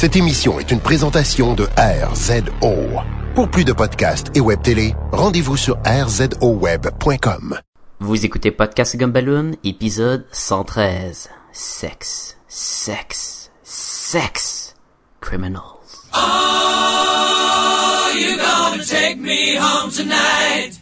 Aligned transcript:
Cette 0.00 0.16
émission 0.16 0.58
est 0.58 0.70
une 0.70 0.80
présentation 0.80 1.52
de 1.52 1.68
RZO. 1.76 3.02
Pour 3.34 3.50
plus 3.50 3.66
de 3.66 3.74
podcasts 3.74 4.34
et 4.34 4.40
web 4.40 4.62
télé, 4.62 4.94
rendez-vous 5.12 5.58
sur 5.58 5.76
rzoweb.com. 5.84 7.60
Vous 7.98 8.24
écoutez 8.24 8.50
Podcast 8.50 8.96
Gumballoon, 8.96 9.56
épisode 9.62 10.24
113. 10.32 11.28
Sexe, 11.52 12.38
sexe, 12.48 13.50
sexe, 13.62 14.74
criminals. 15.20 16.08
Oh, 16.14 18.12
you 18.14 18.38
gonna 18.38 18.82
take 18.82 19.18
me 19.18 19.58
home 19.58 19.90
tonight? 19.90 20.80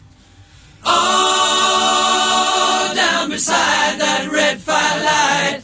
Oh, 0.85 2.93
down 2.95 3.29
beside 3.29 3.99
that 3.99 4.29
red 4.31 4.61
firelight. 4.61 5.63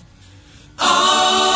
Oh, 0.77 1.54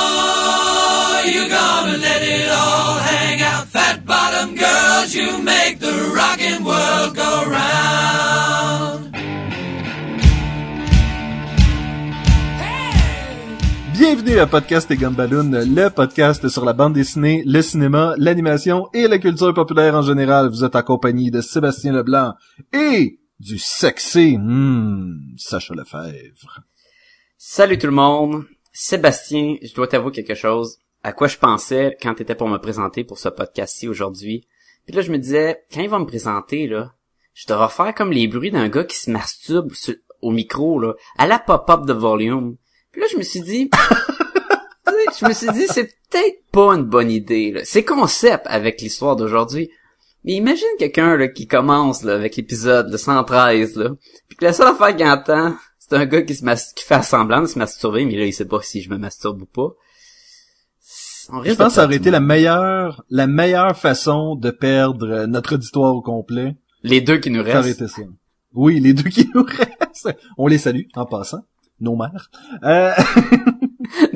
you 1.80 1.86
gonna 1.86 1.98
let 1.98 2.22
it 2.22 2.50
all 2.50 3.00
hang 3.00 3.42
out, 3.42 3.68
fat 3.68 4.06
bottom 4.06 4.56
girls. 4.56 5.14
You 5.14 5.42
make 5.42 5.80
the 5.80 6.12
rockin' 6.16 6.64
world 6.64 7.16
go 7.16 7.44
round. 7.50 9.16
Bienvenue 13.94 14.40
à 14.40 14.48
Podcast 14.48 14.90
et 14.92 14.98
Gumballoon, 14.98 15.52
le 15.52 15.90
podcast 15.90 16.48
sur 16.48 16.64
la 16.64 16.74
bande 16.74 16.94
dessinée, 16.94 17.44
le 17.46 17.62
cinéma, 17.62 18.16
l'animation 18.18 18.90
et 18.94 19.08
la 19.08 19.18
culture 19.18 19.54
populaire 19.54 19.96
en 19.96 20.02
général. 20.02 20.50
Vous 20.50 20.64
êtes 20.64 20.76
accompagné 20.76 21.32
de 21.32 21.42
Sébastien 21.42 21.92
Leblanc 21.92 22.34
et 22.74 23.20
du 23.40 23.58
sexy, 23.58 24.38
hmm, 24.38 25.36
Sacha 25.38 25.74
Lefebvre. 25.74 26.62
Salut 27.38 27.78
tout 27.78 27.88
le 27.88 27.94
monde. 27.94 28.46
Sébastien, 28.72 29.56
je 29.62 29.74
dois 29.74 29.88
t'avouer 29.88 30.12
quelque 30.12 30.36
chose. 30.36 30.78
À 31.04 31.14
quoi 31.14 31.28
je 31.28 31.38
pensais 31.38 31.98
quand 32.02 32.16
t'étais 32.16 32.36
pour 32.36 32.50
me 32.50 32.58
présenter 32.58 33.04
pour 33.04 33.20
ce 33.20 33.30
podcast-ci 33.30 33.88
aujourd'hui. 33.88 34.46
Puis 34.86 34.96
là, 34.96 35.02
je 35.02 35.12
me 35.12 35.18
disais, 35.18 35.64
quand 35.74 35.82
il 35.82 35.90
va 35.90 36.00
me 36.00 36.06
présenter, 36.06 36.68
là, 36.68 36.94
je 37.34 37.48
devrais 37.48 37.70
faire 37.70 37.96
comme 37.96 38.12
les 38.12 38.28
bruits 38.28 38.52
d'un 38.52 38.68
gars 38.68 38.84
qui 38.84 38.98
se 38.98 39.10
masturbe 39.10 39.72
au 40.22 40.32
micro, 40.32 40.80
là, 40.80 40.94
à 41.18 41.26
la 41.26 41.40
pop-up 41.40 41.86
de 41.86 41.94
volume. 41.94 42.58
Puis 42.92 43.02
là, 43.02 43.08
je 43.12 43.18
me 43.18 43.24
suis 43.24 43.42
dit, 43.42 43.70
je 45.20 45.26
me 45.26 45.34
suis 45.34 45.52
dit, 45.52 45.68
c'est 45.68 45.86
peut-être 46.10 46.44
pas 46.52 46.74
une 46.74 46.84
bonne 46.84 47.12
idée, 47.12 47.52
là. 47.52 47.62
C'est 47.64 47.86
concept 47.86 48.46
avec 48.48 48.82
l'histoire 48.82 49.16
d'aujourd'hui. 49.16 49.70
Mais 50.26 50.34
imagine 50.34 50.68
quelqu'un, 50.78 51.16
là, 51.16 51.30
qui 51.30 51.48
commence, 51.48 52.04
là, 52.04 52.16
avec 52.16 52.36
l'épisode, 52.36 52.92
le 52.92 52.98
113, 52.98 53.78
là. 53.78 53.92
Puis 54.28 54.38
que 54.38 54.44
la 54.44 54.54
seule 54.54 54.68
affaire 54.68 54.96
qu'il 54.96 55.08
entend, 55.08 55.56
c'est 55.78 55.96
un 55.96 56.06
gars 56.06 56.22
qui 56.24 56.36
se 56.36 56.74
qui 56.76 56.84
fait 56.84 57.04
semblant 57.04 57.42
de 57.42 57.48
se 57.48 57.58
masturber, 57.58 58.06
mais 58.06 58.18
là, 58.18 58.26
il 58.26 58.34
sait 58.34 58.46
pas 58.46 58.62
si 58.62 58.82
je 58.82 58.90
me 58.90 58.98
masturbe 58.98 59.44
ou 59.44 59.46
pas. 59.46 59.74
On 61.32 61.44
Je 61.44 61.54
pense 61.54 61.68
que 61.68 61.74
ça 61.74 61.86
aurait 61.86 61.96
été 61.96 62.12
la 62.12 62.20
meilleure, 62.20 63.04
la 63.10 63.28
meilleure 63.28 63.78
façon 63.78 64.36
de 64.36 64.50
perdre 64.52 65.26
notre 65.26 65.56
auditoire 65.56 65.96
au 65.96 66.02
complet. 66.02 66.56
Les 66.84 67.02
deux 67.02 67.18
qui 67.18 67.30
nous 67.30 67.44
Ça 67.44 67.50
aurait 67.50 67.62
restent. 67.62 67.82
été 67.82 67.88
ça. 67.88 68.02
Oui, 68.54 68.80
les 68.80 68.94
deux 68.94 69.10
qui 69.10 69.30
nous 69.34 69.44
restent. 69.44 70.10
On 70.38 70.48
les 70.48 70.58
salue, 70.58 70.84
en 70.96 71.06
passant. 71.06 71.44
Nos 71.80 71.96
mères. 71.96 72.30
Euh, 72.64 72.92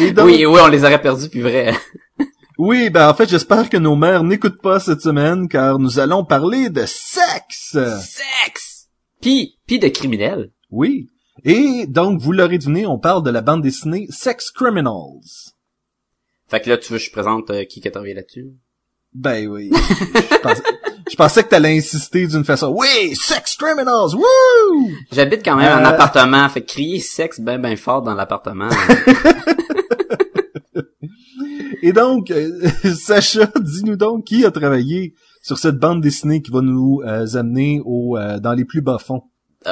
et 0.00 0.12
donc, 0.12 0.26
Oui, 0.26 0.44
oui, 0.46 0.60
on 0.62 0.68
les 0.68 0.84
aurait 0.84 1.00
perdus, 1.00 1.28
puis 1.28 1.40
vrai. 1.40 1.74
oui, 2.58 2.90
ben 2.90 3.08
en 3.08 3.14
fait, 3.14 3.28
j'espère 3.28 3.68
que 3.68 3.76
nos 3.76 3.96
mères 3.96 4.24
n'écoutent 4.24 4.62
pas 4.62 4.78
cette 4.80 5.00
semaine, 5.00 5.48
car 5.48 5.78
nous 5.78 5.98
allons 5.98 6.24
parler 6.24 6.70
de 6.70 6.84
sexe. 6.86 7.76
Sexe! 8.00 8.88
Puis, 9.20 9.58
puis 9.66 9.78
de 9.78 9.88
criminels. 9.88 10.50
Oui. 10.70 11.08
Et 11.44 11.86
donc, 11.88 12.20
vous 12.20 12.32
l'aurez 12.32 12.58
deviné, 12.58 12.86
on 12.86 12.98
parle 12.98 13.22
de 13.24 13.30
la 13.30 13.40
bande 13.40 13.62
dessinée 13.62 14.06
Sex 14.10 14.50
Criminals. 14.50 15.52
Fait 16.52 16.60
que 16.60 16.68
là, 16.68 16.76
tu 16.76 16.92
veux 16.92 16.98
que 16.98 17.04
je 17.04 17.10
présente 17.10 17.48
euh, 17.48 17.64
qui 17.64 17.80
qui 17.80 17.88
a 17.88 17.90
travaillé 17.90 18.12
là-dessus? 18.12 18.46
Ben 19.14 19.46
oui. 19.48 19.70
je, 19.72 20.36
pensais, 20.42 20.62
je 21.10 21.16
pensais 21.16 21.42
que 21.44 21.48
t'allais 21.48 21.78
insister 21.78 22.26
d'une 22.26 22.44
façon. 22.44 22.74
Oui, 22.76 23.16
Sex 23.16 23.56
Criminals, 23.56 24.14
wouh! 24.14 24.90
J'habite 25.12 25.42
quand 25.42 25.56
même 25.56 25.78
en 25.78 25.82
Euh. 25.82 25.88
appartement, 25.88 26.46
fait 26.50 26.60
que 26.60 26.66
crier 26.66 27.00
sexe 27.00 27.40
ben 27.40 27.58
ben 27.58 27.74
fort 27.78 28.02
dans 28.02 28.12
l'appartement. 28.14 28.68
Et 31.82 31.92
donc, 31.94 32.30
euh, 32.30 32.50
Sacha, 32.94 33.46
dis-nous 33.58 33.96
donc 33.96 34.24
qui 34.24 34.44
a 34.44 34.50
travaillé 34.50 35.14
sur 35.42 35.58
cette 35.58 35.78
bande 35.78 36.02
dessinée 36.02 36.42
qui 36.42 36.50
va 36.50 36.60
nous 36.60 37.00
euh, 37.04 37.26
amener 37.34 37.80
au 37.86 38.18
euh, 38.18 38.38
dans 38.38 38.52
les 38.52 38.66
plus 38.66 38.82
bas 38.82 38.98
fonds? 38.98 39.22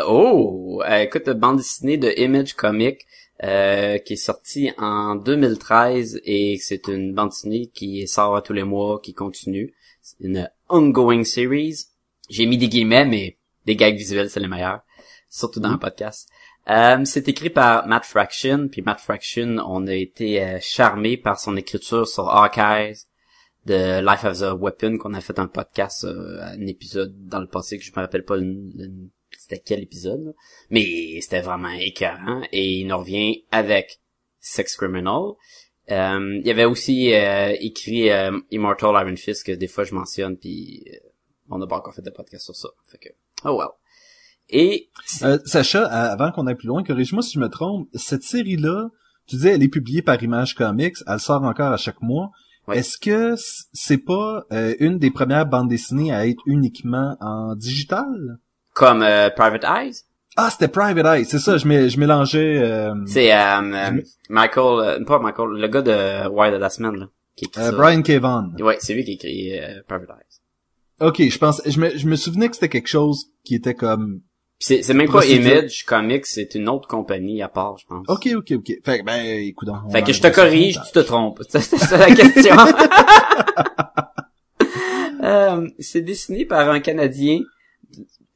Oh! 0.07 0.83
Écoute, 0.89 1.29
bande 1.31 1.59
dessinée 1.59 1.99
de 1.99 2.11
Image 2.19 2.55
Comic, 2.55 3.01
euh, 3.43 3.99
qui 3.99 4.15
est 4.15 4.17
sortie 4.17 4.71
en 4.79 5.15
2013 5.17 6.21
et 6.25 6.59
c'est 6.61 6.89
une 6.89 7.15
bande 7.15 7.31
dessinée 7.31 7.67
qui 7.69 8.07
sort 8.07 8.37
à 8.37 8.43
tous 8.43 8.53
les 8.53 8.65
mois, 8.65 9.01
qui 9.03 9.15
continue. 9.15 9.75
C'est 10.03 10.21
une 10.21 10.51
ongoing 10.69 11.25
series. 11.25 11.87
J'ai 12.29 12.47
mis 12.47 12.59
des 12.59 12.69
guillemets, 12.69 13.05
mais 13.07 13.39
des 13.67 13.77
gags 13.77 13.97
visuels, 13.97 14.31
c'est 14.31 14.41
les 14.41 14.49
meilleurs. 14.49 14.81
Surtout 15.29 15.61
dans 15.61 15.71
un 15.71 15.79
podcast. 15.79 16.29
Euh, 16.69 17.05
c'est 17.05 17.29
écrit 17.29 17.51
par 17.51 17.87
Matt 17.87 18.05
Fraction, 18.05 18.69
puis 18.69 18.83
Matt 18.83 19.01
Fraction, 19.01 19.57
on 19.67 19.87
a 19.87 19.95
été 19.95 20.43
euh, 20.43 20.59
charmé 20.61 21.17
par 21.17 21.39
son 21.41 21.57
écriture 21.57 22.07
sur 22.07 22.29
Hawkeyes, 22.29 23.07
de 23.67 24.01
Life 24.07 24.25
of 24.25 24.39
the 24.39 24.61
Weapon, 24.61 24.99
qu'on 24.99 25.15
a 25.15 25.21
fait 25.21 25.39
un 25.39 25.47
podcast, 25.47 26.05
euh, 26.05 26.41
un 26.43 26.67
épisode 26.67 27.15
dans 27.27 27.41
le 27.41 27.47
passé 27.47 27.79
que 27.79 27.85
je 27.85 27.91
me 27.91 27.97
rappelle 27.97 28.25
pas 28.25 28.37
le, 28.37 28.45
le- 28.75 28.91
c'était 29.51 29.63
quel 29.65 29.83
épisode, 29.83 30.25
là. 30.25 30.33
mais 30.71 31.21
c'était 31.21 31.41
vraiment 31.41 31.71
écœurant, 31.71 32.43
et 32.53 32.81
il 32.81 32.87
nous 32.87 32.99
revient 32.99 33.45
avec 33.51 34.01
Sex 34.39 34.77
Criminal. 34.77 35.33
Euh, 35.91 36.39
il 36.41 36.47
y 36.47 36.51
avait 36.51 36.65
aussi 36.65 37.13
euh, 37.15 37.55
écrit 37.61 38.11
euh, 38.11 38.39
Immortal 38.51 38.95
Iron 38.95 39.17
Fist, 39.17 39.45
que 39.45 39.53
des 39.53 39.67
fois 39.67 39.85
je 39.85 39.95
mentionne, 39.95 40.37
puis 40.37 40.85
euh, 40.87 40.97
on 41.51 41.59
n'a 41.59 41.67
pas 41.67 41.77
encore 41.79 41.95
fait 41.95 42.03
de 42.03 42.11
podcast 42.11 42.45
sur 42.45 42.55
ça. 42.55 42.69
Fait 42.89 42.99
que, 42.99 43.09
oh 43.45 43.59
well. 43.59 43.71
Et 44.49 44.89
Euh, 45.23 45.39
Sacha, 45.45 45.85
avant 45.87 46.31
qu'on 46.33 46.47
aille 46.47 46.57
plus 46.57 46.69
loin, 46.69 46.83
corrige-moi 46.85 47.23
si 47.23 47.33
je 47.35 47.41
me 47.41 47.49
trompe, 47.49 47.89
cette 47.95 48.23
série-là, 48.23 48.89
tu 49.27 49.37
disais 49.37 49.51
elle 49.51 49.63
est 49.63 49.69
publiée 49.69 50.03
par 50.03 50.23
Image 50.23 50.55
Comics, 50.55 50.97
elle 51.07 51.21
sort 51.21 51.43
encore 51.43 51.73
à 51.73 51.77
chaque 51.77 52.01
mois. 52.03 52.31
Est-ce 52.73 52.99
que 52.99 53.35
c'est 53.73 53.99
pas 53.99 54.45
euh, 54.53 54.77
une 54.79 54.99
des 54.99 55.11
premières 55.11 55.47
bandes 55.47 55.69
dessinées 55.69 56.13
à 56.13 56.29
être 56.29 56.43
uniquement 56.47 57.17
en 57.21 57.57
digital? 57.57 58.39
Comme 58.81 59.03
euh, 59.03 59.29
Private 59.29 59.65
Eyes, 59.65 59.93
Ah, 60.37 60.49
c'était 60.51 60.69
Private 60.69 61.05
Eye, 61.07 61.25
c'est 61.27 61.39
ça, 61.39 61.59
je, 61.59 61.65
je 61.89 61.99
mélangeais... 62.01 62.59
euh, 62.63 62.95
c'est 63.07 63.31
euh, 63.31 63.61
euh, 63.61 64.01
Michael, 64.31 65.01
euh, 65.01 65.05
pas 65.05 65.19
Michael, 65.19 65.51
le 65.51 65.69
gars 65.69 65.83
de 65.83 66.29
Wire 66.29 66.53
de 66.53 66.57
la 66.57 66.71
semaine, 66.71 66.97
là, 66.97 67.07
qui 67.37 67.45
écrit 67.45 67.61
euh. 67.63 67.73
Brian 67.73 68.01
K. 68.01 68.13
Vaughan. 68.13 68.53
Ouais, 68.59 68.79
c'est 68.81 68.95
lui 68.95 69.05
qui 69.05 69.13
écrit 69.13 69.59
euh, 69.59 69.83
Private 69.87 70.09
Eyes. 70.09 71.07
Ok, 71.07 71.21
je 71.29 71.39
pense, 71.39 71.61
je 71.67 71.79
me, 71.79 71.91
je 71.97 72.07
me 72.07 72.17
souvenais 72.17 72.49
que 72.49 72.55
c'était 72.55 72.71
quelque 72.71 72.89
chose 72.89 73.27
qui 73.45 73.55
était 73.55 73.75
comme, 73.75 74.21
C'est, 74.59 74.83
c'est 74.83 74.95
même 74.95 75.11
pas. 75.11 75.27
Image 75.27 75.85
Comics, 75.85 76.25
c'est 76.27 76.55
une 76.55 76.69
autre 76.71 76.89
compagnie 76.89 77.43
à 77.43 77.49
part, 77.49 77.77
je 77.79 77.85
pense. 77.87 78.05
ok, 78.09 78.29
ok, 78.37 78.53
ok. 78.61 78.73
Fait 78.85 78.99
que, 79.01 79.05
ben, 79.05 79.23
écoute, 79.47 79.69
Fait 79.93 80.03
que 80.03 80.13
je 80.15 80.23
te 80.23 80.29
corrige, 80.29 80.79
tu 80.87 80.93
te 80.93 81.01
trompes. 81.01 81.43
C'est 81.51 81.61
c'est 81.61 81.77
ça 81.79 81.99
la 81.99 82.15
question. 82.15 82.57
Euh, 85.23 85.69
c'est 85.79 86.01
dessiné 86.01 86.47
par 86.47 86.71
un 86.71 86.81
Canadien, 86.81 87.41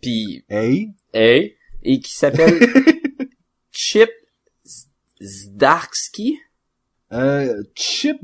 puis 0.04 0.44
Hey, 0.48 0.90
hey, 1.12 1.56
et 1.82 2.00
qui 2.00 2.12
s'appelle 2.12 2.58
Chip 3.72 4.10
Zdarsky? 5.22 6.38
euh, 7.12 7.62
Chip 7.74 8.18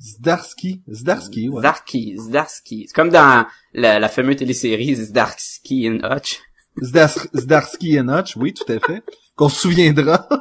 Zdarsky, 0.00 0.82
Zdarsky, 0.88 1.48
ouais. 1.48 1.60
Zdarsky, 1.60 2.16
Zdarsky. 2.18 2.84
C'est 2.86 2.94
comme 2.94 3.10
dans 3.10 3.46
la, 3.72 3.98
la 3.98 4.08
fameuse 4.08 4.36
télésérie 4.36 4.94
Zdarsky 4.94 5.88
and 5.88 6.00
Hutch. 6.04 6.40
Zdars- 6.80 7.28
Zdarsky 7.34 7.96
et 7.96 8.02
Notch, 8.02 8.36
oui, 8.36 8.54
tout 8.54 8.70
à 8.72 8.78
fait. 8.78 9.02
Qu'on 9.36 9.48
se 9.48 9.60
souviendra. 9.62 10.28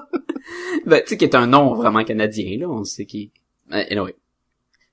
Ben, 0.86 1.02
tu 1.02 1.10
sais, 1.10 1.18
qui 1.18 1.26
est 1.26 1.36
un 1.36 1.48
nom 1.48 1.76
vraiment 1.76 2.06
canadien, 2.06 2.58
là, 2.60 2.70
on 2.70 2.86
sait 2.86 3.06
qui. 3.06 3.32
Euh, 3.74 3.84
anyway. 3.92 4.16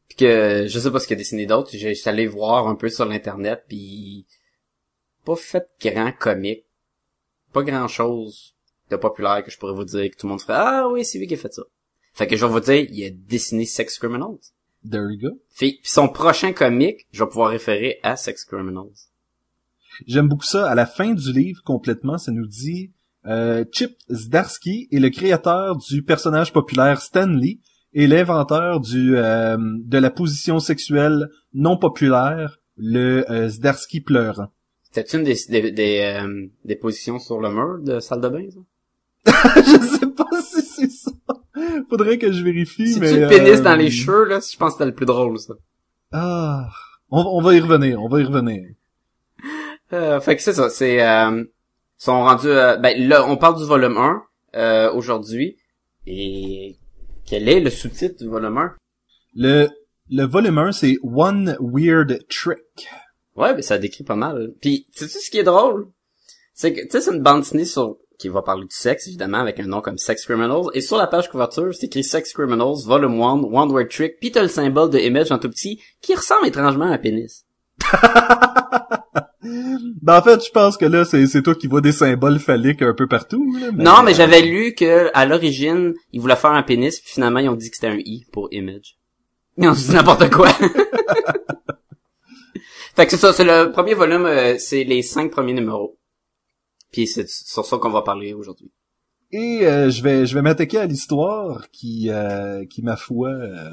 Puis 0.09 0.17
que, 0.17 0.67
je 0.67 0.79
sais 0.81 0.91
pas 0.91 0.99
ce 0.99 1.07
qu'il 1.07 1.15
a 1.15 1.19
dessiné 1.19 1.47
d'autre, 1.47 1.71
j'ai 1.73 1.95
j'étais 1.95 2.09
allé 2.11 2.27
voir 2.27 2.67
un 2.67 2.75
peu 2.75 2.89
sur 2.89 3.05
l'internet, 3.05 3.63
puis 3.69 4.27
pas 5.25 5.37
fait 5.37 5.69
grand 5.81 6.13
comique. 6.13 6.65
Pas 7.53 7.63
grand 7.63 7.89
chose 7.89 8.55
de 8.91 8.97
populaire 8.97 9.43
que 9.45 9.51
je 9.51 9.59
pourrais 9.59 9.75
vous 9.75 9.85
dire, 9.85 10.11
que 10.11 10.17
tout 10.17 10.27
le 10.27 10.33
monde 10.33 10.41
ferait, 10.41 10.55
ah 10.57 10.89
oui, 10.91 11.05
c'est 11.05 11.19
lui 11.19 11.27
qui 11.27 11.35
a 11.35 11.39
fait 11.39 11.53
ça. 11.53 11.63
Fait 12.13 12.27
que 12.27 12.37
je 12.37 12.45
vais 12.45 12.53
vous 12.53 12.61
dire, 12.61 12.87
il 12.91 13.05
a 13.05 13.11
dessiné 13.11 13.65
Sex 13.65 13.99
Criminals. 13.99 14.53
There 14.89 15.11
you 15.11 15.19
go. 15.19 15.41
Fait, 15.51 15.79
puis 15.81 15.91
son 15.91 16.09
prochain 16.09 16.53
comique, 16.53 17.07
je 17.11 17.25
vais 17.25 17.29
pouvoir 17.29 17.51
référer 17.51 17.99
à 18.03 18.17
Sex 18.17 18.45
Criminals. 18.45 19.09
J'aime 20.07 20.29
beaucoup 20.29 20.45
ça. 20.45 20.69
À 20.69 20.75
la 20.75 20.87
fin 20.87 21.15
du 21.15 21.33
livre, 21.33 21.63
complètement, 21.65 22.19
ça 22.19 22.33
nous 22.33 22.47
dit 22.47 22.93
euh, 23.27 23.65
Chip 23.73 23.97
Zdarsky 24.11 24.89
est 24.93 24.99
le 24.99 25.11
créateur 25.11 25.77
du 25.77 26.03
personnage 26.03 26.53
populaire 26.53 27.01
Stanley 27.01 27.61
et 27.95 28.07
l'inventeur 28.07 28.81
du 28.81 29.17
euh, 29.17 29.57
de 29.59 29.99
la 29.99 30.11
position 30.11 30.59
sexuelle 30.59 31.29
non 31.55 31.79
populaire, 31.79 32.59
le 32.77 33.31
euh, 33.31 33.49
Zdarsky 33.49 34.01
pleurant. 34.01 34.49
C'était 34.95 35.17
une 35.17 35.25
des, 35.25 35.35
des, 35.49 35.73
des, 35.73 36.01
euh, 36.23 36.47
des 36.65 36.77
positions 36.77 37.19
sur 37.19 37.41
le 37.41 37.51
mur 37.51 37.79
de 37.83 37.99
salle 37.99 38.21
de 38.21 38.29
bain, 38.29 38.47
ça? 38.49 38.61
je 39.57 39.87
sais 39.99 40.07
pas 40.07 40.41
si 40.41 40.63
c'est 40.63 40.89
ça. 40.91 41.11
Faudrait 41.91 42.17
que 42.17 42.31
je 42.31 42.45
vérifie, 42.45 42.93
Si 42.93 43.01
mais... 43.01 43.13
tu 43.13 43.19
le 43.19 43.27
pénis 43.29 43.59
euh, 43.59 43.63
dans 43.63 43.75
les 43.75 43.91
cheveux, 43.91 44.25
là, 44.25 44.39
je 44.39 44.57
pense 44.57 44.69
que 44.69 44.75
c'était 44.75 44.85
le 44.85 44.95
plus 44.95 45.05
drôle, 45.07 45.37
ça. 45.41 45.55
Ah, 46.13 46.69
on, 47.11 47.23
on 47.23 47.41
va 47.43 47.55
y 47.55 47.61
revenir, 47.61 48.01
on 48.01 48.09
va 48.09 48.21
y 48.21 48.23
revenir. 48.25 48.63
Euh, 49.93 50.21
fait 50.21 50.37
que 50.37 50.43
c'est 50.43 50.53
ça, 50.53 50.71
c'est... 50.71 51.05
Euh, 51.05 51.43
sont 51.99 52.23
rendus... 52.23 52.47
euh, 52.47 52.77
ben 52.77 52.97
là, 53.09 53.27
on 53.27 53.37
parle 53.37 53.59
du 53.59 53.65
volume 53.65 53.97
1 53.97 54.23
euh, 54.55 54.93
aujourd'hui. 54.93 55.57
Et 56.07 56.77
quel 57.27 57.49
est 57.49 57.59
le 57.59 57.71
sous-titre 57.71 58.23
du 58.23 58.29
volume 58.29 58.59
1? 58.59 58.75
Le, 59.35 59.69
le 60.11 60.25
volume 60.25 60.59
1, 60.59 60.71
c'est 60.71 60.99
One 61.03 61.57
Weird 61.61 62.21
Trick. 62.29 62.87
Ouais, 63.37 63.55
ben 63.55 63.63
ça 63.63 63.79
décrit 63.79 64.05
pas 64.05 64.17
mal. 64.17 64.53
Puis, 64.61 64.87
tu 64.97 65.09
sais 65.09 65.19
ce 65.19 65.31
qui 65.31 65.39
est 65.39 65.45
drôle? 65.45 65.89
C'est 66.55 66.73
que, 66.73 66.81
tu 66.83 66.91
sais, 66.91 67.01
c'est 67.01 67.13
une 67.13 67.23
bande 67.23 67.41
dessinée 67.41 67.65
sur 67.65 67.97
qui 68.19 68.29
va 68.29 68.43
parler 68.43 68.63
du 68.63 68.75
sexe, 68.75 69.09
évidemment, 69.09 69.39
avec 69.39 69.59
un 69.59 69.67
nom 69.67 69.81
comme 69.81 69.99
Sex 69.99 70.25
Criminals. 70.25 70.67
Et 70.75 70.81
sur 70.81 70.97
la 70.97 71.09
page 71.09 71.29
couverture, 71.29 71.75
c'est 71.75 71.87
écrit 71.87 72.05
Sex 72.05 72.33
Criminals, 72.33 72.85
Volume 72.87 73.21
1, 73.21 73.43
One 73.43 73.73
Word 73.73 73.89
Trick, 73.89 74.21
puis 74.21 74.31
t'as 74.31 74.43
le 74.43 74.49
symbole 74.49 74.91
de 74.91 74.99
Image 74.99 75.33
en 75.33 75.39
tout 75.39 75.51
petit, 75.51 75.81
qui 76.01 76.15
ressemble 76.15 76.47
étrangement 76.47 76.87
à 76.87 76.95
un 76.95 76.99
pénis. 76.99 77.45
Ben, 80.01 80.19
en 80.19 80.23
fait, 80.23 80.45
je 80.45 80.51
pense 80.51 80.77
que 80.77 80.87
là, 80.87 81.05
c'est, 81.05 81.27
c'est 81.27 81.43
toi 81.43 81.55
qui 81.55 81.67
vois 81.67 81.83
des 81.83 81.93
symboles 81.93 82.39
phalliques 82.39 82.83
un 82.83 82.95
peu 82.95 83.07
partout, 83.07 83.55
là, 83.61 83.71
Non, 83.73 84.03
mais 84.03 84.13
euh, 84.13 84.15
j'avais 84.15 84.41
lu 84.41 84.75
que 84.75 85.11
à 85.13 85.27
l'origine, 85.27 85.93
ils 86.13 86.21
voulaient 86.21 86.37
faire 86.37 86.53
un 86.53 86.63
pénis, 86.63 86.99
puis 87.01 87.13
finalement, 87.13 87.41
ils 87.41 87.49
ont 87.49 87.55
dit 87.55 87.71
que 87.71 87.77
c'était 87.77 87.89
un 87.89 87.99
I 87.99 88.25
pour 88.33 88.49
Image. 88.53 88.97
Ils 89.59 89.69
ont 89.69 89.73
dit 89.73 89.91
n'importe 89.93 90.31
quoi. 90.31 90.49
fait 92.97 93.05
que 93.07 93.11
c'est 93.13 93.17
ça, 93.19 93.33
c'est 93.33 93.45
le 93.45 93.73
premier 93.73 93.95
volume, 93.95 94.27
euh, 94.27 94.57
c'est 94.59 94.85
les 94.85 95.03
cinq 95.03 95.31
premiers 95.31 95.53
numéros. 95.55 95.99
Puis 96.93 97.07
c'est 97.07 97.29
sur 97.29 97.65
ça 97.65 97.79
qu'on 97.79 97.91
va 97.91 98.03
parler 98.03 98.33
aujourd'hui. 98.35 98.73
Et 99.33 99.67
euh, 99.67 99.91
je 99.91 100.03
vais 100.03 100.27
je 100.27 100.35
vais 100.35 100.43
m'attaquer 100.43 100.79
à 100.79 100.87
l'histoire 100.87 101.69
qui 101.73 102.09
euh, 102.11 102.65
qui 102.67 102.83
ma 102.83 102.97
foi 102.97 103.31
euh, 103.31 103.71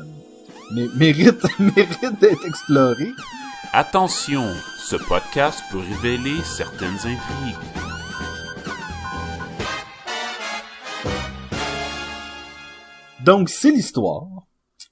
mé- 0.73 0.89
mérite 0.97 1.43
mérite 1.59 2.19
d'être 2.19 2.45
explorée. 2.45 3.11
Attention, 3.73 4.43
ce 4.79 4.95
podcast 4.95 5.61
peut 5.71 5.77
révéler 5.79 6.41
certaines 6.43 6.95
intrigues. 6.97 7.57
Donc 13.23 13.49
c'est 13.49 13.71
l'histoire 13.71 14.27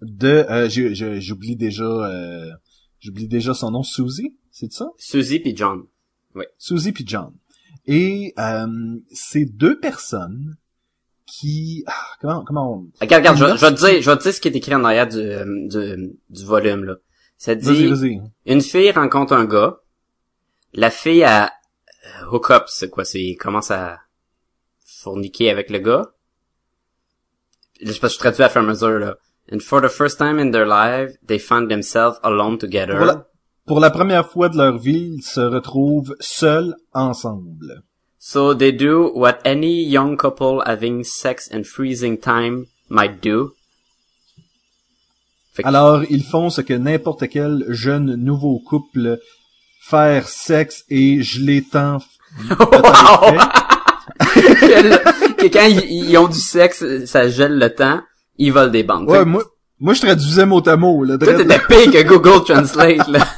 de 0.02 0.28
euh, 0.50 0.70
j'ai- 0.70 0.94
j'ai- 0.94 1.20
j'oublie 1.20 1.56
déjà 1.56 1.84
euh, 1.84 2.52
j'oublie 3.00 3.28
déjà 3.28 3.54
son 3.54 3.72
nom 3.72 3.84
Suzy, 3.84 4.36
c'est 4.52 4.72
ça? 4.72 4.90
Suzy 4.98 5.40
puis 5.40 5.56
John. 5.56 5.84
Suzy 6.58 6.92
puis 6.92 7.04
John. 7.08 7.34
Et 7.86 8.34
euh, 8.38 8.98
c'est 9.12 9.46
deux 9.46 9.80
personnes 9.80 10.58
qui 11.26 11.84
ah, 11.88 11.94
comment 12.22 12.44
comment 12.44 12.74
on... 12.74 12.92
Regarde, 13.02 13.22
regarde, 13.28 13.38
je, 13.38 13.46
vais- 13.46 13.58
je 13.58 13.66
vais 13.66 13.72
te 13.74 13.80
dire, 13.80 14.02
je 14.02 14.10
vais 14.12 14.18
te 14.18 14.24
dire 14.24 14.34
ce 14.34 14.42
qui 14.42 14.48
est 14.48 14.56
écrit 14.56 14.76
en 14.76 14.84
arrière 14.84 15.08
du, 15.08 15.18
euh, 15.18 15.46
du, 15.68 16.12
du 16.30 16.46
volume, 16.46 16.84
là. 16.86 16.96
Ça 17.38 17.56
dit, 17.56 17.88
vas-y. 17.88 18.22
une 18.46 18.62
fille 18.62 18.92
rencontre 18.92 19.34
un 19.34 19.46
gars, 19.46 19.78
la 20.74 20.92
fille 20.92 21.24
a 21.24 21.46
euh, 21.48 22.26
hook 22.32 22.52
up, 22.52 22.64
c'est 22.68 22.90
quoi, 22.90 23.06
c'est, 23.06 23.36
commence 23.40 23.72
à 23.72 24.00
fourniquer 24.86 25.50
avec 25.50 25.70
le 25.70 25.80
gars. 25.80 26.12
Je 27.82 27.92
sais 27.94 28.00
pas, 28.00 28.10
je 28.10 28.18
traduis 28.18 28.44
à 28.44 28.50
faire 28.50 28.64
mesure, 28.64 29.00
là. 29.00 29.18
And 29.52 29.62
for 29.62 29.82
the 29.82 29.90
first 29.90 30.18
time 30.20 30.40
in 30.40 30.52
their 30.52 30.68
life, 30.68 31.18
they 31.26 31.40
find 31.40 31.70
themselves 31.70 32.20
alone 32.24 32.58
together. 32.58 32.98
Voilà. 32.98 33.26
Pour 33.66 33.80
la 33.80 33.90
première 33.92 34.28
fois 34.28 34.50
de 34.50 34.58
leur 34.58 34.78
vie, 34.78 35.18
ils 35.18 35.24
se 35.24 35.42
retrouvent 35.42 36.16
seuls 36.20 36.76
ensemble. 36.94 37.84
So 38.20 38.54
they 38.54 38.72
do 38.72 39.12
what 39.14 39.40
any 39.46 39.84
young 39.84 40.18
couple 40.18 40.62
having 40.66 41.04
sex 41.04 41.48
in 41.52 41.64
freezing 41.64 42.18
time 42.18 42.66
might 42.90 43.22
do. 43.22 43.54
Fait 45.54 45.66
Alors, 45.66 46.04
ils 46.10 46.24
font 46.24 46.50
ce 46.50 46.62
que 46.62 46.74
n'importe 46.74 47.30
quel 47.30 47.66
jeune 47.70 48.16
nouveau 48.16 48.60
couple 48.60 49.20
faire 49.82 50.28
sexe 50.28 50.84
et 50.90 51.22
geler 51.22 51.64
temps 51.64 52.00
Wow! 52.50 53.34
que, 54.20 55.34
que 55.34 55.48
quand 55.48 55.66
ils, 55.66 56.10
ils 56.10 56.18
ont 56.18 56.28
du 56.28 56.40
sexe, 56.40 57.06
ça 57.06 57.30
gèle 57.30 57.58
le 57.58 57.74
temps, 57.74 58.02
ils 58.40 58.52
volent 58.52 58.72
des 58.72 58.84
banques. 58.84 59.08
Ouais, 59.10 59.26
moi, 59.26 59.44
moi 59.80 59.94
je 59.94 60.02
traduisais 60.02 60.46
mot 60.46 60.68
à 60.68 60.76
mot, 60.78 61.04
là. 61.04 61.18
toi, 61.18 61.34
t'étais 61.36 61.60
pire 61.60 61.92
que 61.92 62.04
Google 62.08 62.44
Translate, 62.44 63.08
là. 63.08 63.28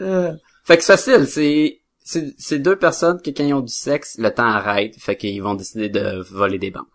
Euh, 0.00 0.32
fait 0.62 0.76
que 0.76 0.84
c'est 0.84 0.92
facile, 0.92 1.26
c'est, 1.26 1.80
c'est, 2.04 2.32
c'est 2.38 2.60
deux 2.60 2.76
personnes 2.76 3.20
que 3.20 3.30
quand 3.30 3.42
ils 3.42 3.52
ont 3.52 3.60
du 3.60 3.72
sexe, 3.72 4.16
le 4.16 4.30
temps 4.32 4.46
arrête, 4.46 4.94
fait 4.96 5.16
qu'ils 5.16 5.42
vont 5.42 5.54
décider 5.54 5.88
de 5.88 6.22
voler 6.30 6.58
des 6.60 6.70
banques. 6.70 6.86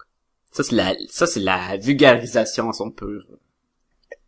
Ça, 0.51 0.63
c'est 0.63 0.73
la, 0.75 0.93
ça, 1.09 1.27
c'est 1.27 1.41
la 1.41 1.75
vulgarisation 1.75 2.69
en 2.69 2.71
son 2.71 2.91
pur. 2.91 3.23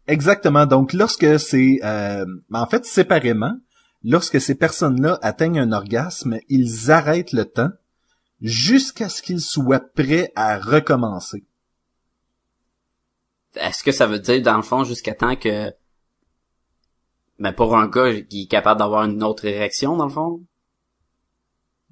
Exactement. 0.07 0.65
Donc, 0.65 0.91
lorsque 0.91 1.39
c'est, 1.39 1.79
euh, 1.83 2.25
en 2.51 2.67
fait, 2.67 2.85
séparément, 2.85 3.57
lorsque 4.03 4.41
ces 4.41 4.55
personnes-là 4.55 5.19
atteignent 5.21 5.59
un 5.59 5.71
orgasme, 5.71 6.39
ils 6.49 6.91
arrêtent 6.91 7.31
le 7.31 7.45
temps 7.45 7.71
jusqu'à 8.41 9.09
ce 9.09 9.21
qu'ils 9.21 9.41
soient 9.41 9.79
prêts 9.79 10.31
à 10.35 10.59
recommencer. 10.59 11.45
Est-ce 13.55 13.83
que 13.83 13.91
ça 13.91 14.07
veut 14.07 14.19
dire, 14.19 14.41
dans 14.41 14.57
le 14.57 14.63
fond, 14.63 14.83
jusqu'à 14.83 15.13
temps 15.13 15.35
que, 15.35 15.73
ben, 17.39 17.53
pour 17.53 17.77
un 17.77 17.87
gars 17.87 18.21
qui 18.21 18.43
est 18.43 18.47
capable 18.47 18.79
d'avoir 18.79 19.05
une 19.05 19.23
autre 19.23 19.45
érection, 19.45 19.95
dans 19.95 20.05
le 20.05 20.11
fond? 20.11 20.43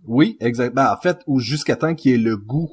Oui, 0.05 0.37
exactement. 0.41 0.91
en 0.91 0.97
fait, 0.97 1.19
ou 1.27 1.39
jusqu'à 1.39 1.77
temps 1.77 1.95
qu'il 1.95 2.11
y 2.11 2.13
ait 2.15 2.17
le 2.17 2.35
goût. 2.35 2.69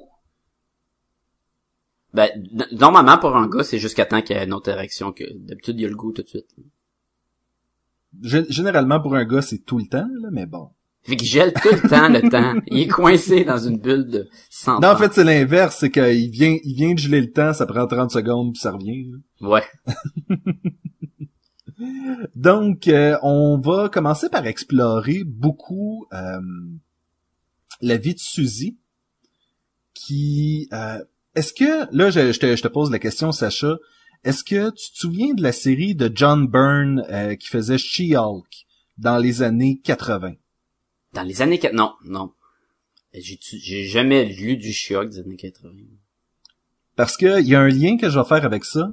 Ben, 2.12 2.28
normalement, 2.72 3.18
pour 3.18 3.36
un 3.36 3.48
gars, 3.48 3.62
c'est 3.62 3.78
jusqu'à 3.78 4.04
temps 4.04 4.20
qu'il 4.20 4.36
y 4.36 4.38
ait 4.40 4.44
une 4.44 4.52
autre 4.52 4.68
érection 4.68 5.12
que, 5.12 5.22
d'habitude, 5.38 5.78
il 5.78 5.82
y 5.82 5.86
a 5.86 5.88
le 5.88 5.94
goût 5.94 6.10
tout 6.12 6.22
de 6.22 6.28
suite. 6.28 6.48
Gé- 8.20 8.50
Généralement, 8.50 9.00
pour 9.00 9.14
un 9.14 9.24
gars, 9.24 9.42
c'est 9.42 9.58
tout 9.64 9.78
le 9.78 9.86
temps, 9.86 10.08
là, 10.20 10.28
mais 10.32 10.46
bon. 10.46 10.70
Fait 11.02 11.16
qu'il 11.16 11.28
gèle 11.28 11.52
tout 11.54 11.68
le 11.72 11.88
temps, 11.88 12.08
le 12.08 12.28
temps. 12.28 12.60
Il 12.66 12.80
est 12.80 12.88
coincé 12.88 13.44
dans 13.44 13.58
une 13.58 13.78
bulle 13.78 14.06
de 14.08 14.28
100 14.50 14.80
Non, 14.80 14.88
en 14.88 14.96
fait, 14.96 15.12
c'est 15.14 15.24
l'inverse, 15.24 15.78
c'est 15.80 15.90
qu'il 15.90 16.30
vient, 16.30 16.56
il 16.62 16.74
vient 16.74 16.92
de 16.92 16.98
geler 16.98 17.20
le 17.22 17.32
temps, 17.32 17.54
ça 17.54 17.66
prend 17.66 17.86
30 17.86 18.10
secondes, 18.10 18.52
puis 18.52 18.60
ça 18.60 18.72
revient. 18.72 19.06
là. 19.40 19.48
Ouais. 19.48 19.64
Donc, 22.36 22.88
euh, 22.88 23.16
on 23.22 23.58
va 23.58 23.88
commencer 23.88 24.28
par 24.28 24.46
explorer 24.46 25.24
beaucoup 25.24 26.06
euh, 26.12 26.40
la 27.80 27.96
vie 27.96 28.14
de 28.14 28.20
Suzy, 28.20 28.78
qui... 29.94 30.68
euh, 30.72 31.02
est-ce 31.34 31.52
que... 31.54 31.86
Là, 31.96 32.10
je, 32.10 32.32
je 32.32 32.38
te, 32.38 32.54
je 32.56 32.62
te 32.62 32.68
pose 32.68 32.90
la 32.90 32.98
question, 32.98 33.32
Sacha. 33.32 33.76
Est-ce 34.24 34.44
que 34.44 34.68
tu 34.70 34.92
te 34.92 34.98
souviens 34.98 35.32
de 35.32 35.42
la 35.42 35.52
série 35.52 35.94
de 35.94 36.10
John 36.14 36.46
Byrne 36.46 37.04
euh, 37.10 37.36
qui 37.36 37.46
faisait 37.48 37.78
She-Hulk 37.78 38.66
dans 38.98 39.16
les 39.16 39.40
années 39.42 39.80
80? 39.82 40.34
Dans 41.12 41.22
les 41.22 41.42
années 41.42 41.58
4... 41.58 41.74
Non, 41.74 41.94
non. 42.04 42.32
J'ai, 43.12 43.84
jamais 43.84 44.24
lu 44.24 44.56
du 44.56 44.72
Chiok 44.72 45.08
des 45.08 45.18
années 45.18 45.36
80. 45.36 45.70
Parce 46.94 47.16
que 47.16 47.40
il 47.40 47.48
y 47.48 47.54
a 47.54 47.60
un 47.60 47.68
lien 47.68 47.96
que 47.96 48.08
je 48.08 48.18
vais 48.18 48.24
faire 48.24 48.44
avec 48.44 48.64
ça. 48.64 48.92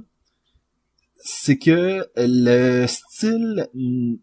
C'est 1.20 1.58
que 1.58 2.06
le 2.16 2.86
style 2.86 3.68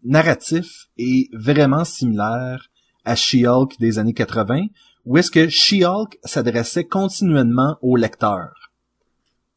narratif 0.04 0.88
est 0.98 1.28
vraiment 1.34 1.84
similaire 1.84 2.68
à 3.04 3.14
She-Hulk 3.14 3.78
des 3.78 3.98
années 3.98 4.14
80, 4.14 4.66
où 5.04 5.16
est-ce 5.16 5.30
que 5.30 5.48
She-Hulk 5.48 6.18
s'adressait 6.24 6.84
continuellement 6.84 7.76
au 7.80 7.96
lecteur. 7.96 8.72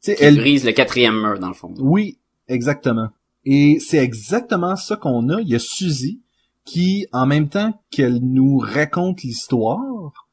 Tu 0.01 0.12
sais, 0.12 0.15
Qui 0.15 0.24
elle, 0.24 0.38
brise 0.38 0.65
le 0.65 0.72
quatrième 0.74 1.19
mur, 1.19 1.39
dans 1.39 1.48
le 1.48 1.53
fond. 1.53 1.74
oui, 1.79 2.19
exactement. 2.48 3.10
Et 3.46 3.79
c'est 3.79 3.98
exactement 3.98 4.75
ça 4.75 4.96
qu'on 4.96 5.29
a. 5.29 5.41
Il 5.41 5.50
y 5.50 5.55
a 5.55 5.60
Suzy 5.60 6.22
qui, 6.69 7.07
en 7.11 7.25
même 7.25 7.49
temps 7.49 7.81
qu'elle 7.89 8.19
nous 8.19 8.59
raconte 8.59 9.23
l'histoire, 9.23 10.27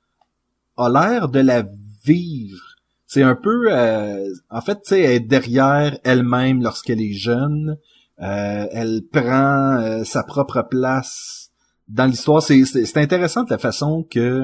a 0.77 0.91
l'air 0.91 1.29
de 1.31 1.41
la 1.41 1.65
vivre. 2.05 2.63
C'est 3.07 3.23
un 3.23 3.35
peu, 3.35 3.69
euh, 3.71 4.23
en 4.51 4.61
fait, 4.61 4.75
tu 4.83 4.89
sais, 4.91 5.01
elle 5.01 5.13
est 5.13 5.21
derrière 5.21 5.99
elle-même 6.05 6.63
lorsqu'elle 6.63 7.01
est 7.01 7.15
jeune. 7.15 7.79
Euh, 8.21 8.67
elle 8.71 9.03
prend 9.11 9.79
euh, 9.79 10.05
sa 10.05 10.25
propre 10.25 10.63
place 10.69 11.53
dans 11.89 12.05
l'histoire. 12.05 12.43
C'est, 12.43 12.97
intéressant 12.97 13.45
de 13.45 13.51
la 13.51 13.59
façon 13.59 14.07
que 14.11 14.43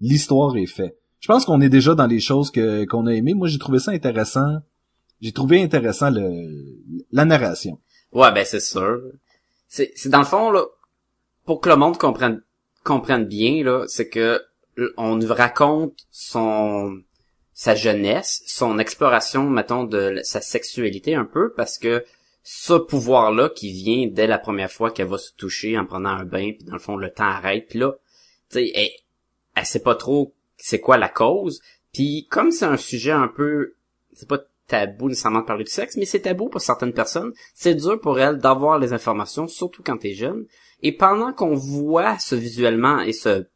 l'histoire 0.00 0.56
est 0.58 0.66
faite. 0.66 0.98
Je 1.20 1.28
pense 1.28 1.46
qu'on 1.46 1.62
est 1.62 1.70
déjà 1.70 1.94
dans 1.94 2.06
les 2.06 2.20
choses 2.20 2.50
que 2.50 2.84
qu'on 2.84 3.06
a 3.06 3.12
aimées. 3.12 3.34
Moi, 3.34 3.48
j'ai 3.48 3.58
trouvé 3.58 3.78
ça 3.78 3.92
intéressant. 3.92 4.58
J'ai 5.22 5.32
trouvé 5.32 5.62
intéressant 5.62 6.10
le, 6.10 6.50
la 7.12 7.24
narration. 7.24 7.78
Ouais, 8.12 8.32
ben 8.32 8.44
c'est 8.44 8.60
sûr. 8.60 9.00
C'est 9.68 10.08
dans 10.08 10.18
le 10.18 10.24
fond, 10.24 10.50
là, 10.50 10.64
pour 11.44 11.60
que 11.60 11.68
le 11.68 11.76
monde 11.76 11.98
comprenne, 11.98 13.24
bien, 13.26 13.64
là, 13.64 13.84
c'est 13.86 14.08
que 14.08 14.42
on 14.96 15.16
nous 15.16 15.32
raconte 15.32 16.06
son 16.10 17.02
sa 17.52 17.74
jeunesse, 17.74 18.42
son 18.46 18.78
exploration, 18.78 19.50
mettons, 19.50 19.84
de 19.84 20.20
sa 20.22 20.40
sexualité 20.40 21.14
un 21.14 21.26
peu, 21.26 21.52
parce 21.52 21.78
que 21.78 22.04
ce 22.42 22.72
pouvoir-là 22.72 23.50
qui 23.50 23.72
vient 23.72 24.08
dès 24.10 24.26
la 24.26 24.38
première 24.38 24.72
fois 24.72 24.90
qu'elle 24.90 25.08
va 25.08 25.18
se 25.18 25.32
toucher 25.34 25.76
en 25.76 25.84
prenant 25.84 26.08
un 26.08 26.24
bain, 26.24 26.52
puis 26.52 26.64
dans 26.64 26.72
le 26.72 26.78
fond, 26.78 26.96
le 26.96 27.12
temps 27.12 27.24
arrête, 27.24 27.66
puis 27.68 27.80
là, 27.80 27.92
tu 28.50 28.60
sais, 28.60 28.72
elle, 28.74 28.88
elle 29.56 29.66
sait 29.66 29.82
pas 29.82 29.94
trop 29.94 30.34
c'est 30.60 30.80
quoi 30.80 30.98
la 30.98 31.08
cause, 31.08 31.60
Puis 31.92 32.26
comme 32.30 32.50
c'est 32.50 32.66
un 32.66 32.76
sujet 32.76 33.10
un 33.10 33.28
peu, 33.28 33.74
c'est 34.12 34.28
pas 34.28 34.38
tabou 34.68 35.08
nécessairement 35.08 35.40
de 35.40 35.46
parler 35.46 35.64
du 35.64 35.70
sexe, 35.70 35.96
mais 35.96 36.04
c'est 36.04 36.20
tabou 36.20 36.48
pour 36.48 36.60
certaines 36.60 36.92
personnes. 36.92 37.32
C'est 37.54 37.74
dur 37.74 38.00
pour 38.00 38.20
elles 38.20 38.38
d'avoir 38.38 38.78
les 38.78 38.92
informations, 38.92 39.48
surtout 39.48 39.82
quand 39.82 39.96
t'es 39.96 40.14
jeune. 40.14 40.46
Et 40.82 40.92
pendant 40.92 41.32
qu'on 41.32 41.54
voit 41.54 42.18
ce 42.18 42.34
visuellement 42.34 43.00
et 43.00 43.12
ce 43.12 43.46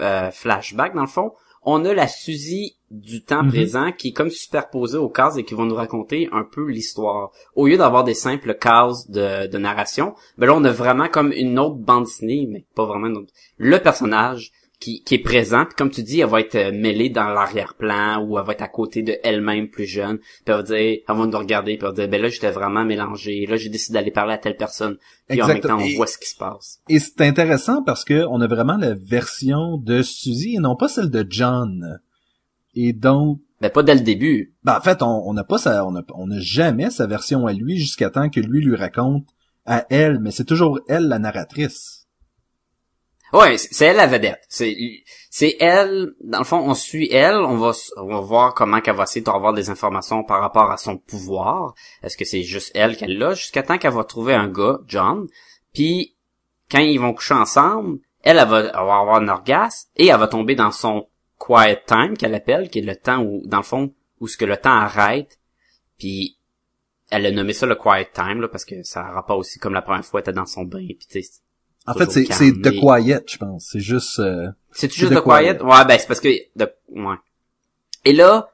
euh, 0.00 0.30
flashback, 0.30 0.94
dans 0.94 1.02
le 1.02 1.06
fond, 1.06 1.32
on 1.62 1.84
a 1.84 1.94
la 1.94 2.06
Suzy 2.06 2.76
du 2.90 3.24
temps 3.24 3.42
Mhm. 3.42 3.48
présent 3.48 3.92
qui 3.92 4.08
est 4.08 4.12
comme 4.12 4.30
superposée 4.30 4.98
aux 4.98 5.08
cases 5.08 5.36
et 5.36 5.44
qui 5.44 5.54
vont 5.54 5.64
nous 5.64 5.74
raconter 5.74 6.28
un 6.30 6.44
peu 6.44 6.64
l'histoire. 6.70 7.32
Au 7.56 7.66
lieu 7.66 7.76
d'avoir 7.76 8.04
des 8.04 8.14
simples 8.14 8.54
cases 8.54 9.10
de, 9.10 9.48
de 9.48 9.58
narration, 9.58 10.14
ben 10.38 10.46
là 10.46 10.54
on 10.54 10.62
a 10.64 10.70
vraiment 10.70 11.08
comme 11.08 11.32
une 11.32 11.58
autre 11.58 11.74
bande 11.76 12.04
dessinée, 12.04 12.46
mais 12.48 12.64
pas 12.76 12.84
vraiment 12.84 13.08
une 13.08 13.16
autre. 13.16 13.32
Le 13.58 13.78
personnage 13.80 14.52
qui, 14.78 15.02
qui 15.04 15.14
est 15.14 15.18
présent, 15.22 15.64
puis 15.64 15.74
comme 15.74 15.90
tu 15.90 16.02
dis, 16.02 16.20
elle 16.20 16.28
va 16.28 16.40
être 16.40 16.54
euh, 16.54 16.70
mêlée 16.70 17.08
dans 17.08 17.28
l'arrière-plan 17.28 18.22
ou 18.22 18.38
elle 18.38 18.44
va 18.44 18.52
être 18.52 18.60
à 18.62 18.68
côté 18.68 19.02
de 19.02 19.16
elle-même 19.24 19.68
plus 19.68 19.86
jeune. 19.86 20.18
Puis 20.18 20.28
elle 20.48 20.54
va 20.56 20.62
dire, 20.62 20.76
elle 20.76 21.02
va 21.08 21.26
nous 21.26 21.38
regarder, 21.38 21.78
puis 21.78 21.86
elle 21.86 21.94
va 21.94 22.00
dire, 22.02 22.08
ben 22.08 22.20
là 22.20 22.28
j'étais 22.28 22.50
vraiment 22.50 22.84
mélangé, 22.84 23.46
là 23.46 23.56
j'ai 23.56 23.70
décidé 23.70 23.94
d'aller 23.98 24.10
parler 24.10 24.34
à 24.34 24.38
telle 24.38 24.56
personne. 24.56 24.98
Puis 25.28 25.40
en 25.40 25.46
même 25.46 25.56
Exactement. 25.56 25.78
temps 25.78 25.84
on 25.84 25.88
Et- 25.88 25.96
voit 25.96 26.06
ce 26.06 26.18
qui 26.18 26.28
se 26.28 26.36
passe. 26.36 26.80
Et 26.90 26.98
c'est 26.98 27.22
intéressant 27.22 27.82
parce 27.84 28.04
que 28.04 28.26
on 28.28 28.40
a 28.42 28.46
vraiment 28.46 28.76
la 28.76 28.92
version 28.94 29.78
de 29.78 30.02
Suzy 30.02 30.56
et 30.56 30.58
non 30.58 30.76
pas 30.76 30.88
celle 30.88 31.10
de 31.10 31.26
John. 31.28 32.00
Et 32.74 32.92
donc, 32.92 33.40
Ben 33.62 33.70
pas 33.70 33.82
dès 33.82 33.94
le 33.94 34.02
début. 34.02 34.54
ben 34.62 34.76
en 34.76 34.80
fait, 34.82 35.02
on 35.02 35.26
on 35.26 35.32
n'a 35.32 35.44
pas 35.44 35.56
sa, 35.56 35.86
on 35.86 35.96
a, 35.96 36.02
on 36.14 36.26
n'a 36.26 36.40
jamais 36.40 36.90
sa 36.90 37.06
version 37.06 37.46
à 37.46 37.54
lui 37.54 37.78
jusqu'à 37.78 38.10
temps 38.10 38.28
que 38.28 38.40
lui 38.40 38.60
lui 38.62 38.76
raconte 38.76 39.24
à 39.64 39.86
elle, 39.88 40.20
mais 40.20 40.30
c'est 40.32 40.44
toujours 40.44 40.78
elle 40.86 41.08
la 41.08 41.18
narratrice. 41.18 41.95
Ouais, 43.32 43.58
c'est 43.58 43.86
elle 43.86 43.96
la 43.96 44.06
vedette. 44.06 44.44
C'est 44.48 45.56
elle. 45.60 46.14
Dans 46.22 46.38
le 46.38 46.44
fond, 46.44 46.58
on 46.58 46.74
suit 46.74 47.08
elle. 47.12 47.36
On 47.36 47.56
va 47.56 47.72
on 47.96 48.06
va 48.06 48.20
voir 48.20 48.54
comment 48.54 48.80
qu'elle 48.80 48.96
va 48.96 49.04
essayer 49.04 49.22
d'avoir 49.22 49.52
des 49.52 49.70
informations 49.70 50.22
par 50.22 50.40
rapport 50.40 50.70
à 50.70 50.76
son 50.76 50.96
pouvoir. 50.96 51.74
Est-ce 52.02 52.16
que 52.16 52.24
c'est 52.24 52.42
juste 52.42 52.72
elle 52.74 52.96
qu'elle 52.96 53.18
l'a? 53.18 53.34
Jusqu'à 53.34 53.62
temps 53.62 53.78
qu'elle 53.78 53.92
va 53.92 54.04
trouver 54.04 54.34
un 54.34 54.48
gars, 54.48 54.78
John. 54.86 55.26
Puis 55.74 56.16
quand 56.70 56.78
ils 56.78 57.00
vont 57.00 57.12
coucher 57.12 57.34
ensemble, 57.34 57.98
elle, 58.22 58.38
elle 58.38 58.48
va, 58.48 58.60
elle 58.60 58.68
avoir 58.68 59.16
un 59.16 59.28
orgasme 59.28 59.88
et 59.96 60.06
elle 60.06 60.18
va 60.18 60.28
tomber 60.28 60.54
dans 60.54 60.72
son 60.72 61.08
quiet 61.38 61.82
time 61.86 62.16
qu'elle 62.16 62.34
appelle, 62.34 62.70
qui 62.70 62.78
est 62.78 62.82
le 62.82 62.96
temps 62.96 63.22
où, 63.22 63.42
dans 63.46 63.58
le 63.58 63.62
fond, 63.62 63.92
où 64.20 64.28
ce 64.28 64.36
que 64.36 64.44
le 64.44 64.56
temps 64.56 64.70
arrête. 64.70 65.38
Puis 65.98 66.38
elle 67.10 67.26
a 67.26 67.30
nommé 67.30 67.52
ça 67.52 67.66
le 67.66 67.74
quiet 67.74 68.10
time 68.12 68.40
là 68.40 68.48
parce 68.48 68.64
que 68.64 68.82
ça 68.82 69.02
rapport 69.02 69.38
aussi 69.38 69.58
comme 69.58 69.74
la 69.74 69.82
première 69.82 70.04
fois 70.04 70.20
elle 70.20 70.24
était 70.24 70.32
dans 70.32 70.46
son 70.46 70.64
bain. 70.64 70.86
Puis 70.86 71.22
En 71.86 71.94
fait, 71.94 72.10
c'est 72.10 72.24
c'est 72.32 72.52
The 72.52 72.78
Quiet, 72.80 73.22
je 73.26 73.36
pense. 73.38 73.68
C'est 73.70 73.80
juste. 73.80 74.18
euh, 74.18 74.48
C'est 74.72 74.92
juste 74.92 75.12
The 75.12 75.16
de 75.16 75.20
quiet? 75.20 75.62
Ouais, 75.62 75.84
ben 75.86 75.98
c'est 75.98 76.06
parce 76.06 76.20
que 76.20 76.28
de 76.56 76.68
ouais. 76.90 77.14
Et 78.04 78.12
là, 78.12 78.50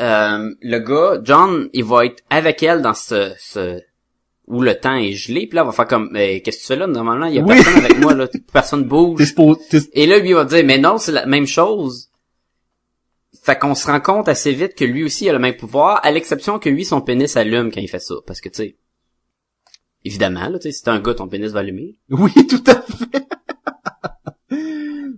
euh, 0.00 0.54
le 0.60 0.78
gars, 0.78 1.20
John, 1.22 1.68
il 1.72 1.84
va 1.84 2.06
être 2.06 2.22
avec 2.30 2.62
elle 2.62 2.82
dans 2.82 2.94
ce, 2.94 3.32
ce 3.38 3.80
où 4.46 4.62
le 4.62 4.74
temps 4.78 4.94
est 4.94 5.12
gelé, 5.12 5.46
puis 5.46 5.56
là, 5.56 5.62
il 5.62 5.66
va 5.66 5.72
faire 5.72 5.86
comme 5.88 6.08
mais 6.12 6.40
qu'est-ce 6.40 6.58
que 6.58 6.62
tu 6.62 6.66
fais 6.68 6.76
là? 6.76 6.86
Normalement, 6.86 7.26
il 7.26 7.34
y 7.34 7.38
a 7.38 7.42
Oui. 7.42 7.54
personne 7.56 7.84
avec 7.84 7.98
moi 7.98 8.14
là, 8.14 8.28
personne 8.52 8.84
bouge. 8.84 9.20
Et 9.92 10.06
là, 10.06 10.18
lui 10.18 10.28
il 10.30 10.34
va 10.34 10.44
dire 10.44 10.64
mais 10.64 10.78
non, 10.78 10.98
c'est 10.98 11.12
la 11.12 11.26
même 11.26 11.46
chose. 11.46 12.10
Fait 13.42 13.56
qu'on 13.58 13.74
se 13.76 13.86
rend 13.86 14.00
compte 14.00 14.28
assez 14.28 14.52
vite 14.52 14.74
que 14.74 14.84
lui 14.84 15.04
aussi 15.04 15.28
a 15.28 15.32
le 15.32 15.38
même 15.38 15.56
pouvoir, 15.56 16.00
à 16.04 16.10
l'exception 16.10 16.58
que 16.58 16.68
lui, 16.68 16.84
son 16.84 17.00
pénis 17.00 17.36
allume 17.36 17.70
quand 17.72 17.80
il 17.80 17.88
fait 17.88 18.00
ça. 18.00 18.16
Parce 18.26 18.40
que, 18.40 18.48
tu 18.48 18.56
sais, 18.56 18.76
évidemment, 20.06 20.48
là, 20.48 20.58
tu 20.58 20.62
sais, 20.68 20.72
si 20.72 20.82
t'es 20.82 20.90
un 20.90 21.00
gars, 21.00 21.14
ton 21.14 21.28
pénis 21.28 21.52
va 21.52 21.60
allumer. 21.60 21.98
Oui, 22.10 22.32
tout 22.48 22.62
à 22.66 22.80
fait. 22.82 23.26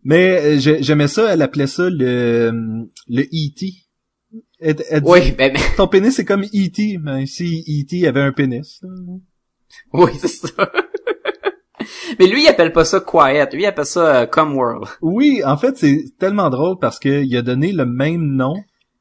Mais 0.05 0.41
euh, 0.41 0.59
j'ai- 0.59 0.83
j'aimais 0.83 1.09
ça, 1.09 1.33
elle 1.33 1.43
appelait 1.43 1.67
ça 1.67 1.89
le 1.91 2.87
le 3.09 3.23
E.T. 3.23 3.73
Elle, 4.61 4.77
elle 4.91 5.01
dit, 5.03 5.09
Oui, 5.09 5.33
ben, 5.33 5.53
ben, 5.53 5.61
Ton 5.77 5.87
pénis 5.89 6.15
c'est 6.15 6.25
comme 6.25 6.43
E.T. 6.45 6.99
Mais 7.03 7.27
si 7.27 7.63
E.T. 7.69 8.07
avait 8.07 8.21
un 8.23 8.33
pénis. 8.33 8.81
oui, 9.93 10.11
c'est 10.19 10.29
ça. 10.29 10.73
mais 12.19 12.27
lui, 12.27 12.43
il 12.45 12.49
appelle 12.49 12.73
pas 12.73 12.85
ça 12.85 13.01
quiet. 13.01 13.49
Lui, 13.53 13.63
il 13.63 13.67
appelle 13.67 13.85
ça 13.87 14.23
euh, 14.23 14.27
Come 14.27 14.57
World. 14.57 14.89
Oui, 15.03 15.43
en 15.45 15.57
fait, 15.57 15.77
c'est 15.77 16.05
tellement 16.19 16.49
drôle 16.51 16.79
parce 16.81 16.99
que 16.99 17.23
il 17.23 17.37
a 17.37 17.43
donné 17.43 17.73
le 17.73 17.85
même 17.87 18.23
nom 18.35 18.55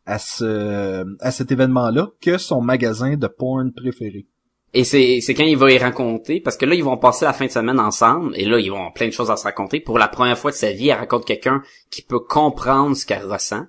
à 0.05 0.19
ce 0.19 1.05
à 1.21 1.31
cet 1.31 1.51
événement-là 1.51 2.09
que 2.21 2.37
son 2.37 2.61
magasin 2.61 3.15
de 3.17 3.27
porn 3.27 3.71
préféré. 3.73 4.27
Et 4.73 4.83
c'est, 4.83 5.21
c'est 5.21 5.33
quand 5.33 5.45
il 5.45 5.57
va 5.57 5.71
y 5.71 5.77
raconter, 5.77 6.39
parce 6.41 6.57
que 6.57 6.65
là, 6.65 6.75
ils 6.75 6.83
vont 6.83 6.97
passer 6.97 7.25
la 7.25 7.33
fin 7.33 7.45
de 7.45 7.51
semaine 7.51 7.79
ensemble, 7.79 8.37
et 8.37 8.45
là, 8.45 8.59
ils 8.59 8.69
vont 8.69 8.77
avoir 8.77 8.93
plein 8.93 9.07
de 9.07 9.13
choses 9.13 9.31
à 9.31 9.37
se 9.37 9.45
raconter. 9.45 9.79
Pour 9.79 9.97
la 9.97 10.07
première 10.07 10.37
fois 10.37 10.51
de 10.51 10.55
sa 10.55 10.71
vie, 10.71 10.89
elle 10.89 10.97
raconte 10.97 11.25
quelqu'un 11.25 11.63
qui 11.89 12.01
peut 12.01 12.19
comprendre 12.19 12.95
ce 12.95 13.05
qu'elle 13.05 13.25
ressent. 13.25 13.65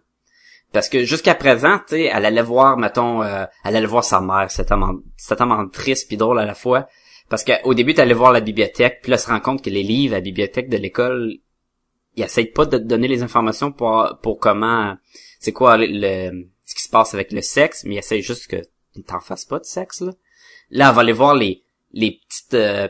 Parce 0.73 0.89
que 0.89 1.05
jusqu'à 1.05 1.35
présent, 1.35 1.79
tu 1.79 1.95
sais, 1.95 2.03
elle 2.13 2.27
allait 2.27 2.43
voir, 2.43 2.77
mettons, 2.77 3.23
euh, 3.23 3.45
elle 3.65 3.77
allait 3.77 3.87
voir 3.87 4.05
sa 4.05 4.21
mère, 4.21 4.51
c'est 4.51 4.67
tellement, 4.67 4.97
c'est 5.17 5.37
tellement 5.37 5.67
triste 5.69 6.09
puis 6.09 6.17
drôle 6.17 6.41
à 6.41 6.45
la 6.45 6.55
fois. 6.55 6.89
Parce 7.31 7.45
qu'au 7.45 7.75
début, 7.75 7.95
tu 7.95 8.01
allais 8.01 8.13
voir 8.13 8.33
la 8.33 8.41
bibliothèque, 8.41 9.01
puis 9.03 9.11
là, 9.11 9.17
elle 9.17 9.23
se 9.23 9.29
rend 9.29 9.41
compte 9.41 9.63
que 9.63 9.71
les 9.71 9.83
livres 9.83 10.15
à 10.15 10.19
la 10.19 10.23
bibliothèque 10.23 10.69
de 10.69 10.77
l'école, 10.77 11.37
ils 12.17 12.25
essayent 12.25 12.51
pas 12.51 12.67
de 12.67 12.77
te 12.77 12.83
donner 12.83 13.09
les 13.09 13.23
informations 13.23 13.71
pour, 13.71 14.19
pour 14.23 14.39
comment, 14.39 14.97
c'est 15.39 15.53
quoi 15.53 15.77
le, 15.77 15.87
le- 15.87 16.49
ce 16.67 16.75
qui 16.75 16.83
se 16.83 16.91
passe 16.91 17.15
avec 17.15 17.33
le 17.33 17.41
sexe, 17.41 17.85
mais 17.85 17.95
ils 17.95 17.99
essayent 17.99 18.23
juste 18.23 18.49
que 18.49 18.57
t'en 19.07 19.21
fasses 19.21 19.45
pas 19.47 19.59
de 19.61 19.65
sexe, 19.65 20.01
là. 20.01 20.13
Là, 20.71 20.89
elle 20.89 20.95
va 20.95 21.01
aller 21.01 21.13
voir 21.13 21.35
les, 21.35 21.63
les 21.93 22.21
petites, 22.27 22.55
euh, 22.55 22.89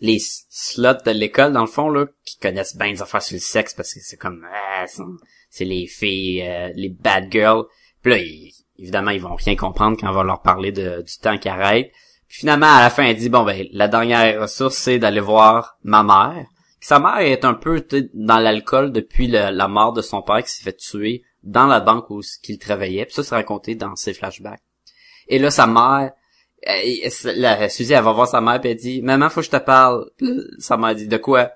les 0.00 0.18
slots 0.20 0.94
de 1.04 1.10
l'école, 1.10 1.52
dans 1.52 1.60
le 1.60 1.66
fond, 1.66 1.88
là, 1.88 2.06
qui 2.24 2.38
connaissent 2.38 2.76
bien 2.76 2.92
des 2.92 3.02
affaires 3.02 3.22
sur 3.22 3.34
le 3.36 3.40
sexe, 3.40 3.74
parce 3.74 3.94
que 3.94 4.00
c'est 4.00 4.16
comme, 4.16 4.44
ah, 4.52 4.84
c'est- 5.50 5.64
les 5.64 5.86
filles, 5.86 6.42
euh, 6.42 6.72
les 6.74 6.88
bad 6.88 7.30
girls. 7.30 7.64
Puis 8.02 8.12
là, 8.12 8.18
évidemment, 8.78 9.10
ils 9.10 9.20
vont 9.20 9.34
rien 9.36 9.54
comprendre 9.54 9.96
quand 10.00 10.08
on 10.08 10.12
va 10.12 10.24
leur 10.24 10.42
parler 10.42 10.72
de, 10.72 11.02
du 11.02 11.18
temps 11.18 11.38
qui 11.38 11.48
arrête. 11.48 11.92
Puis 12.26 12.38
finalement, 12.38 12.74
à 12.74 12.80
la 12.80 12.90
fin, 12.90 13.04
elle 13.04 13.16
dit, 13.16 13.28
bon, 13.28 13.44
ben, 13.44 13.66
la 13.72 13.86
dernière 13.86 14.40
ressource, 14.40 14.76
c'est 14.76 14.98
d'aller 14.98 15.20
voir 15.20 15.76
ma 15.84 16.02
mère. 16.02 16.46
Sa 16.80 16.98
mère 16.98 17.18
est 17.18 17.44
un 17.44 17.54
peu 17.54 17.86
dans 18.14 18.38
l'alcool 18.38 18.90
depuis 18.90 19.28
la 19.28 19.68
mort 19.68 19.92
de 19.92 20.02
son 20.02 20.20
père 20.22 20.42
qui 20.42 20.50
s'est 20.50 20.64
fait 20.64 20.76
tuer 20.76 21.22
dans 21.44 21.66
la 21.66 21.78
banque 21.78 22.10
où 22.10 22.22
qu'il 22.42 22.58
travaillait. 22.58 23.04
Puis 23.04 23.14
ça, 23.14 23.22
c'est 23.22 23.34
raconté 23.36 23.74
dans 23.76 23.94
ses 23.94 24.14
flashbacks. 24.14 24.62
Et 25.28 25.38
là, 25.38 25.50
sa 25.52 25.66
mère, 25.68 26.12
la 26.64 27.68
Suzy, 27.68 27.92
elle 27.92 28.04
va 28.04 28.12
voir 28.12 28.28
sa 28.28 28.40
mère 28.40 28.60
puis 28.60 28.70
elle 28.70 28.76
dit, 28.76 29.02
maman, 29.02 29.28
faut 29.28 29.40
que 29.40 29.46
je 29.46 29.50
te 29.50 29.56
parle. 29.56 30.10
Sa 30.58 30.76
mère 30.76 30.94
dit, 30.94 31.08
de 31.08 31.16
quoi? 31.16 31.52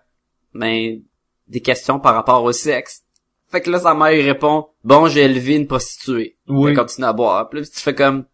Ben, 0.54 1.00
des 1.48 1.60
questions 1.60 2.00
par 2.00 2.14
rapport 2.14 2.42
au 2.42 2.52
sexe. 2.52 3.02
Fait 3.48 3.60
que 3.60 3.70
là, 3.70 3.78
sa 3.78 3.94
mère, 3.94 4.12
il 4.12 4.26
répond, 4.26 4.66
bon, 4.82 5.06
j'ai 5.06 5.22
élevé 5.22 5.54
une 5.54 5.66
prostituée. 5.66 6.36
Oui. 6.48 6.70
Elle 6.70 6.76
continue 6.76 7.06
à 7.06 7.12
boire. 7.12 7.48
Puis 7.48 7.60
là, 7.60 7.66
tu 7.66 7.80
fais 7.80 7.94
comme, 7.94 8.24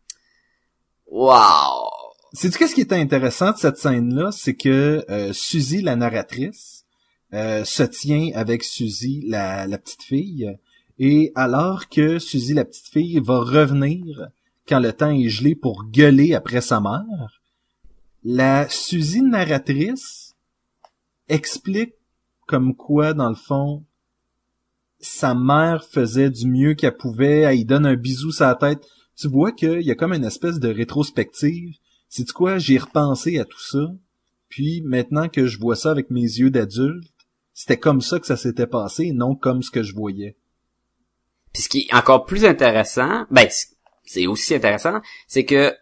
wow. 1.06 1.90
Sais-tu 2.32 2.58
qu'est-ce 2.58 2.74
qui 2.74 2.80
était 2.80 2.96
intéressant 2.96 3.52
de 3.52 3.58
cette 3.58 3.76
scène-là? 3.76 4.30
C'est 4.32 4.54
que 4.54 5.04
euh, 5.10 5.34
Suzy, 5.34 5.82
la 5.82 5.96
narratrice, 5.96 6.86
euh, 7.34 7.64
se 7.64 7.82
tient 7.82 8.30
avec 8.34 8.64
Suzy, 8.64 9.22
la, 9.28 9.66
la 9.66 9.76
petite 9.76 10.02
fille, 10.02 10.56
et 10.98 11.32
alors 11.34 11.88
que 11.90 12.18
Suzy, 12.18 12.54
la 12.54 12.64
petite 12.64 12.88
fille, 12.88 13.20
va 13.20 13.40
revenir 13.40 14.28
quand 14.68 14.80
le 14.80 14.92
temps 14.92 15.10
est 15.10 15.28
gelé 15.28 15.54
pour 15.54 15.84
gueuler 15.84 16.34
après 16.34 16.60
sa 16.60 16.80
mère, 16.80 17.42
la 18.24 18.68
Suzy 18.68 19.22
narratrice 19.22 20.34
explique 21.28 21.94
comme 22.46 22.74
quoi, 22.74 23.14
dans 23.14 23.28
le 23.28 23.34
fond, 23.34 23.84
sa 25.00 25.34
mère 25.34 25.84
faisait 25.84 26.30
du 26.30 26.46
mieux 26.46 26.74
qu'elle 26.74 26.96
pouvait, 26.96 27.40
elle 27.40 27.56
lui 27.56 27.64
donne 27.64 27.86
un 27.86 27.96
bisou 27.96 28.30
sur 28.30 28.46
la 28.46 28.54
tête. 28.54 28.86
Tu 29.16 29.28
vois 29.28 29.52
qu'il 29.52 29.82
y 29.82 29.90
a 29.90 29.94
comme 29.94 30.12
une 30.12 30.24
espèce 30.24 30.60
de 30.60 30.68
rétrospective 30.68 31.74
c'est 32.14 32.30
quoi, 32.30 32.58
j'ai 32.58 32.76
repensé 32.76 33.38
à 33.38 33.46
tout 33.46 33.58
ça. 33.58 33.90
Puis 34.50 34.82
maintenant 34.82 35.30
que 35.30 35.46
je 35.46 35.58
vois 35.58 35.76
ça 35.76 35.90
avec 35.90 36.10
mes 36.10 36.20
yeux 36.20 36.50
d'adulte, 36.50 37.10
c'était 37.54 37.78
comme 37.78 38.02
ça 38.02 38.20
que 38.20 38.26
ça 38.26 38.36
s'était 38.36 38.66
passé, 38.66 39.12
non 39.12 39.34
comme 39.34 39.62
ce 39.62 39.70
que 39.70 39.82
je 39.82 39.94
voyais. 39.94 40.36
Puis 41.54 41.62
ce 41.62 41.68
qui 41.70 41.88
est 41.88 41.94
encore 41.94 42.26
plus 42.26 42.44
intéressant, 42.44 43.24
ben 43.30 43.48
c'est 44.04 44.26
aussi 44.26 44.54
intéressant, 44.54 45.00
c'est 45.26 45.44
que 45.44 45.74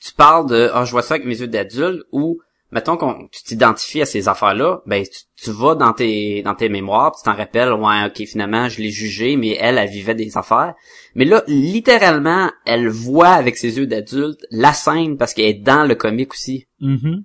tu 0.00 0.12
parles 0.14 0.48
de 0.48 0.70
ah 0.72 0.84
je 0.84 0.92
vois 0.92 1.02
ça 1.02 1.14
avec 1.14 1.26
mes 1.26 1.40
yeux 1.40 1.46
d'adulte 1.46 2.02
ou 2.12 2.40
mettons 2.72 2.96
qu'on 2.96 3.28
tu 3.28 3.42
t'identifies 3.42 4.02
à 4.02 4.06
ces 4.06 4.28
affaires-là, 4.28 4.82
ben 4.86 5.04
tu, 5.04 5.20
tu 5.36 5.50
vas 5.50 5.74
dans 5.74 5.92
tes 5.92 6.42
dans 6.42 6.54
tes 6.54 6.68
mémoires, 6.68 7.12
puis 7.12 7.20
tu 7.22 7.24
t'en 7.24 7.36
rappelles 7.36 7.72
ouais 7.72 8.06
OK 8.06 8.26
finalement 8.26 8.68
je 8.68 8.80
l'ai 8.80 8.90
jugé 8.90 9.36
mais 9.36 9.56
elle 9.60 9.78
elle 9.78 9.90
vivait 9.90 10.14
des 10.14 10.36
affaires. 10.36 10.74
Mais 11.14 11.24
là 11.24 11.42
littéralement, 11.46 12.50
elle 12.64 12.88
voit 12.88 13.30
avec 13.30 13.56
ses 13.56 13.78
yeux 13.78 13.86
d'adulte 13.86 14.46
la 14.50 14.72
scène 14.72 15.16
parce 15.16 15.34
qu'elle 15.34 15.46
est 15.46 15.54
dans 15.54 15.84
le 15.84 15.94
comique 15.94 16.32
aussi. 16.32 16.66
Mhm. 16.80 17.24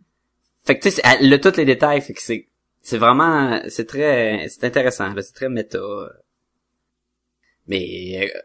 Fait 0.65 0.77
que 0.77 0.83
tu 0.83 0.91
sais 0.91 1.01
elle 1.03 1.33
a 1.33 1.39
tous 1.39 1.57
les 1.57 1.65
détails, 1.65 2.01
fait 2.01 2.13
que 2.13 2.21
c'est 2.21 2.47
c'est 2.81 2.97
vraiment 2.97 3.61
c'est 3.67 3.87
très 3.87 4.47
c'est 4.49 4.65
intéressant, 4.65 5.13
c'est 5.15 5.33
très 5.33 5.49
méta. 5.49 5.79
Mais 7.67 8.31
euh, 8.31 8.39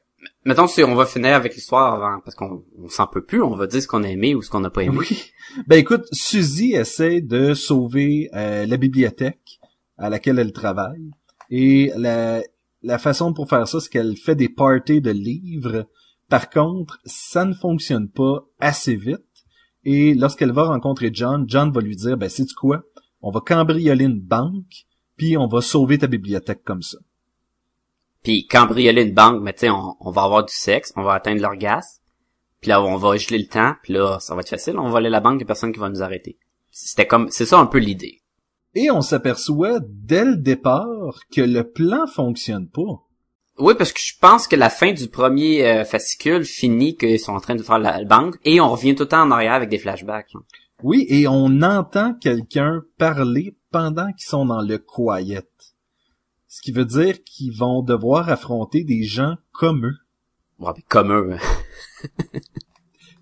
mettons 0.45 0.67
si 0.67 0.83
on 0.83 0.95
va 0.95 1.07
finir 1.07 1.35
avec 1.35 1.55
l'histoire 1.55 1.95
avant 1.95 2.21
parce 2.21 2.35
qu'on 2.35 2.65
on 2.79 2.89
s'en 2.89 3.07
peut 3.07 3.25
plus, 3.25 3.43
on 3.43 3.55
va 3.55 3.67
dire 3.67 3.83
ce 3.83 3.89
qu'on 3.89 4.05
a 4.05 4.09
aimé 4.09 4.35
ou 4.35 4.43
ce 4.43 4.51
qu'on 4.51 4.61
n'a 4.61 4.71
pas 4.71 4.83
aimé. 4.83 4.99
Oui. 4.99 5.33
Ben 5.67 5.79
écoute, 5.79 6.07
Suzy 6.13 6.73
essaie 6.73 7.21
de 7.21 7.55
sauver 7.55 8.29
euh, 8.35 8.67
la 8.67 8.77
bibliothèque 8.77 9.61
à 9.99 10.09
laquelle 10.11 10.39
elle 10.39 10.53
travaille. 10.53 11.11
Et 11.51 11.93
la... 11.97 12.43
la 12.83 12.99
façon 12.99 13.35
pour 13.35 13.49
faire 13.49 13.69
ça, 13.69 13.81
c'est 13.81 13.91
qu'elle 13.91 14.17
fait 14.17 14.35
des 14.35 14.49
parties 14.49 15.01
de 15.01 15.11
livres. 15.11 15.87
Par 16.29 16.49
contre, 16.49 16.99
ça 17.05 17.45
ne 17.45 17.53
fonctionne 17.53 18.09
pas 18.09 18.47
assez 18.61 18.97
vite. 18.97 19.19
Et 19.85 20.15
lorsqu'elle 20.15 20.53
va 20.53 20.65
rencontrer 20.65 21.11
John, 21.13 21.45
John 21.49 21.73
va 21.73 21.81
lui 21.81 21.97
dire, 21.97 22.17
ben, 22.17 22.29
c'est 22.29 22.51
quoi? 22.53 22.83
On 23.21 23.31
va 23.31 23.41
cambrioler 23.41 24.05
une 24.05 24.21
banque, 24.21 24.87
puis 25.17 25.37
on 25.37 25.47
va 25.47 25.61
sauver 25.61 25.99
ta 25.99 26.07
bibliothèque 26.07 26.63
comme 26.65 26.83
ça. 26.83 26.99
Puis 28.23 28.47
cambrioler 28.47 29.03
une 29.03 29.15
banque, 29.15 29.43
mais 29.43 29.53
tu 29.53 29.61
sais, 29.61 29.71
on, 29.71 29.97
on 30.01 30.11
va 30.11 30.23
avoir 30.23 30.45
du 30.45 30.53
sexe, 30.53 30.93
on 30.97 31.03
va 31.03 31.15
atteindre 31.15 31.41
l'orgasme. 31.41 32.01
Puis 32.61 32.69
là, 32.69 32.83
on 32.83 32.97
va 32.97 33.17
geler 33.17 33.39
le 33.39 33.47
temps, 33.47 33.75
puis 33.83 33.95
là, 33.95 34.19
ça 34.21 34.35
va 34.35 34.43
être 34.43 34.51
facile, 34.51 34.79
on 34.79 34.91
va 34.91 34.99
aller 34.99 35.09
la 35.09 35.21
banque, 35.21 35.37
il 35.37 35.41
y 35.41 35.45
a 35.45 35.47
personne 35.47 35.73
qui 35.73 35.81
va 35.81 35.89
nous 35.89 36.03
arrêter. 36.03 36.39
C'était 36.71 37.07
comme, 37.07 37.29
c'est 37.31 37.47
ça 37.47 37.59
un 37.59 37.67
peu 37.67 37.79
l'idée. 37.79 38.21
Et 38.75 38.91
on 38.91 39.01
s'aperçoit 39.01 39.81
dès 39.83 40.25
le 40.25 40.37
départ 40.37 41.19
que 41.35 41.41
le 41.41 41.71
plan 41.71 42.07
fonctionne 42.07 42.69
pas. 42.69 43.03
Oui, 43.59 43.75
parce 43.77 43.93
que 43.93 44.01
je 44.01 44.15
pense 44.21 44.47
que 44.47 44.57
la 44.57 44.71
fin 44.71 44.93
du 44.93 45.09
premier 45.09 45.67
euh, 45.67 45.85
fascicule 45.85 46.45
finit 46.45 46.97
qu'ils 46.97 47.19
sont 47.19 47.33
en 47.33 47.41
train 47.41 47.57
de 47.57 47.63
faire 47.63 47.79
la 47.79 48.05
banque 48.05 48.37
et 48.45 48.61
on 48.61 48.71
revient 48.71 48.95
tout 48.95 49.03
le 49.03 49.09
temps 49.09 49.23
en 49.23 49.31
arrière 49.31 49.55
avec 49.55 49.69
des 49.69 49.79
flashbacks. 49.79 50.31
hein. 50.35 50.43
Oui, 50.83 51.05
et 51.11 51.27
on 51.29 51.61
entend 51.61 52.15
quelqu'un 52.15 52.83
parler 52.97 53.55
pendant 53.71 54.11
qu'ils 54.13 54.29
sont 54.29 54.47
dans 54.47 54.63
le 54.63 54.79
quiet. 54.79 55.47
Ce 56.53 56.61
qui 56.63 56.73
veut 56.73 56.85
dire 56.85 57.23
qu'ils 57.23 57.57
vont 57.57 57.81
devoir 57.81 58.29
affronter 58.29 58.83
des 58.83 59.05
gens 59.05 59.37
comme 59.53 59.87
eux. 59.87 59.95
Ouais, 60.59 60.73
mais 60.77 60.83
comme 60.89 61.13
eux. 61.13 61.37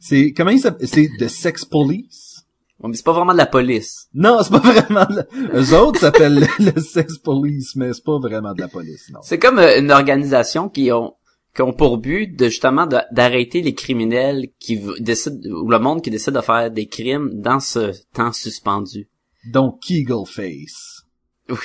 C'est, 0.00 0.32
comment 0.32 0.50
ils 0.50 0.61
s'appellent? 0.61 0.88
C'est 0.88 1.11
The 1.18 1.28
Sex 1.28 1.64
Police? 1.66 2.47
Ouais, 2.80 2.88
mais 2.88 2.97
c'est 2.97 3.04
pas 3.04 3.12
vraiment 3.12 3.32
de 3.32 3.38
la 3.38 3.47
police. 3.47 4.06
Non, 4.14 4.38
c'est 4.42 4.50
pas 4.52 4.58
vraiment, 4.73 5.06
le- 5.11 5.58
eux 5.61 5.75
autres 5.78 6.00
s'appellent 6.00 6.47
le, 6.58 6.80
Sex 6.80 7.18
Police, 7.18 7.75
mais 7.76 7.92
c'est 7.92 8.04
pas 8.04 8.18
vraiment 8.18 8.54
de 8.54 8.61
la 8.61 8.68
police, 8.68 9.11
non. 9.12 9.20
C'est 9.23 9.38
comme 9.38 9.58
euh, 9.58 9.78
une 9.80 9.90
organisation 9.90 10.68
qui 10.68 10.90
ont 10.92 11.14
qui 11.54 11.62
ont 11.62 11.73
pour 11.73 11.99
but 11.99 12.28
de 12.38 12.47
justement 12.49 12.87
de- 12.87 13.00
d'arrêter 13.11 13.61
les 13.62 13.75
criminels 13.75 14.47
qui 14.61 14.80
décident 15.00 15.38
ou 15.50 15.68
le 15.68 15.78
monde 15.80 16.02
qui 16.02 16.11
décide 16.11 16.35
de 16.35 16.40
faire 16.40 16.70
des 16.70 16.87
crimes 16.87 17.30
dans 17.35 17.58
ce 17.61 17.92
temps 18.14 18.32
suspendu. 18.32 19.08
Donc, 19.52 19.80
Kegel 19.82 20.25
Face. 20.26 21.02
Oui. 21.50 21.56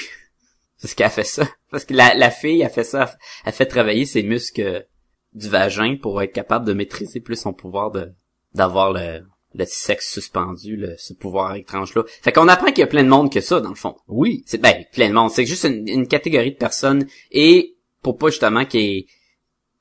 Parce 0.83 0.95
qu'elle 0.95 1.07
a 1.07 1.09
fait 1.09 1.23
ça. 1.23 1.47
Parce 1.71 1.85
que 1.85 1.93
la, 1.93 2.13
la 2.13 2.29
fille 2.29 2.61
a 2.61 2.67
fait 2.67 2.83
ça. 2.83 3.15
Elle 3.45 3.53
fait 3.53 3.65
travailler 3.65 4.05
ses 4.05 4.21
muscles 4.21 4.85
du 5.33 5.47
vagin 5.47 5.95
pour 5.95 6.21
être 6.21 6.33
capable 6.33 6.65
de 6.65 6.73
maîtriser 6.73 7.21
plus 7.21 7.37
son 7.37 7.53
pouvoir 7.53 7.89
de 7.89 8.11
d'avoir 8.53 8.91
le, 8.91 9.21
le 9.55 9.65
sexe 9.65 10.11
suspendu, 10.11 10.75
le, 10.75 10.95
ce 10.97 11.13
pouvoir 11.13 11.55
étrange-là. 11.55 12.03
Fait 12.21 12.33
qu'on 12.33 12.49
apprend 12.49 12.67
qu'il 12.67 12.79
y 12.79 12.83
a 12.83 12.87
plein 12.87 13.03
de 13.03 13.07
monde 13.07 13.31
que 13.31 13.39
ça, 13.39 13.61
dans 13.61 13.69
le 13.69 13.75
fond. 13.75 13.95
Oui. 14.09 14.43
C'est 14.45 14.57
ben 14.57 14.83
plein 14.91 15.07
de 15.07 15.13
monde. 15.13 15.31
C'est 15.31 15.45
juste 15.45 15.63
une, 15.63 15.87
une 15.87 16.07
catégorie 16.07 16.51
de 16.51 16.57
personnes 16.57 17.07
et 17.31 17.77
pour 18.01 18.17
pas 18.17 18.27
justement 18.27 18.65
qu'il 18.65 18.81
y 18.81 18.97
ait, 18.97 19.05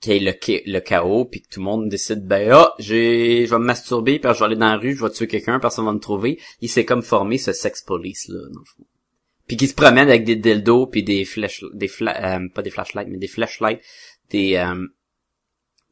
qu'il 0.00 0.12
y 0.12 0.16
ait 0.16 0.21
le, 0.21 0.73
le 0.73 0.78
chaos 0.78 1.25
puis 1.25 1.42
que 1.42 1.49
tout 1.49 1.59
le 1.59 1.64
monde 1.64 1.88
décide 1.88 2.25
ben 2.25 2.49
ah 2.52 2.75
j'ai 2.78 3.44
je 3.44 3.50
vais 3.50 3.59
me 3.59 3.64
masturber 3.64 4.21
puis 4.21 4.32
je 4.32 4.38
vais 4.38 4.44
aller 4.44 4.56
dans 4.56 4.66
la 4.66 4.76
rue 4.76 4.94
je 4.94 5.04
vais 5.04 5.11
tuer 5.11 5.26
quelqu'un 5.26 5.59
personne 5.59 5.85
va 5.85 5.92
me 5.92 5.99
trouver 5.99 6.40
il 6.61 6.68
s'est 6.68 6.85
comme 6.85 7.02
formé 7.02 7.38
ce 7.38 7.52
sex 7.52 7.82
police 7.82 8.28
là 8.28 8.40
dans 8.52 8.61
le 8.61 8.64
fond 8.64 8.85
puis 9.47 9.57
qui 9.57 9.67
se 9.69 9.75
promène 9.75 10.09
avec 10.09 10.25
des 10.25 10.37
dildos 10.37 10.87
puis 10.87 11.03
des 11.03 11.25
flèches 11.25 11.65
des 11.75 11.89
fla- 11.89 12.41
euh, 12.43 12.49
pas 12.55 12.63
des 12.63 12.71
flashlights 12.71 13.09
mais 13.09 13.19
des 13.19 13.29
flashlights 13.29 13.81
des 14.31 14.57
euh, 14.57 14.87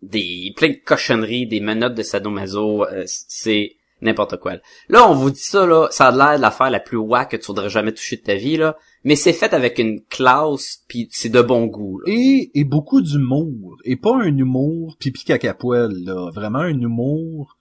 des 0.03 0.53
plein 0.57 0.69
de 0.69 0.79
cochonneries 0.85 1.47
des 1.47 1.61
menottes 1.61 1.95
de 1.95 2.03
sadomaso 2.03 2.85
euh, 2.87 3.05
c'est 3.07 3.77
n'importe 4.03 4.39
quoi 4.39 4.57
là 4.89 5.07
on 5.11 5.15
vous 5.15 5.31
dit 5.31 5.41
ça 5.41 5.67
là 5.67 5.89
ça 5.91 6.09
a 6.09 6.11
l'air 6.11 6.37
de 6.39 6.43
l'affaire 6.43 6.71
la 6.71 6.81
plus 6.81 6.97
wack 6.97 7.33
que 7.33 7.37
tu 7.37 7.47
voudrais 7.49 7.69
jamais 7.69 7.93
toucher 7.93 8.17
de 8.17 8.23
ta 8.23 8.35
vie 8.35 8.57
là 8.57 8.77
mais 9.05 9.17
c'est 9.17 9.35
fait 9.35 9.53
avec 9.53 9.79
une 9.79 10.03
classe 10.05 10.85
puis 10.89 11.09
c'est 11.11 11.29
de 11.29 11.43
bon 11.43 11.67
goût 11.67 12.01
là. 12.01 12.13
Et, 12.13 12.51
et 12.55 12.65
beaucoup 12.65 13.01
d'humour. 13.01 13.77
Et 13.85 13.97
pas 13.97 14.15
un 14.15 14.37
humour 14.37 14.97
pipi 14.99 15.25
caca 15.25 15.55
poil, 15.55 15.91
là. 16.05 16.31
Vraiment 16.35 16.59
un 16.59 16.79
humour, 16.79 17.57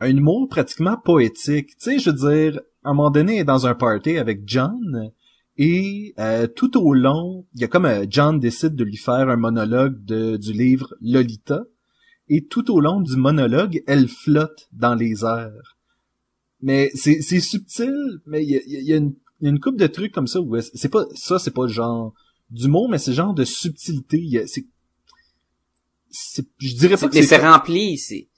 un 0.00 0.08
humour 0.16 0.48
pratiquement 0.48 0.96
poétique. 0.96 1.68
Tu 1.68 1.74
sais, 1.78 1.98
je 1.98 2.10
veux 2.10 2.16
dire, 2.50 2.60
à 2.84 2.90
un 2.90 2.94
moment 2.94 3.10
donné, 3.10 3.34
elle 3.34 3.40
est 3.40 3.44
dans 3.44 3.66
un 3.66 3.74
party 3.74 4.16
avec 4.18 4.42
John, 4.46 5.10
et 5.56 6.14
euh, 6.18 6.46
tout 6.46 6.78
au 6.78 6.94
long, 6.94 7.46
il 7.54 7.60
y 7.60 7.64
a 7.64 7.68
comme 7.68 7.84
euh, 7.84 8.06
John 8.08 8.38
décide 8.40 8.74
de 8.74 8.84
lui 8.84 8.96
faire 8.96 9.28
un 9.28 9.36
monologue 9.36 10.02
de, 10.04 10.36
du 10.36 10.52
livre 10.52 10.94
Lolita, 11.02 11.64
et 12.28 12.46
tout 12.46 12.70
au 12.70 12.80
long 12.80 13.00
du 13.00 13.16
monologue, 13.16 13.82
elle 13.86 14.08
flotte 14.08 14.68
dans 14.72 14.94
les 14.94 15.24
airs. 15.24 15.76
Mais 16.62 16.90
c'est 16.94 17.20
c'est 17.22 17.40
subtil, 17.40 17.92
mais 18.26 18.42
il 18.44 18.50
y 18.50 18.56
a, 18.56 18.60
il 18.66 18.86
y 18.88 18.92
a 18.92 18.96
une, 18.96 19.14
y 19.40 19.46
a 19.46 19.50
une 19.50 19.60
couple 19.60 19.78
de 19.78 19.86
trucs 19.86 20.12
comme 20.12 20.26
ça 20.26 20.40
où 20.40 20.56
est- 20.56 20.70
c'est 20.74 20.90
pas 20.90 21.04
ça, 21.14 21.38
c'est 21.38 21.50
pas 21.52 21.62
le 21.62 21.72
genre 21.72 22.12
d'humour, 22.50 22.88
mais 22.88 22.98
c'est 22.98 23.10
le 23.12 23.16
genre 23.16 23.34
de 23.34 23.44
subtilité. 23.44 24.18
Il 24.18 24.28
y 24.30 24.38
a- 24.38 24.46
C'est, 24.46 24.64
c'est, 26.10 26.46
je 26.58 26.74
dirais 26.76 26.96
pas 26.96 27.08
que 27.08 27.22
c'est 27.22 27.36
rempli 27.38 27.96
c'est 27.98 28.28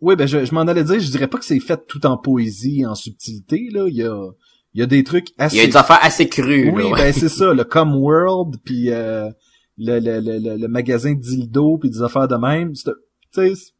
oui, 0.00 0.16
ben 0.16 0.26
je, 0.26 0.44
je 0.44 0.54
m'en 0.54 0.62
allais 0.62 0.84
dire, 0.84 0.98
je 1.00 1.10
dirais 1.10 1.28
pas 1.28 1.38
que 1.38 1.44
c'est 1.44 1.60
fait 1.60 1.86
tout 1.86 2.04
en 2.06 2.16
poésie, 2.16 2.84
en 2.86 2.94
subtilité, 2.94 3.68
là. 3.72 3.86
Il 3.88 3.94
y 3.96 4.02
a, 4.02 4.30
il 4.74 4.80
y 4.80 4.82
a 4.82 4.86
des 4.86 5.02
trucs 5.04 5.28
assez. 5.38 5.56
il 5.56 5.58
y 5.60 5.62
a 5.62 5.66
des 5.66 5.76
affaires 5.76 5.98
assez 6.02 6.28
crues 6.28 6.70
Oui, 6.70 6.82
là, 6.84 6.88
ouais. 6.90 6.98
ben 6.98 7.12
c'est 7.12 7.28
ça, 7.28 7.52
le 7.52 7.64
Com 7.74 7.94
World, 7.96 8.56
puis 8.64 8.90
euh, 8.90 9.28
le, 9.78 9.98
le, 9.98 10.20
le, 10.20 10.38
le, 10.38 10.56
le 10.56 10.68
magasin 10.68 11.14
dildo, 11.14 11.78
puis 11.78 11.90
des 11.90 12.02
affaires 12.02 12.28
de 12.28 12.36
même. 12.36 12.74
C'est- 12.74 12.90
Tu 13.32 13.54
sais, 13.54 13.72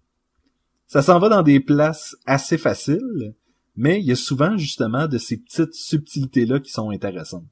ça 0.87 1.03
s'en 1.03 1.19
va 1.19 1.29
dans 1.29 1.43
des 1.43 1.61
places 1.61 2.17
assez 2.27 2.59
faciles, 2.59 3.35
mais 3.77 4.01
il 4.01 4.07
y 4.07 4.13
a 4.13 4.17
souvent 4.17 4.57
justement 4.57 5.07
de 5.07 5.19
ces 5.19 5.37
petites 5.39 5.75
subtilités-là 5.75 6.59
qui 6.61 6.71
sont 6.73 6.91
intéressantes. 6.91 7.45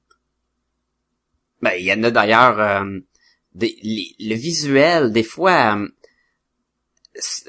Ben, 1.62 1.72
il 1.78 1.84
y 1.86 1.92
en 1.92 2.02
a 2.04 2.10
d'ailleurs 2.10 2.58
euh, 2.60 2.98
le 3.60 4.34
visuel, 4.34 5.12
des 5.12 5.22
fois, 5.22 5.76
euh, 5.76 5.88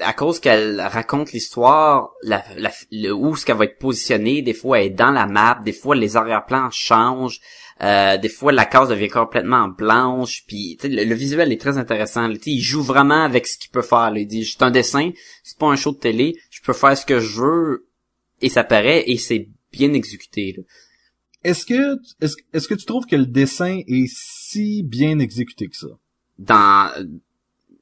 à 0.00 0.12
cause 0.12 0.40
qu'elle 0.40 0.80
raconte 0.80 1.32
l'histoire, 1.32 2.10
la, 2.22 2.44
la- 2.56 2.72
le, 2.90 3.12
où 3.12 3.36
ce 3.36 3.46
qu'elle 3.46 3.56
va 3.56 3.64
être 3.66 3.78
positionnée, 3.78 4.42
des 4.42 4.54
fois 4.54 4.80
elle 4.80 4.86
est 4.86 4.90
dans 4.90 5.10
la 5.12 5.26
map, 5.26 5.60
des 5.64 5.72
fois 5.72 5.94
les 5.94 6.16
arrière-plans 6.16 6.70
changent, 6.72 7.40
euh, 7.82 8.18
des 8.18 8.28
fois 8.28 8.52
la 8.52 8.64
case 8.64 8.88
devient 8.88 9.08
complètement 9.08 9.68
blanche, 9.68 10.44
puis 10.46 10.76
le, 10.82 11.04
le 11.04 11.14
visuel 11.14 11.52
est 11.52 11.60
très 11.60 11.78
intéressant. 11.78 12.26
là. 12.28 12.34
Il 12.46 12.60
joue 12.60 12.82
vraiment 12.82 13.22
avec 13.22 13.46
ce 13.46 13.58
qu'il 13.58 13.70
peut 13.70 13.82
faire. 13.82 14.10
là. 14.10 14.18
Il 14.18 14.26
dit, 14.26 14.44
c'est 14.44 14.62
un 14.62 14.70
dessin, 14.70 15.10
c'est 15.44 15.56
pas 15.58 15.68
un 15.68 15.76
show 15.76 15.92
de 15.92 15.98
télé, 15.98 16.36
je 16.50 16.60
peux 16.62 16.72
faire 16.72 16.96
ce 16.98 17.06
que 17.06 17.20
je 17.20 17.40
veux, 17.40 17.86
et 18.42 18.48
ça 18.48 18.64
paraît, 18.64 19.04
et 19.06 19.18
c'est 19.18 19.48
bien 19.72 19.92
exécuté. 19.92 20.54
là. 20.56 20.62
Est-ce 21.44 21.64
que, 21.64 21.96
est-ce, 22.20 22.34
est-ce 22.52 22.68
que 22.68 22.74
tu 22.74 22.84
trouves 22.84 23.06
que 23.06 23.16
le 23.16 23.24
dessin 23.26 23.80
est 23.86 24.08
si 24.12 24.82
bien 24.82 25.18
exécuté 25.20 25.68
que 25.68 25.76
ça? 25.76 25.86
dans 26.38 26.90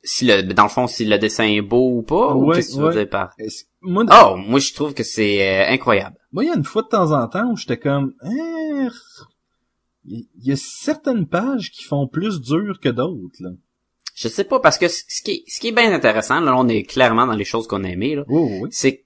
si 0.02 0.26
le 0.26 0.42
dans 0.42 0.64
le 0.64 0.68
fond 0.68 0.86
si 0.86 1.04
le 1.04 1.18
dessin 1.18 1.44
est 1.44 1.60
beau 1.62 1.90
ou 1.98 2.02
pas 2.02 2.34
ou 2.34 2.52
qu'est-ce 2.52 2.70
que 2.70 2.74
tu 2.74 2.80
veux 2.80 2.92
dire 2.92 3.08
par 3.08 3.34
moi, 3.80 4.04
oh 4.10 4.36
moi 4.36 4.58
je 4.60 4.72
trouve 4.74 4.94
que 4.94 5.04
c'est 5.04 5.46
euh, 5.48 5.72
incroyable. 5.72 6.16
Moi, 6.32 6.44
il 6.44 6.48
y 6.48 6.50
a 6.50 6.56
une 6.56 6.64
fois 6.64 6.82
de 6.82 6.88
temps 6.88 7.12
en 7.12 7.26
temps 7.28 7.50
où 7.52 7.56
j'étais 7.56 7.78
comme, 7.78 8.12
Hein, 8.22 8.88
il 10.04 10.26
y 10.42 10.52
a 10.52 10.56
certaines 10.56 11.26
pages 11.26 11.70
qui 11.70 11.84
font 11.84 12.06
plus 12.06 12.40
dur 12.40 12.80
que 12.80 12.88
d'autres, 12.88 13.36
là. 13.40 13.50
je 14.14 14.28
sais 14.28 14.44
pas 14.44 14.58
parce 14.58 14.78
que 14.78 14.88
ce 14.88 15.22
qui 15.22 15.30
est, 15.32 15.44
ce 15.46 15.60
qui 15.60 15.68
est 15.68 15.72
bien 15.72 15.92
intéressant 15.92 16.40
là 16.40 16.56
on 16.56 16.66
est 16.68 16.82
clairement 16.82 17.26
dans 17.26 17.34
les 17.36 17.44
choses 17.44 17.66
qu'on 17.66 17.84
a 17.84 17.88
aimées 17.88 18.14
là 18.16 18.24
Oui, 18.28 18.68
c'est 18.70 19.04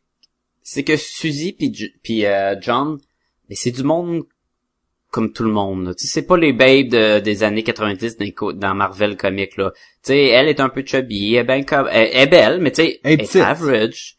c'est 0.62 0.84
que 0.84 0.96
Suzy 0.96 1.52
puis 1.52 1.72
puis 2.02 2.24
euh, 2.24 2.54
John 2.60 2.98
mais 3.48 3.56
c'est 3.56 3.72
du 3.72 3.82
monde 3.82 4.22
comme 5.12 5.32
tout 5.32 5.44
le 5.44 5.50
monde 5.52 5.84
là. 5.86 5.94
tu 5.94 6.06
sais 6.06 6.12
c'est 6.14 6.26
pas 6.26 6.36
les 6.36 6.52
babes 6.52 6.88
de- 6.88 7.20
des 7.20 7.42
années 7.44 7.62
90 7.62 8.16
dans, 8.54 8.74
Marvel 8.74 9.16
comics 9.16 9.56
là 9.56 9.70
tu 9.74 9.80
sais 10.02 10.26
elle 10.26 10.48
est 10.48 10.58
un 10.58 10.68
peu 10.70 10.82
chubby 10.84 11.34
elle 11.34 11.42
est, 11.42 11.44
ben 11.44 11.64
comme, 11.64 11.88
elle, 11.92 12.08
est 12.16 12.26
belle 12.26 12.60
mais 12.60 12.72
tu 12.72 12.82
sais 12.82 13.00
Elle 13.04 13.12
est 13.12 13.14
elle 13.14 13.20
est 13.20 13.26
petite. 13.28 13.42
average 13.42 14.16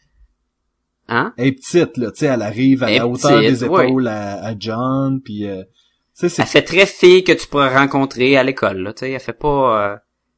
hein? 1.09 1.33
Elle 1.37 1.47
est 1.47 1.51
petite, 1.53 1.97
là, 1.97 2.11
tu 2.11 2.19
sais, 2.19 2.25
elle 2.27 2.41
arrive 2.41 2.83
à 2.83 2.89
la 2.91 3.07
hauteur 3.07 3.39
petite, 3.41 3.59
des 3.59 3.63
ouais. 3.65 3.85
épaules 3.87 4.07
à, 4.07 4.45
à 4.45 4.53
John, 4.57 5.19
puis 5.21 5.45
euh, 5.47 5.63
Elle 6.21 6.29
fait 6.29 6.61
très 6.61 6.85
fille 6.85 7.23
que 7.25 7.33
tu 7.33 7.45
pourrais 7.47 7.75
rencontrer 7.75 8.37
à 8.37 8.43
l'école, 8.43 8.77
là, 8.77 8.93
tu 8.93 9.01
sais, 9.01 9.11
elle 9.11 9.19
fait 9.19 9.33
pas... 9.33 9.93
euh, 9.93 9.97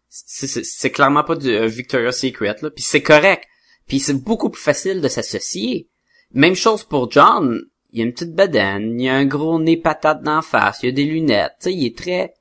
c'est 0.09 0.89
clairement 0.91 1.23
pas 1.23 1.35
du 1.35 1.49
euh, 1.49 1.67
Victoria's 1.67 2.17
Secret, 2.19 2.55
là, 2.61 2.69
puis 2.71 2.83
c'est 2.83 3.03
correct. 3.03 3.43
Puis 3.87 3.99
c'est 3.99 4.13
beaucoup 4.13 4.49
plus 4.49 4.61
facile 4.61 5.01
de 5.01 5.07
s'associer. 5.07 5.89
Même 6.33 6.55
chose 6.55 6.83
pour 6.83 7.11
John, 7.11 7.61
il 7.95 7.99
y 7.99 8.01
a 8.01 8.05
une 8.05 8.13
petite 8.13 8.35
bedaine, 8.35 8.99
il 8.99 9.05
y 9.05 9.09
a 9.09 9.15
un 9.15 9.25
gros 9.25 9.57
nez 9.57 9.77
patate 9.77 10.21
d'en 10.21 10.41
face, 10.41 10.79
il 10.83 10.87
y 10.87 10.89
a 10.89 10.91
des 10.91 11.05
lunettes, 11.05 11.53
tu 11.61 11.63
sais, 11.63 11.73
il 11.73 11.85
est 11.85 11.97
très... 11.97 12.33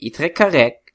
Il 0.00 0.08
est 0.08 0.14
très 0.14 0.32
correct, 0.32 0.94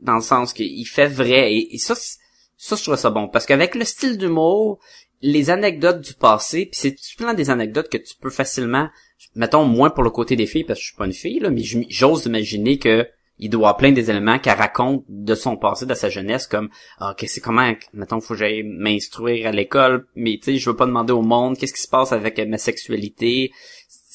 dans 0.00 0.16
le 0.16 0.20
sens 0.20 0.52
qu'il 0.52 0.86
fait 0.86 1.06
vrai, 1.06 1.54
et, 1.54 1.78
ça, 1.78 1.94
ça, 1.94 2.76
je 2.76 2.82
trouve 2.82 2.96
ça 2.96 3.10
bon, 3.10 3.28
parce 3.28 3.46
qu'avec 3.46 3.76
le 3.76 3.84
style 3.84 4.18
d'humour, 4.18 4.80
les 5.22 5.50
anecdotes 5.50 6.00
du 6.00 6.14
passé, 6.14 6.66
puis 6.66 6.80
c'est 6.80 6.96
plein 7.16 7.34
des 7.34 7.50
anecdotes 7.50 7.88
que 7.88 7.98
tu 7.98 8.14
peux 8.20 8.30
facilement 8.30 8.88
mettons 9.34 9.64
moins 9.64 9.90
pour 9.90 10.02
le 10.02 10.10
côté 10.10 10.34
des 10.34 10.46
filles 10.46 10.64
parce 10.64 10.78
que 10.78 10.82
je 10.82 10.88
suis 10.88 10.96
pas 10.96 11.06
une 11.06 11.12
fille 11.12 11.40
là 11.40 11.50
mais 11.50 11.62
j'ose 11.62 12.24
imaginer 12.24 12.78
que 12.78 13.06
il 13.42 13.50
doit 13.50 13.76
plein 13.76 13.90
des 13.92 14.10
éléments 14.10 14.38
qu'elle 14.38 14.58
raconte 14.58 15.04
de 15.08 15.34
son 15.34 15.56
passé 15.56 15.86
de 15.86 15.94
sa 15.94 16.08
jeunesse 16.10 16.46
comme 16.46 16.68
ah 16.98 17.14
que 17.18 17.26
c'est 17.26 17.40
comment 17.40 17.72
mettons 17.94 18.20
faut 18.20 18.34
que 18.34 18.40
j'aille 18.40 18.62
m'instruire 18.62 19.48
à 19.48 19.52
l'école 19.52 20.06
mais 20.14 20.38
tu 20.42 20.52
sais 20.52 20.58
je 20.58 20.70
veux 20.70 20.76
pas 20.76 20.86
demander 20.86 21.12
au 21.12 21.22
monde 21.22 21.56
qu'est-ce 21.56 21.72
qui 21.74 21.82
se 21.82 21.88
passe 21.88 22.12
avec 22.12 22.38
euh, 22.38 22.46
ma 22.46 22.58
sexualité 22.58 23.50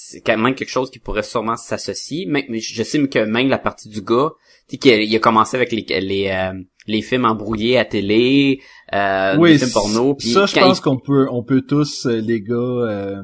c'est 0.08 0.22
quand 0.22 0.38
même 0.38 0.54
quelque 0.54 0.70
chose 0.70 0.92
qui 0.92 1.00
pourrait 1.00 1.24
sûrement 1.24 1.56
s'associer. 1.58 2.28
Mais, 2.28 2.46
mais 2.48 2.60
je 2.60 2.84
sais 2.84 3.06
que 3.08 3.20
même 3.26 3.50
la 3.50 3.58
partie 3.58 3.90
du 3.90 4.02
gars, 4.04 4.30
tu 4.70 4.74
sais, 4.76 4.78
qu'il 4.78 4.92
a, 4.94 4.98
il 5.02 5.16
a 5.16 5.20
commencé 5.20 5.58
avec 5.58 5.72
les 5.72 5.84
les, 6.00 6.28
euh, 6.30 6.54
les 6.86 7.02
films 7.02 7.26
embrouillés 7.26 7.80
à 7.80 7.86
télé, 7.86 8.62
euh, 8.94 9.36
oui, 9.40 9.54
les 9.54 9.58
films 9.58 9.72
porno. 9.74 10.16
Ça, 10.20 10.46
je 10.46 10.60
pense 10.60 10.78
il- 10.78 10.82
qu'on 10.84 11.00
peut, 11.00 11.26
on 11.32 11.44
peut 11.44 11.64
tous, 11.64 12.06
euh, 12.06 12.22
les 12.22 12.40
gars, 12.42 12.54
euh, 12.54 13.24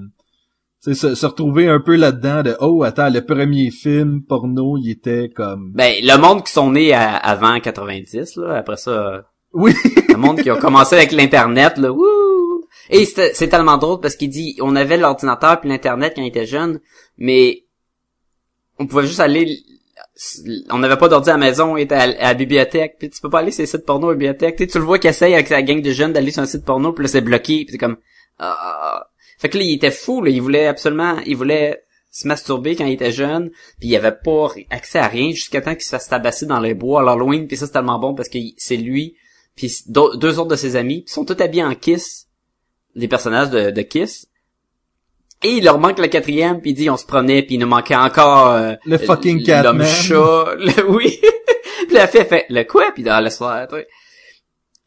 tu 0.84 0.94
sais, 0.96 1.10
se, 1.10 1.16
se 1.16 1.26
retrouver 1.26 1.68
un 1.68 1.80
peu 1.80 1.96
là-dedans 1.96 2.42
de, 2.44 2.56
oh, 2.60 2.84
attends, 2.84 3.10
le 3.10 3.24
premier 3.24 3.70
film 3.70 4.24
porno, 4.28 4.78
il 4.78 4.90
était 4.92 5.30
comme, 5.30 5.72
Ben, 5.76 5.94
le 6.02 6.18
monde 6.18 6.44
qui 6.44 6.52
sont 6.52 6.72
nés 6.72 6.94
à- 6.94 7.16
avant 7.16 7.60
90, 7.60 8.36
là, 8.38 8.56
après 8.58 8.78
ça, 8.78 9.26
oui, 9.54 9.74
le 10.10 10.16
monde 10.18 10.42
qui 10.42 10.50
a 10.50 10.56
commencé 10.56 10.96
avec 10.96 11.12
l'internet, 11.12 11.78
là, 11.78 11.92
wouh! 11.92 12.66
Et 12.90 13.06
c'est 13.06 13.36
c'est 13.36 13.48
tellement 13.48 13.78
drôle 13.78 14.00
parce 14.00 14.16
qu'il 14.16 14.30
dit, 14.30 14.58
on 14.62 14.76
avait 14.76 14.98
l'ordinateur 14.98 15.60
puis 15.60 15.70
l'internet 15.70 16.14
quand 16.16 16.22
il 16.24 16.28
était 16.30 16.46
jeune, 16.48 16.80
mais 17.18 17.64
on 18.80 18.88
pouvait 18.88 19.06
juste 19.06 19.20
aller, 19.20 19.60
on 20.72 20.80
n'avait 20.80 20.98
pas 20.98 21.08
d'ordi 21.10 21.30
à 21.30 21.34
la 21.34 21.38
maison, 21.38 21.74
on 21.74 21.78
était 21.78 21.96
à, 21.96 22.02
à 22.04 22.08
la 22.08 22.34
bibliothèque, 22.34 22.96
puis 22.98 23.10
tu 23.10 23.22
peux 23.22 23.30
pas 23.30 23.40
aller 23.40 23.52
sur 23.52 23.62
les 23.62 23.68
sites 23.68 23.86
porno 23.86 24.08
à 24.08 24.12
la 24.12 24.16
bibliothèque, 24.18 24.56
tu 24.56 24.64
sais, 24.64 24.70
tu 24.70 24.78
le 24.80 24.84
vois 24.86 24.98
qu'il 25.00 25.10
essaye 25.12 25.34
avec 25.34 25.48
sa 25.48 25.62
gang 25.62 25.82
de 25.82 25.92
jeunes 25.92 26.14
d'aller 26.14 26.32
sur 26.32 26.42
un 26.42 26.48
site 26.48 26.66
porno, 26.66 26.92
puis 26.92 27.04
là 27.04 27.10
c'est 27.10 27.22
bloqué, 27.22 27.66
puis 27.66 27.68
c'est 27.72 27.78
comme, 27.78 27.98
ah. 28.40 29.06
Fait 29.42 29.50
que 29.50 29.58
là, 29.58 29.64
il 29.64 29.74
était 29.74 29.90
fou, 29.90 30.22
là, 30.22 30.30
il 30.30 30.40
voulait 30.40 30.68
absolument, 30.68 31.18
il 31.26 31.36
voulait 31.36 31.82
se 32.12 32.28
masturber 32.28 32.76
quand 32.76 32.86
il 32.86 32.94
était 32.94 33.12
jeune, 33.12 33.50
puis 33.80 33.90
il 33.90 33.96
avait 33.96 34.12
pas 34.12 34.50
accès 34.70 35.00
à 35.00 35.08
rien 35.08 35.32
jusqu'à 35.32 35.62
temps 35.62 35.74
qu'il 35.74 35.82
se 35.82 35.90
fasse 35.90 36.08
tabasser 36.08 36.46
dans 36.46 36.60
les 36.60 36.76
bois 36.76 37.02
à 37.02 37.04
l'Halloween, 37.04 37.48
puis 37.48 37.58
ça 37.58 37.66
c'est 37.66 37.72
tellement 37.72 37.98
bon 37.98 38.14
parce 38.14 38.30
que 38.30 38.38
c'est 38.58 38.78
lui, 38.78 39.16
puis 39.56 39.74
deux 39.88 40.38
autres 40.38 40.50
de 40.50 40.56
ses 40.56 40.76
amis, 40.76 41.06
ils 41.08 41.12
sont 41.12 41.26
tous 41.26 41.42
habillés 41.42 41.64
en 41.64 41.74
Kiss, 41.74 42.28
les 42.94 43.08
personnages 43.08 43.50
de, 43.50 43.72
de 43.72 43.82
Kiss. 43.82 44.28
Et 45.44 45.54
il 45.54 45.64
leur 45.64 45.80
manque 45.80 45.98
le 45.98 46.08
quatrième, 46.08 46.62
puis 46.62 46.70
il 46.72 46.74
dit 46.76 46.90
on 46.92 46.98
se 46.98 47.06
prenait, 47.08 47.42
puis 47.42 47.56
il 47.56 47.60
nous 47.60 47.66
manquait 47.68 47.96
encore 47.96 48.52
euh, 48.52 48.74
Le 48.86 49.00
fucking 49.00 49.44
l'homme 49.64 49.84
chat, 49.84 50.54
le- 50.60 50.88
oui. 50.88 51.20
puis 51.88 51.96
la 51.96 52.08
fille 52.08 52.26
fait 52.26 52.46
le 52.50 52.64
quoi, 52.64 52.92
puis 52.94 53.02
dans 53.02 53.24
le 53.24 53.32
soir, 53.32 53.68
tu 53.68 53.76
sais. 53.76 53.88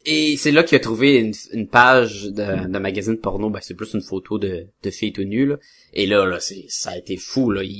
Et 0.06 0.36
c'est 0.36 0.50
là 0.50 0.62
qu'il 0.62 0.76
a 0.76 0.80
trouvé 0.80 1.16
une, 1.18 1.32
une 1.52 1.66
page 1.66 2.24
de, 2.24 2.68
de 2.68 2.78
magazine 2.78 3.16
porno, 3.16 3.48
ben 3.48 3.60
c'est 3.62 3.74
plus 3.74 3.94
une 3.94 4.02
photo 4.02 4.38
de, 4.38 4.66
de 4.82 4.90
filles 4.90 5.12
tout 5.14 5.24
nues, 5.24 5.46
là. 5.46 5.56
Et 5.94 6.06
là, 6.06 6.26
là, 6.26 6.40
c'est, 6.40 6.66
ça 6.68 6.90
a 6.90 6.98
été 6.98 7.16
fou, 7.16 7.50
là. 7.50 7.62
Il, 7.64 7.70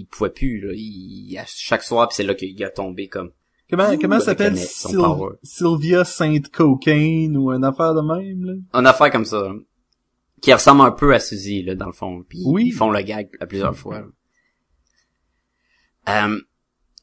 il 0.00 0.06
pouvait 0.10 0.30
plus, 0.30 0.60
là. 0.60 0.72
Il, 0.74 1.36
à 1.38 1.44
chaque 1.46 1.82
soir, 1.82 2.08
puis 2.08 2.16
c'est 2.16 2.22
là 2.24 2.34
qu'il 2.34 2.62
a 2.64 2.70
tombé 2.70 3.08
comme. 3.08 3.32
comment, 3.68 3.96
comment 3.98 4.18
s'appelle? 4.20 4.56
Syl-. 4.56 4.96
Sylvia 5.42 6.04
Saint 6.04 6.40
Cocaine 6.50 7.36
ou 7.36 7.50
une 7.52 7.64
affaire 7.64 7.92
de 7.94 8.00
même, 8.00 8.44
là? 8.46 8.80
Une 8.80 8.86
affaire 8.86 9.10
comme 9.10 9.26
ça. 9.26 9.42
là, 9.42 9.54
Qui 10.40 10.54
ressemble 10.54 10.80
un 10.82 10.90
peu 10.92 11.12
à 11.12 11.20
Suzy, 11.20 11.62
là, 11.64 11.74
dans 11.74 11.86
le 11.88 11.92
fond. 11.92 12.24
Puis 12.26 12.40
Oui. 12.46 12.64
ils 12.68 12.72
font 12.72 12.90
le 12.90 13.02
gag 13.02 13.28
à 13.40 13.46
plusieurs 13.46 13.76
fois. 13.76 14.00
là. 16.06 16.26
Euh, 16.28 16.40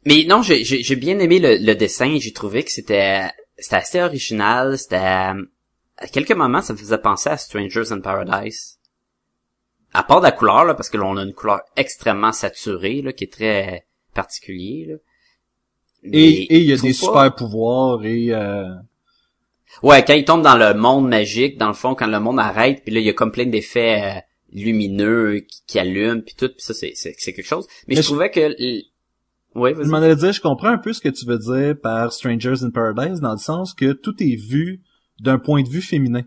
mais 0.06 0.24
non, 0.28 0.42
j'ai 0.42 0.96
bien 0.96 1.20
aimé 1.20 1.40
le, 1.40 1.58
le 1.64 1.74
dessin. 1.76 2.18
J'ai 2.20 2.34
trouvé 2.34 2.64
que 2.64 2.72
c'était, 2.72 3.30
c'était 3.58 3.76
assez 3.78 4.02
original. 4.02 4.78
C'était, 4.78 4.96
à 4.98 5.36
quelques 6.12 6.32
moments, 6.32 6.62
ça 6.62 6.74
me 6.74 6.78
faisait 6.78 6.98
penser 6.98 7.30
à 7.30 7.38
Strangers 7.38 7.92
in 7.92 8.00
Paradise. 8.02 8.78
À 9.94 10.04
part 10.04 10.20
de 10.22 10.26
la 10.26 10.32
couleur, 10.32 10.64
là, 10.66 10.74
parce 10.74 10.90
que 10.90 10.98
là, 10.98 11.04
on 11.06 11.18
a 11.18 11.24
une 11.24 11.34
couleur 11.34 11.62
extrêmement 11.76 12.32
saturée, 12.32 13.02
là, 13.02 13.12
qui 13.14 13.26
est 13.26 13.34
très 13.34 13.86
particulier, 14.14 14.86
là. 14.90 14.96
Mais 16.04 16.18
Et, 16.18 16.54
et 16.56 16.58
il 16.60 16.66
y 16.66 16.74
a 16.74 16.78
des 16.78 16.90
pas- 16.90 16.94
super 16.94 17.36
pouvoirs 17.36 18.04
et, 18.06 18.34
euh, 18.34 18.68
Ouais, 19.84 20.04
quand 20.04 20.14
il 20.14 20.26
tombe 20.26 20.42
dans 20.42 20.58
le 20.58 20.74
monde 20.74 21.08
magique, 21.08 21.58
dans 21.58 21.68
le 21.68 21.74
fond, 21.74 21.96
quand 21.96 22.08
le 22.08 22.20
monde 22.20 22.40
arrête, 22.40 22.84
puis 22.84 22.94
là, 22.94 23.00
il 23.00 23.06
y 23.06 23.10
a 23.10 23.14
comme 23.14 23.32
plein 23.32 23.46
d'effets 23.46 24.02
euh, 24.04 24.20
lumineux 24.52 25.40
qui, 25.48 25.62
qui 25.68 25.80
allument, 25.80 26.22
puis 26.22 26.36
tout, 26.36 26.48
puis 26.50 26.58
ça, 26.62 26.74
c'est, 26.74 26.92
c'est, 26.96 27.14
c'est 27.18 27.32
quelque 27.34 27.46
chose. 27.46 27.68
Mais, 27.88 27.96
Mais 27.96 27.96
je 27.98 28.02
je- 28.02 28.08
trouvais 28.08 28.30
que... 28.32 28.54
Ouais, 29.54 29.76
Je 29.76 29.90
m'en 29.90 29.98
allais 29.98 30.16
dire, 30.16 30.32
je 30.32 30.42
comprends 30.42 30.70
un 30.70 30.78
peu 30.78 30.94
ce 30.94 31.02
que 31.02 31.10
tu 31.10 31.26
veux 31.26 31.38
dire 31.38 31.76
par 31.82 32.14
Strangers 32.14 32.64
in 32.64 32.70
Paradise, 32.70 33.20
dans 33.20 33.34
le 33.34 33.38
sens 33.38 33.74
que 33.74 33.92
tout 33.92 34.16
est 34.24 34.36
vu 34.36 34.82
d'un 35.20 35.40
point 35.40 35.62
de 35.62 35.70
vue 35.70 35.82
féminin. 35.82 36.24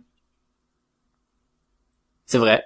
C'est 2.26 2.38
vrai. 2.38 2.62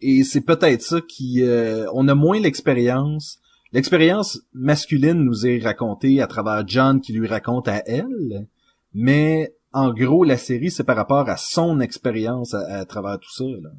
Et 0.00 0.24
c'est 0.24 0.40
peut-être 0.40 0.82
ça 0.82 1.00
qui... 1.00 1.42
euh, 1.42 1.86
on 1.92 2.08
a 2.08 2.14
moins 2.14 2.40
l'expérience. 2.40 3.38
L'expérience 3.72 4.40
masculine 4.52 5.22
nous 5.22 5.46
est 5.46 5.58
racontée 5.62 6.20
à 6.20 6.26
travers 6.26 6.66
John 6.66 7.00
qui 7.00 7.12
lui 7.12 7.26
raconte 7.26 7.68
à 7.68 7.82
elle, 7.86 8.48
mais 8.92 9.54
en 9.72 9.92
gros, 9.92 10.24
la 10.24 10.36
série, 10.36 10.70
c'est 10.70 10.84
par 10.84 10.96
rapport 10.96 11.28
à 11.28 11.36
son 11.36 11.80
expérience 11.80 12.54
à, 12.54 12.78
à 12.78 12.84
travers 12.86 13.18
tout 13.18 13.32
ça. 13.32 13.44
Là. 13.44 13.70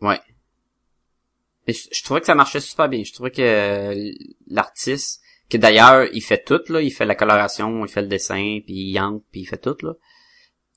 Ouais. 0.00 0.20
Mais 1.66 1.72
je, 1.74 1.88
je 1.92 2.02
trouvais 2.04 2.20
que 2.20 2.26
ça 2.26 2.34
marchait 2.34 2.60
super 2.60 2.88
bien. 2.88 3.02
Je 3.04 3.12
trouvais 3.12 3.30
que 3.30 3.42
euh, 3.42 4.10
l'artiste, 4.48 5.20
que 5.48 5.56
d'ailleurs, 5.56 6.06
il 6.12 6.20
fait 6.22 6.42
tout, 6.44 6.60
là, 6.68 6.80
il 6.80 6.90
fait 6.90 7.04
la 7.06 7.14
coloration, 7.14 7.84
il 7.84 7.90
fait 7.90 8.02
le 8.02 8.08
dessin, 8.08 8.60
puis 8.64 8.74
il 8.74 8.90
yank, 8.92 9.22
puis 9.30 9.40
il 9.42 9.46
fait 9.46 9.58
tout, 9.58 9.76
là. 9.82 9.92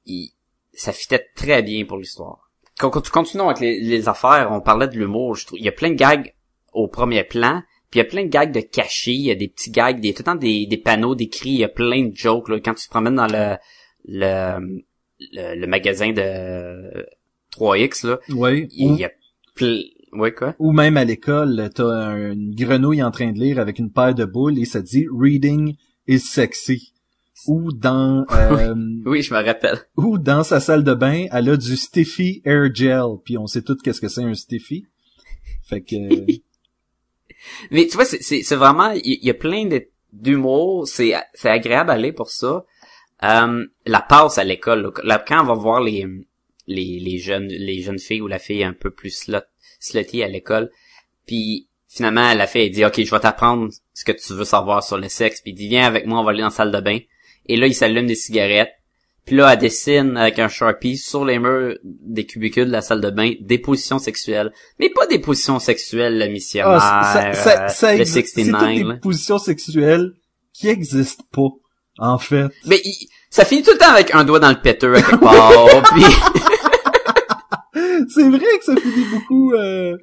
Il, 0.05 0.31
ça 0.73 0.91
fitait 0.91 1.27
très 1.35 1.61
bien 1.61 1.85
pour 1.85 1.97
l'histoire. 1.97 2.49
Quand, 2.79 2.89
quand- 2.89 3.07
continuons 3.09 3.49
avec 3.49 3.61
les, 3.61 3.79
les 3.79 4.09
affaires, 4.09 4.49
on 4.51 4.59
parlait 4.61 4.87
de 4.87 4.97
l'humour, 4.97 5.35
je 5.35 5.45
trouve, 5.45 5.59
il 5.59 5.65
y 5.65 5.69
a 5.69 5.71
plein 5.73 5.89
de 5.91 5.95
gags 5.95 6.33
au 6.73 6.87
premier 6.87 7.23
plan, 7.23 7.61
puis 7.91 7.99
il 7.99 8.03
y 8.03 8.05
a 8.07 8.09
plein 8.09 8.23
de 8.23 8.29
gags 8.29 8.51
de 8.51 8.61
cachés, 8.61 9.11
il 9.11 9.21
y 9.21 9.31
a 9.31 9.35
des 9.35 9.47
petits 9.47 9.69
gags, 9.69 9.99
des, 10.01 10.11
tout 10.13 10.21
le 10.21 10.25
temps 10.25 10.35
des, 10.35 10.65
des 10.65 10.77
panneaux 10.77 11.13
d'écrit, 11.13 11.51
il 11.51 11.59
y 11.59 11.63
a 11.63 11.69
plein 11.69 12.05
de 12.07 12.15
jokes, 12.15 12.49
là, 12.49 12.59
quand 12.59 12.73
tu 12.73 12.85
te 12.85 12.89
promènes 12.89 13.15
dans 13.15 13.27
le, 13.27 13.55
le, 14.05 14.83
le, 15.31 15.55
le 15.55 15.67
magasin 15.67 16.11
de 16.11 17.05
3X, 17.55 18.07
là, 18.07 18.19
Oui. 18.29 18.67
il 18.71 18.95
y 18.95 19.05
a 19.05 19.11
plein, 19.53 19.79
ouais, 20.15 20.33
quoi? 20.33 20.55
Ou 20.59 20.71
même 20.71 20.97
à 20.97 21.03
l'école, 21.05 21.69
t'as 21.73 22.15
une 22.31 22.53
grenouille 22.55 23.03
en 23.03 23.11
train 23.11 23.31
de 23.31 23.39
lire 23.39 23.59
avec 23.59 23.79
une 23.79 23.91
paire 23.91 24.15
de 24.15 24.25
boules 24.25 24.57
et 24.59 24.65
ça 24.65 24.81
dit 24.81 25.05
Reading 25.11 25.75
is 26.07 26.19
sexy. 26.19 26.93
Ou 27.47 27.71
dans 27.73 28.25
euh, 28.31 28.73
Oui, 29.05 29.21
je 29.21 29.33
me 29.33 29.43
rappelle. 29.43 29.79
ou 29.97 30.17
dans 30.17 30.43
sa 30.43 30.59
salle 30.59 30.83
de 30.83 30.93
bain, 30.93 31.25
elle 31.31 31.49
a 31.49 31.57
du 31.57 31.75
Stiffy 31.75 32.41
Air 32.45 32.73
Gel, 32.73 33.03
puis 33.25 33.37
on 33.37 33.47
sait 33.47 33.61
tout 33.61 33.75
qu'est-ce 33.83 33.99
que 34.01 34.07
c'est 34.07 34.23
un 34.23 34.33
Stiffy. 34.33 34.85
Fait 35.67 35.81
que 35.81 35.95
Mais 37.71 37.87
tu 37.87 37.95
vois, 37.95 38.05
c'est- 38.05 38.55
vraiment, 38.55 38.91
il 38.91 39.01
y, 39.21 39.27
y 39.27 39.29
a 39.29 39.33
plein 39.33 39.67
d'humour, 40.13 40.87
c'est 40.87 41.13
c'est 41.33 41.49
agréable 41.49 41.89
à 41.89 41.93
aller 41.93 42.13
pour 42.13 42.29
ça. 42.29 42.65
Euh, 43.23 43.65
la 43.85 44.01
passe 44.01 44.37
à 44.37 44.43
l'école, 44.43 44.91
quand 45.27 45.41
on 45.41 45.45
va 45.45 45.53
voir 45.53 45.81
les 45.81 46.05
les 46.67 46.99
les 46.99 47.17
jeunes 47.17 47.47
les 47.47 47.81
jeunes 47.81 47.99
filles 47.99 48.21
ou 48.21 48.27
la 48.27 48.39
fille 48.39 48.63
un 48.63 48.73
peu 48.73 48.91
plus 48.91 49.09
slot, 49.09 49.39
slutty 49.83 50.23
à 50.23 50.27
l'école, 50.27 50.71
puis 51.25 51.67
finalement 51.87 52.33
la 52.33 52.47
fille 52.47 52.63
elle 52.65 52.71
dit 52.71 52.85
ok 52.85 53.03
je 53.03 53.11
vais 53.11 53.19
t'apprendre 53.19 53.69
ce 53.93 54.03
que 54.03 54.11
tu 54.11 54.33
veux 54.33 54.45
savoir 54.45 54.83
sur 54.83 54.97
le 54.97 55.09
sexe, 55.09 55.41
puis 55.41 55.51
il 55.51 55.55
dit 55.55 55.67
viens 55.67 55.85
avec 55.85 56.05
moi 56.05 56.19
on 56.19 56.23
va 56.23 56.31
aller 56.31 56.39
dans 56.39 56.45
la 56.47 56.51
salle 56.51 56.71
de 56.71 56.79
bain. 56.79 56.99
Et 57.47 57.57
là 57.57 57.67
il 57.67 57.75
s'allume 57.75 58.07
des 58.07 58.15
cigarettes. 58.15 58.71
Puis 59.25 59.37
là, 59.37 59.53
elle 59.53 59.59
dessine 59.59 60.17
avec 60.17 60.37
un 60.39 60.49
Sharpie 60.49 60.97
sur 60.97 61.23
les 61.23 61.39
murs 61.39 61.77
des 61.85 62.25
cubicules 62.25 62.65
de 62.65 62.71
la 62.73 62.81
salle 62.81 62.99
de 62.99 63.09
bain 63.09 63.31
des 63.39 63.57
positions 63.57 63.97
sexuelles. 63.97 64.51
Mais 64.79 64.89
pas 64.89 65.07
des 65.07 65.17
positions 65.19 65.59
sexuelles, 65.59 66.17
la 66.17 66.27
missionnaire, 66.27 66.77
ah, 66.81 67.31
ça, 67.33 67.33
ça, 67.33 67.67
ça 67.69 67.87
euh, 67.91 67.93
le 67.95 68.01
existe- 68.01 68.33
c'est 68.35 68.43
69. 68.43 68.75
toutes 68.79 68.87
là. 68.89 68.93
des 68.95 68.99
positions 68.99 69.37
sexuelles 69.37 70.11
qui 70.51 70.67
existent 70.67 71.23
pas 71.31 71.47
en 71.99 72.17
fait. 72.17 72.47
Mais 72.65 72.81
il- 72.83 73.07
ça 73.29 73.45
finit 73.45 73.63
tout 73.63 73.71
le 73.71 73.77
temps 73.77 73.91
avec 73.93 74.13
un 74.13 74.25
doigt 74.25 74.39
dans 74.41 74.49
le 74.49 74.59
péteux 74.61 74.93
à 74.93 75.01
quelque 75.01 75.15
part. 75.21 75.83
puis 75.93 76.03
C'est 78.13 78.29
vrai 78.29 78.57
que 78.59 78.63
ça 78.65 78.75
finit 78.75 79.05
beaucoup 79.11 79.53
euh, 79.53 79.97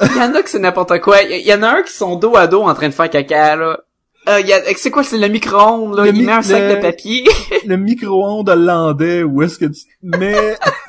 il 0.00 0.16
y 0.16 0.20
en 0.20 0.32
a 0.34 0.42
que 0.42 0.48
c'est 0.50 0.60
n'importe 0.60 1.00
quoi. 1.00 1.22
Il 1.22 1.44
y, 1.46 1.52
en 1.52 1.62
a 1.64 1.68
un 1.78 1.82
qui 1.82 1.92
sont 1.92 2.14
dos 2.16 2.36
à 2.36 2.46
dos 2.46 2.62
en 2.62 2.72
train 2.74 2.88
de 2.88 2.94
faire 2.94 3.10
caca 3.10 3.56
là. 3.56 3.80
Euh, 4.28 4.40
a- 4.42 4.74
c'est 4.76 4.90
quoi, 4.92 5.02
c'est 5.02 5.18
le 5.18 5.26
micro-ondes, 5.28 5.96
là? 5.96 6.04
Le 6.04 6.10
il 6.10 6.18
mi- 6.20 6.24
met 6.26 6.32
un 6.32 6.42
sac 6.42 6.62
le- 6.62 6.76
de 6.76 6.80
papier. 6.80 7.24
le 7.66 7.76
micro-ondes 7.76 8.48
hollandais 8.48 9.22
où 9.24 9.42
est-ce 9.42 9.58
que 9.58 9.64
tu 9.64 9.80
te 9.84 10.16
mets 10.18 10.56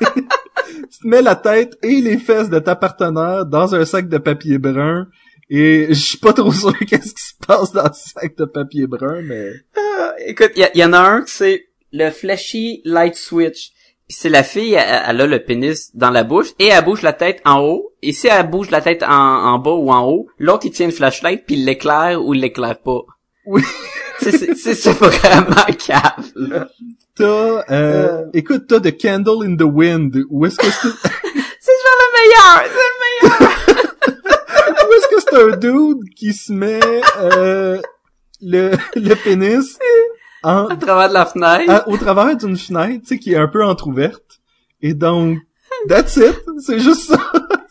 tu 0.92 0.98
te 1.02 1.06
mets 1.08 1.22
la 1.22 1.34
tête 1.36 1.76
et 1.82 2.00
les 2.00 2.18
fesses 2.18 2.50
de 2.50 2.58
ta 2.58 2.76
partenaire 2.76 3.46
dans 3.46 3.74
un 3.74 3.84
sac 3.84 4.08
de 4.08 4.18
papier 4.18 4.58
brun 4.58 5.08
et 5.48 5.86
je 5.88 5.94
suis 5.94 6.18
pas 6.18 6.32
trop 6.32 6.52
sûr 6.52 6.72
qu'est-ce 6.88 7.14
qui 7.14 7.22
se 7.22 7.34
passe 7.46 7.72
dans 7.72 7.92
ce 7.92 8.10
sac 8.10 8.36
de 8.36 8.44
papier 8.44 8.86
brun 8.86 9.22
mais 9.22 9.50
Ah, 9.76 10.14
écoute, 10.26 10.52
il 10.56 10.60
y, 10.60 10.64
a- 10.64 10.70
il 10.74 10.80
y 10.80 10.84
en 10.84 10.92
a 10.92 10.98
un 11.00 11.22
que 11.22 11.30
c'est 11.30 11.66
le 11.92 12.10
flashy 12.10 12.80
light 12.84 13.16
switch. 13.16 13.72
Puis 14.10 14.16
c'est 14.18 14.28
la 14.28 14.42
fille, 14.42 14.74
elle, 14.74 15.02
elle 15.06 15.20
a 15.20 15.26
le 15.28 15.38
pénis 15.44 15.92
dans 15.94 16.10
la 16.10 16.24
bouche 16.24 16.48
et 16.58 16.66
elle 16.66 16.82
bouge 16.84 17.02
la 17.02 17.12
tête 17.12 17.40
en 17.44 17.60
haut. 17.60 17.92
Et 18.02 18.12
si 18.12 18.26
elle 18.26 18.50
bouge 18.50 18.68
la 18.72 18.80
tête 18.80 19.04
en, 19.04 19.08
en 19.12 19.58
bas 19.60 19.70
ou 19.70 19.92
en 19.92 20.04
haut, 20.04 20.26
l'autre 20.36 20.66
il 20.66 20.72
tient 20.72 20.86
une 20.86 20.90
flashlight 20.90 21.46
puis 21.46 21.54
il 21.54 21.64
l'éclaire 21.64 22.20
ou 22.20 22.34
il 22.34 22.40
l'éclaire 22.40 22.76
pas. 22.80 23.02
Oui. 23.46 23.62
C'est- 24.18 24.32
C'est 24.36 24.54
c'est- 24.56 24.74
c'est 24.74 24.92
vraiment 24.98 25.64
cave, 25.78 26.26
là. 26.34 26.66
t'as 27.14 27.24
euh, 27.24 27.62
Euh. 27.70 28.24
écoute 28.34 28.64
t'as 28.68 28.80
The 28.80 29.00
Candle 29.00 29.46
in 29.46 29.56
the 29.56 29.62
Wind 29.62 30.24
où 30.28 30.44
est-ce 30.44 30.56
que 30.56 30.66
c'est? 30.66 30.88
C'est 31.60 31.76
genre 31.84 31.98
le 32.00 32.08
meilleur, 32.18 32.64
c'est 32.66 33.28
le 33.28 33.38
meilleur. 33.38 33.52
où 34.88 34.92
est-ce 34.92 35.08
que 35.08 35.20
c'est 35.20 35.40
un 35.52 35.56
dude 35.56 36.12
qui 36.16 36.32
se 36.32 36.52
met 36.52 36.80
euh, 37.20 37.80
le 38.42 38.72
le 38.96 39.14
pénis? 39.14 39.78
En 40.42 40.66
à 40.68 40.76
travers 40.76 41.08
de 41.08 41.14
la 41.14 41.26
fenêtre. 41.26 41.70
à- 41.70 41.88
au 41.88 41.96
travers 41.96 42.36
d'une 42.36 42.56
fenêtre, 42.56 43.02
tu 43.02 43.06
sais, 43.08 43.18
qui 43.18 43.32
est 43.32 43.36
un 43.36 43.48
peu 43.48 43.64
entrouverte. 43.64 44.40
Et 44.82 44.94
donc, 44.94 45.38
that's 45.88 46.16
it. 46.16 46.34
C'est 46.64 46.78
juste 46.80 47.02
ça. 47.12 47.18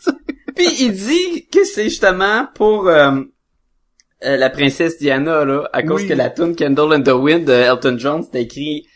Puis 0.56 0.66
il 0.80 0.92
dit 0.92 1.46
que 1.50 1.64
c'est 1.64 1.84
justement 1.84 2.46
pour 2.54 2.88
euh, 2.88 3.12
euh, 4.24 4.36
la 4.36 4.50
princesse 4.50 4.98
Diana 4.98 5.44
là, 5.44 5.68
à 5.72 5.82
cause 5.82 6.02
Oui. 6.02 6.08
que 6.08 6.14
la 6.14 6.28
tune 6.30 6.54
Candle 6.54 6.92
in 6.94 7.02
the 7.02 7.08
Wind 7.14 7.44
de 7.46 7.52
Elton 7.52 7.96
John 7.98 8.22
c'était 8.22 8.42
écrit, 8.42 8.86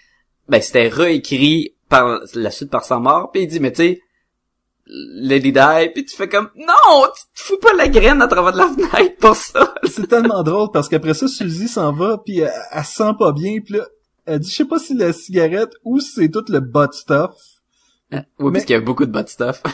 ben 0.49 0.61
c'était 0.61 0.89
réécrit 0.89 1.75
par 1.89 2.21
la 2.35 2.51
suite 2.51 2.71
par 2.71 2.85
sa 2.85 2.99
mort. 2.99 3.31
Puis 3.33 3.43
il 3.43 3.47
dit 3.49 3.61
mais 3.61 3.73
tu 3.73 3.83
sais, 3.83 4.01
Lady 4.87 5.51
Di, 5.53 5.89
puis 5.95 6.05
tu 6.05 6.15
fais 6.15 6.29
comme 6.29 6.51
non, 6.57 7.07
tu 7.17 7.23
te 7.35 7.41
fous 7.47 7.59
pas 7.59 7.73
la 7.75 7.89
graine 7.89 8.21
à 8.21 8.29
travers 8.29 8.53
de 8.53 8.59
la 8.59 8.69
fenêtre 8.69 9.17
pour 9.19 9.35
ça. 9.35 9.75
C'est 9.85 10.07
tellement 10.09 10.43
drôle 10.43 10.69
parce 10.73 10.89
qu'après 10.89 11.15
ça, 11.15 11.27
Suzy 11.27 11.69
s'en 11.69 11.93
va 11.93 12.19
puis 12.19 12.41
elle, 12.41 12.53
elle 12.73 12.85
se 12.85 12.97
sent 12.97 13.13
pas 13.19 13.33
bien 13.33 13.61
puis 13.65 13.75
là, 13.75 13.87
elle 14.27 14.41
dit 14.41 14.51
je 14.51 14.57
sais 14.57 14.65
pas 14.67 14.79
si 14.79 14.95
la 14.95 15.13
cigarette 15.15 15.73
ou 15.85 16.01
si 16.01 16.13
c'est 16.13 16.29
tout 16.31 16.45
le 16.49 16.61
butt 16.61 16.93
stuff. 16.93 17.33
oui, 18.13 18.19
Mais- 18.41 18.53
parce 18.53 18.65
qu'il 18.67 18.75
y 18.75 18.79
a 18.79 18.81
beaucoup 18.81 19.07
de 19.07 19.11
bad 19.11 19.29
stuff. 19.29 19.63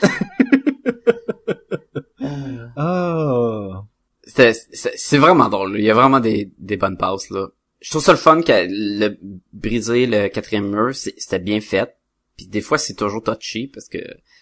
Ah. 2.76 3.84
C'est 4.22 4.52
c'est- 4.72 4.92
c'est 4.96 5.18
vraiment 5.18 5.48
drôle. 5.48 5.72
là. 5.72 5.78
Il 5.78 5.84
y 5.84 5.90
a 5.90 5.94
vraiment 5.94 6.20
des, 6.20 6.52
des 6.58 6.76
bonnes 6.76 6.96
passes 6.96 7.30
là. 7.30 7.48
Je 7.80 7.90
trouve 7.90 8.02
ça 8.02 8.12
le 8.12 8.18
fun 8.18 8.42
que 8.42 8.52
le 8.68 9.16
briser 9.52 10.06
le 10.06 10.28
quatrième 10.28 10.70
mur, 10.70 10.94
c'était 10.94 11.38
bien 11.38 11.60
fait. 11.60 11.96
Puis 12.36 12.46
des 12.46 12.60
fois 12.60 12.78
c'est 12.78 12.94
toujours 12.94 13.22
touchy 13.22 13.66
parce 13.68 13.88
que 13.88 13.98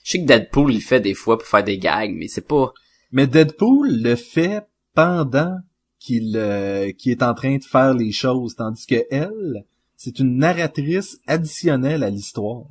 je 0.08 0.12
sais 0.12 0.20
que 0.20 0.26
Deadpool 0.26 0.72
il 0.72 0.80
fait 0.80 1.00
des 1.00 1.12
fois 1.12 1.36
pour 1.36 1.46
faire 1.46 1.62
des 1.62 1.76
gags, 1.76 2.14
mais 2.16 2.28
c'est 2.28 2.48
pas. 2.48 2.72
Mais 3.12 3.26
Deadpool 3.26 4.00
le 4.00 4.16
fait 4.16 4.66
pendant 4.94 5.58
qu'il 5.98 6.34
euh, 6.34 6.92
qu'il 6.92 7.12
est 7.12 7.22
en 7.22 7.34
train 7.34 7.58
de 7.58 7.62
faire 7.62 7.92
les 7.92 8.10
choses, 8.10 8.56
tandis 8.56 8.86
que 8.86 9.04
elle, 9.10 9.66
c'est 9.96 10.18
une 10.18 10.38
narratrice 10.38 11.20
additionnelle 11.26 12.02
à 12.02 12.08
l'histoire. 12.08 12.64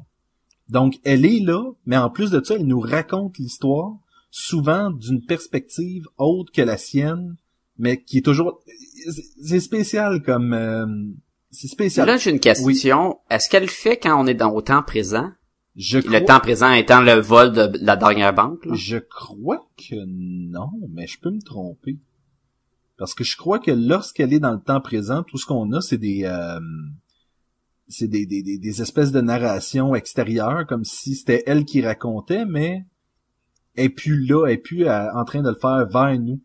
Donc 0.70 0.96
elle 1.04 1.28
est 1.28 1.40
là, 1.40 1.64
mais 1.86 1.98
en 1.98 2.10
plus 2.10 2.32
de 2.32 2.44
ça, 2.44 2.56
elle 2.56 2.66
nous 2.66 2.80
raconte 2.80 3.38
l'histoire, 3.38 3.94
souvent 4.32 4.90
d'une 4.90 5.24
perspective 5.24 6.08
autre 6.18 6.52
que 6.52 6.64
la 6.64 6.78
sienne, 6.78 7.36
mais 7.78 8.02
qui 8.02 8.18
est 8.18 8.26
toujours 8.26 8.64
c'est 9.44 9.60
spécial 9.60 10.24
comme 10.24 10.54
euh, 10.54 10.88
c'est 11.52 11.68
spécial. 11.68 12.08
Là 12.08 12.18
j'ai 12.18 12.32
une 12.32 12.40
question. 12.40 13.20
Est-ce 13.30 13.48
qu'elle 13.48 13.66
le 13.66 13.70
fait 13.70 13.98
quand 13.98 14.20
on 14.20 14.26
est 14.26 14.34
dans 14.34 14.52
au 14.52 14.64
temps 14.64 14.82
présent? 14.82 15.30
Je 15.78 16.00
crois, 16.00 16.20
Le 16.20 16.26
temps 16.26 16.40
présent 16.40 16.72
étant 16.72 17.02
le 17.02 17.14
vol 17.14 17.52
de 17.52 17.72
la 17.82 17.96
dernière 17.96 18.34
banque. 18.34 18.66
là? 18.66 18.74
je 18.76 18.98
crois 18.98 19.70
que 19.78 19.96
non, 20.06 20.72
mais 20.90 21.06
je 21.06 21.20
peux 21.20 21.30
me 21.30 21.42
tromper. 21.42 22.00
Parce 22.98 23.14
que 23.14 23.24
je 23.24 23.38
crois 23.38 23.60
que 23.60 23.70
lorsqu'elle 23.70 24.34
est 24.34 24.40
dans 24.40 24.54
le 24.54 24.60
temps 24.60 24.82
présent, 24.82 25.22
tout 25.22 25.38
ce 25.38 25.46
qu'on 25.46 25.72
a, 25.74 25.82
c'est 25.82 26.00
des 26.00 26.24
euh, 26.26 26.60
c'est 27.88 28.08
des, 28.08 28.26
des, 28.26 28.42
des, 28.42 28.82
espèces 28.82 29.12
de 29.12 29.22
narration 29.22 29.94
extérieures, 29.94 30.66
comme 30.66 30.84
si 30.84 31.16
c'était 31.16 31.44
elle 31.46 31.64
qui 31.64 31.86
racontait, 31.86 32.46
mais 32.46 32.84
elle 33.76 33.86
est 33.86 33.90
plus 33.90 34.26
là, 34.26 34.48
elle 34.48 34.54
est 34.54 34.58
plus 34.58 34.90
en 34.90 35.24
train 35.26 35.44
de 35.44 35.50
le 35.50 35.56
faire 35.56 35.88
vers 35.88 36.20
nous. 36.20 36.42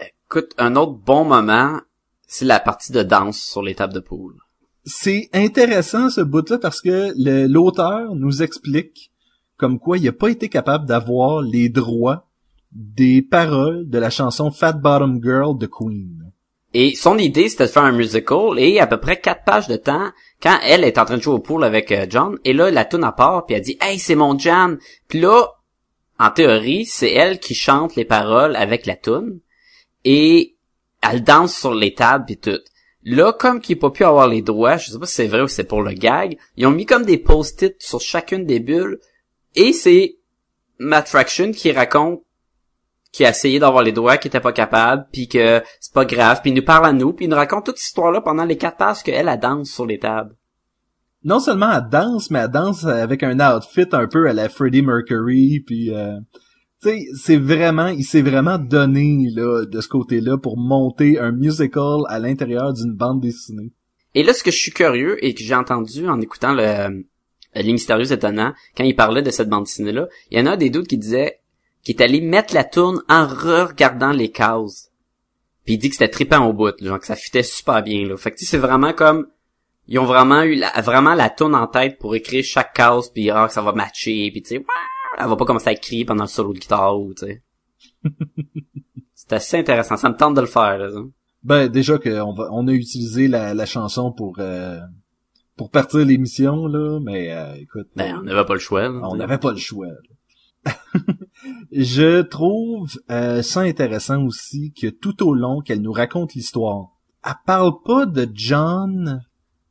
Écoute, 0.00 0.54
un 0.56 0.76
autre 0.76 0.94
bon 0.94 1.26
moment, 1.26 1.78
c'est 2.26 2.46
la 2.46 2.58
partie 2.58 2.90
de 2.90 3.02
danse 3.02 3.38
sur 3.38 3.62
les 3.62 3.74
tables 3.74 3.92
de 3.92 4.00
poule. 4.00 4.40
C'est 4.84 5.28
intéressant 5.32 6.10
ce 6.10 6.20
bout-là 6.20 6.58
parce 6.58 6.80
que 6.80 7.12
l'auteur 7.46 8.14
nous 8.14 8.42
explique 8.42 9.12
comme 9.56 9.78
quoi 9.78 9.98
il 9.98 10.04
n'a 10.04 10.12
pas 10.12 10.28
été 10.28 10.48
capable 10.48 10.86
d'avoir 10.86 11.40
les 11.40 11.68
droits 11.68 12.26
des 12.72 13.22
paroles 13.22 13.88
de 13.88 13.98
la 13.98 14.10
chanson 14.10 14.50
Fat 14.50 14.72
Bottom 14.72 15.20
Girl 15.22 15.56
de 15.56 15.66
Queen. 15.66 16.32
Et 16.74 16.94
son 16.96 17.18
idée, 17.18 17.48
c'était 17.48 17.66
de 17.66 17.70
faire 17.70 17.84
un 17.84 17.92
musical, 17.92 18.58
et 18.58 18.80
à 18.80 18.86
peu 18.86 18.98
près 18.98 19.20
quatre 19.20 19.44
pages 19.44 19.68
de 19.68 19.76
temps, 19.76 20.10
quand 20.42 20.58
elle 20.64 20.84
est 20.84 20.98
en 20.98 21.04
train 21.04 21.18
de 21.18 21.22
jouer 21.22 21.34
au 21.34 21.38
pool 21.38 21.64
avec 21.64 21.92
euh, 21.92 22.06
John, 22.08 22.38
et 22.44 22.54
là, 22.54 22.70
la 22.70 22.86
tune 22.86 23.04
à 23.04 23.12
part, 23.12 23.44
puis 23.44 23.56
elle 23.56 23.62
dit 23.62 23.76
«Hey, 23.80 23.98
c'est 23.98 24.14
mon 24.14 24.38
jam!» 24.38 24.78
Puis 25.08 25.20
là, 25.20 25.48
en 26.18 26.30
théorie, 26.30 26.86
c'est 26.86 27.12
elle 27.12 27.40
qui 27.40 27.54
chante 27.54 27.94
les 27.94 28.06
paroles 28.06 28.56
avec 28.56 28.86
la 28.86 28.96
tune, 28.96 29.40
et 30.04 30.56
elle 31.02 31.22
danse 31.22 31.54
sur 31.54 31.74
les 31.74 31.92
tables 31.92 32.24
puis 32.24 32.38
tout. 32.38 32.60
Là, 33.04 33.32
comme 33.32 33.60
qu'il 33.60 33.76
n'a 33.76 33.80
pas 33.80 33.90
pu 33.90 34.04
avoir 34.04 34.28
les 34.28 34.42
droits, 34.42 34.76
je 34.76 34.90
sais 34.90 34.98
pas 34.98 35.06
si 35.06 35.14
c'est 35.14 35.26
vrai 35.26 35.42
ou 35.42 35.48
c'est 35.48 35.64
pour 35.64 35.82
le 35.82 35.92
gag, 35.92 36.38
ils 36.56 36.66
ont 36.66 36.70
mis 36.70 36.86
comme 36.86 37.04
des 37.04 37.18
post-it 37.18 37.74
sur 37.80 38.00
chacune 38.00 38.44
des 38.44 38.60
bulles, 38.60 39.00
et 39.56 39.72
c'est 39.72 40.18
Matt 40.78 41.08
Fraction 41.08 41.52
qui 41.52 41.72
raconte 41.72 42.22
qui 43.12 43.26
a 43.26 43.30
essayé 43.30 43.58
d'avoir 43.58 43.82
les 43.82 43.92
droits, 43.92 44.16
qui 44.16 44.28
était 44.28 44.40
pas 44.40 44.52
capable, 44.52 45.06
puis 45.12 45.28
que 45.28 45.62
c'est 45.80 45.92
pas 45.92 46.06
grave, 46.06 46.40
puis 46.40 46.50
il 46.50 46.54
nous 46.54 46.64
parle 46.64 46.86
à 46.86 46.92
nous, 46.92 47.12
puis 47.12 47.26
il 47.26 47.28
nous 47.28 47.36
raconte 47.36 47.66
toute 47.66 47.76
cette 47.76 47.88
histoire-là 47.88 48.22
pendant 48.22 48.44
les 48.44 48.56
quatre 48.56 48.78
pages 48.78 49.02
qu'elle, 49.02 49.28
elle 49.28 49.38
danse 49.38 49.68
sur 49.68 49.84
les 49.84 49.98
tables. 49.98 50.34
Non 51.22 51.38
seulement 51.38 51.70
elle 51.70 51.88
danse, 51.90 52.30
mais 52.30 52.40
elle 52.40 52.50
danse 52.50 52.84
avec 52.84 53.22
un 53.22 53.38
outfit 53.38 53.86
un 53.92 54.08
peu 54.08 54.28
à 54.28 54.32
la 54.32 54.48
Freddie 54.48 54.82
Mercury, 54.82 55.60
puis 55.60 55.94
euh, 55.94 56.18
sais, 56.82 57.06
c'est 57.14 57.36
vraiment, 57.36 57.88
il 57.88 58.04
s'est 58.04 58.22
vraiment 58.22 58.58
donné 58.58 59.28
là 59.34 59.64
de 59.64 59.80
ce 59.80 59.88
côté-là 59.88 60.38
pour 60.38 60.58
monter 60.58 61.18
un 61.18 61.32
musical 61.32 62.00
à 62.08 62.18
l'intérieur 62.18 62.72
d'une 62.72 62.94
bande 62.94 63.20
dessinée. 63.20 63.72
Et 64.14 64.22
là, 64.22 64.34
ce 64.34 64.42
que 64.42 64.50
je 64.50 64.58
suis 64.58 64.72
curieux 64.72 65.24
et 65.24 65.34
que 65.34 65.42
j'ai 65.42 65.54
entendu 65.54 66.08
en 66.08 66.20
écoutant 66.20 66.54
le 66.54 67.04
Les 67.54 67.72
Mystérieux 67.72 68.12
Étonnants, 68.12 68.52
quand 68.76 68.84
il 68.84 68.96
parlait 68.96 69.22
de 69.22 69.30
cette 69.30 69.48
bande 69.48 69.64
dessinée-là, 69.64 70.08
il 70.30 70.38
y 70.38 70.42
en 70.42 70.46
a 70.46 70.56
des 70.56 70.70
doutes 70.70 70.88
qui 70.88 70.98
disait 70.98 71.40
qu'il 71.82 71.96
est 71.96 72.02
allé 72.02 72.20
mettre 72.20 72.54
la 72.54 72.64
tourne 72.64 73.02
en 73.08 73.26
regardant 73.26 74.12
les 74.12 74.30
cases. 74.30 74.90
Puis 75.64 75.74
il 75.74 75.78
dit 75.78 75.88
que 75.88 75.94
c'était 75.94 76.10
trippant 76.10 76.46
au 76.46 76.52
bout, 76.52 76.74
genre 76.82 76.98
que 76.98 77.06
ça 77.06 77.16
fitait 77.16 77.42
super 77.42 77.82
bien. 77.82 78.06
Là. 78.06 78.16
Fait 78.16 78.32
que 78.32 78.36
c'est 78.38 78.58
vraiment 78.58 78.92
comme 78.92 79.28
ils 79.88 79.98
ont 79.98 80.04
vraiment 80.04 80.42
eu 80.42 80.54
la, 80.54 80.70
vraiment 80.80 81.14
la 81.14 81.30
tourne 81.30 81.54
en 81.54 81.66
tête 81.66 81.98
pour 81.98 82.14
écrire 82.14 82.44
chaque 82.44 82.72
case 82.72 83.10
puis 83.10 83.30
ah, 83.30 83.48
ça 83.48 83.62
va 83.62 83.72
matcher 83.72 84.30
puis 84.30 84.42
tu 84.42 84.56
sais 84.56 84.64
elle 85.18 85.28
va 85.28 85.36
pas 85.36 85.44
commencer 85.44 85.68
à 85.68 85.74
crier 85.74 86.04
pendant 86.04 86.24
le 86.24 86.28
solo 86.28 86.52
de 86.52 86.58
guitare 86.58 87.00
ou 87.00 87.14
tu 87.14 87.26
sais. 87.26 87.42
c'est 89.14 89.32
assez 89.32 89.58
intéressant, 89.58 89.96
ça 89.96 90.08
me 90.08 90.16
tente 90.16 90.34
de 90.34 90.40
le 90.40 90.46
faire 90.46 90.78
là. 90.78 90.90
ça. 90.90 91.00
Ben 91.42 91.68
déjà 91.68 91.98
qu'on 91.98 92.32
va, 92.34 92.48
on 92.52 92.68
a 92.68 92.72
utilisé 92.72 93.26
la, 93.28 93.52
la 93.54 93.66
chanson 93.66 94.12
pour 94.12 94.36
euh, 94.38 94.78
pour 95.56 95.70
partir 95.70 96.00
l'émission 96.04 96.66
là, 96.66 97.00
mais 97.00 97.32
euh, 97.32 97.54
écoute, 97.56 97.88
Ben 97.96 98.16
on 98.18 98.22
n'avait 98.22 98.44
pas 98.44 98.54
le 98.54 98.60
choix. 98.60 98.82
là, 98.88 99.00
on 99.02 99.16
n'avait 99.16 99.38
pas 99.38 99.50
le 99.52 99.58
choix. 99.58 99.86
là. 99.88 100.72
Je 101.72 102.22
trouve 102.22 102.92
euh, 103.10 103.42
ça 103.42 103.60
intéressant 103.60 104.22
aussi 104.24 104.72
que 104.72 104.86
tout 104.86 105.26
au 105.26 105.34
long 105.34 105.60
qu'elle 105.60 105.80
nous 105.82 105.92
raconte 105.92 106.34
l'histoire, 106.34 106.90
elle 107.26 107.32
parle 107.46 107.72
pas 107.84 108.06
de 108.06 108.28
John, 108.32 109.22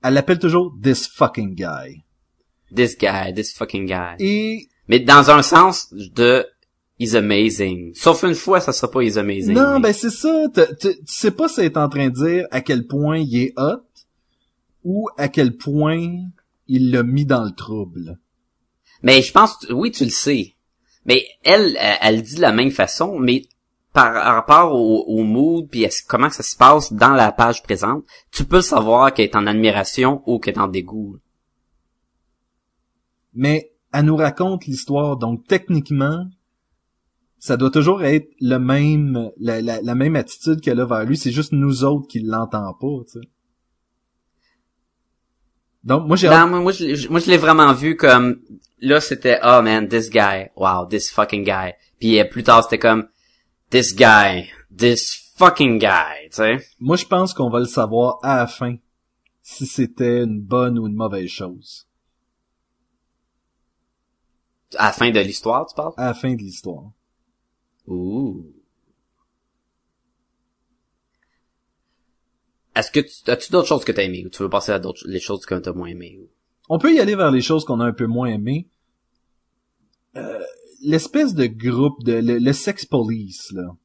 elle 0.04 0.14
l'appelle 0.16 0.40
toujours 0.40 0.74
this 0.82 1.08
fucking 1.08 1.56
guy. 1.56 2.04
This 2.76 2.98
guy, 2.98 3.34
this 3.34 3.54
fucking 3.54 3.86
guy. 3.86 4.16
Et 4.20 4.68
Mais 4.88 5.00
dans 5.00 5.30
un 5.32 5.42
sens 5.42 5.94
de 5.94 6.46
he's 7.00 7.16
amazing. 7.16 7.94
Sauf 7.96 8.24
une 8.24 8.36
fois, 8.36 8.60
ça 8.62 8.74
sera 8.74 8.92
pas 8.92 9.02
he's 9.02 9.18
amazing. 9.18 9.54
non, 9.56 9.76
mais- 9.76 9.90
ben 9.90 9.94
c'est 9.94 10.10
ça. 10.10 10.46
Tu 10.80 10.90
sais 11.06 11.32
pas 11.32 11.48
si 11.48 11.62
elle 11.62 11.68
est 11.68 11.78
en 11.78 11.90
train 11.90 12.10
de 12.10 12.14
dire 12.16 12.48
à 12.52 12.62
quel 12.62 12.86
point 12.88 13.18
il 13.18 13.36
est 13.38 13.54
hot 13.58 13.82
ou 14.84 15.10
à 15.18 15.28
quel 15.28 15.56
point 15.58 16.10
il 16.68 16.92
l'a 16.92 17.04
mis 17.04 17.26
dans 17.26 17.44
le 17.44 17.52
trouble. 17.52 18.20
Mais 19.04 19.22
je 19.22 19.32
pense, 19.32 19.58
oui, 19.72 19.92
tu 19.92 20.04
le 20.04 20.10
sais. 20.10 20.56
Mais 21.06 21.26
elle, 21.44 21.76
elle, 21.80 21.98
elle 22.02 22.22
dit 22.22 22.36
de 22.36 22.42
la 22.42 22.52
même 22.52 22.70
façon, 22.72 23.18
mais 23.18 23.44
par 23.94 24.14
rapport 24.14 24.74
au, 24.74 25.04
au 25.08 25.24
mood 25.24 25.68
puis 25.70 25.86
à 25.86 25.90
comment 26.08 26.30
ça 26.30 26.44
se 26.44 26.56
passe 26.56 26.94
dans 26.94 27.14
la 27.14 27.32
page 27.32 27.62
présente, 27.64 28.06
tu 28.32 28.46
peux 28.46 28.62
savoir 28.62 29.14
qu'elle 29.14 29.26
est 29.26 29.36
en 29.36 29.48
admiration 29.48 30.22
ou 30.28 30.40
qu'elle 30.40 30.56
est 30.56 30.60
en 30.60 30.68
dégoût. 30.68 31.18
mais 33.34 33.71
elle 33.94 34.06
nous 34.06 34.16
raconte 34.16 34.66
l'histoire, 34.66 35.18
donc 35.18 35.46
techniquement, 35.48 36.26
ça 37.40 37.58
doit 37.58 37.72
toujours 37.72 38.04
être 38.04 38.30
le 38.40 38.58
même, 38.58 39.32
la, 39.40 39.62
la, 39.62 39.82
la 39.82 39.96
même 39.96 40.16
attitude 40.16 40.62
qu'elle 40.62 40.80
a 40.80 40.86
vers 40.86 41.06
lui, 41.06 41.18
c'est 41.18 41.32
juste 41.32 41.52
nous 41.54 41.84
autres 41.84 42.08
qui 42.08 42.20
l'entend 42.20 42.74
pas, 42.74 43.04
tu 43.06 43.20
sais. 43.20 43.28
Donc, 45.84 46.08
moi, 46.08 46.16
j'ai 46.16 46.28
Non, 46.28 46.34
hâte- 46.34 46.50
moi, 46.50 46.60
moi, 46.62 46.72
je, 46.72 46.86
l'ai- 46.86 47.08
moi, 47.10 47.20
je 47.20 47.30
l'ai 47.30 47.38
vraiment 47.38 47.74
vu 47.74 47.96
comme, 47.96 48.40
là, 48.80 49.02
c'était, 49.02 49.40
oh 49.44 49.62
man, 49.64 49.88
this 49.88 50.10
guy, 50.12 50.50
wow, 50.56 50.86
this 50.86 51.10
fucking 51.10 51.44
guy. 51.44 51.72
Puis 52.00 52.20
euh, 52.20 52.26
plus 52.26 52.44
tard, 52.44 52.64
c'était 52.64 52.78
comme, 52.78 53.08
this 53.72 53.96
guy, 53.96 54.52
this 54.76 55.34
fucking 55.38 55.80
guy, 55.80 56.30
tu 56.30 56.36
sais. 56.36 56.58
moi, 56.80 56.98
je 56.98 57.06
pense 57.06 57.34
qu'on 57.34 57.50
va 57.50 57.58
le 57.60 57.66
savoir 57.66 58.20
à 58.22 58.38
la 58.38 58.48
fin, 58.48 58.76
si 59.42 59.66
c'était 59.66 60.24
une 60.24 60.40
bonne 60.40 60.78
ou 60.78 60.86
une 60.88 60.94
mauvaise 60.96 61.30
chose. 61.30 61.88
À 64.78 64.88
la 64.88 64.92
fin 64.94 65.12
de 65.12 65.20
l'histoire, 65.20 65.68
tu 65.68 65.76
parles? 65.76 65.94
À 65.98 66.08
la 66.08 66.14
fin 66.14 66.34
de 66.34 66.42
l'histoire. 66.42 66.92
Ouh. 67.88 68.46
Est-ce 72.76 72.92
que 72.92 73.02
tu, 73.02 73.30
as-tu 73.30 73.52
d'autres 73.52 73.68
choses 73.68 73.84
que 73.84 73.92
t'as 73.92 74.04
aimées 74.04 74.26
ou 74.26 74.30
tu 74.30 74.44
veux 74.44 74.50
passer 74.50 74.72
à 74.72 74.80
d'autres, 74.80 75.06
les 75.06 75.20
choses 75.20 75.46
que 75.46 75.56
t'as 75.56 75.74
moins 75.74 75.90
aimées 75.90 76.18
ou? 76.22 76.30
On 76.70 76.80
peut 76.80 76.94
y 76.94 77.00
aller 77.00 77.16
vers 77.16 77.32
les 77.32 77.42
choses 77.42 77.66
qu'on 77.66 77.82
a 77.82 77.86
un 77.86 77.92
peu 77.92 78.08
moins 78.08 78.28
aimées. 78.28 78.70
Euh, 80.16 80.44
L'espèce 80.84 81.36
de 81.36 81.46
groupe, 81.46 82.04
de 82.04 82.14
le, 82.14 82.40
le 82.40 82.54
sex 82.54 82.86
police, 82.86 83.52
là. 83.52 83.76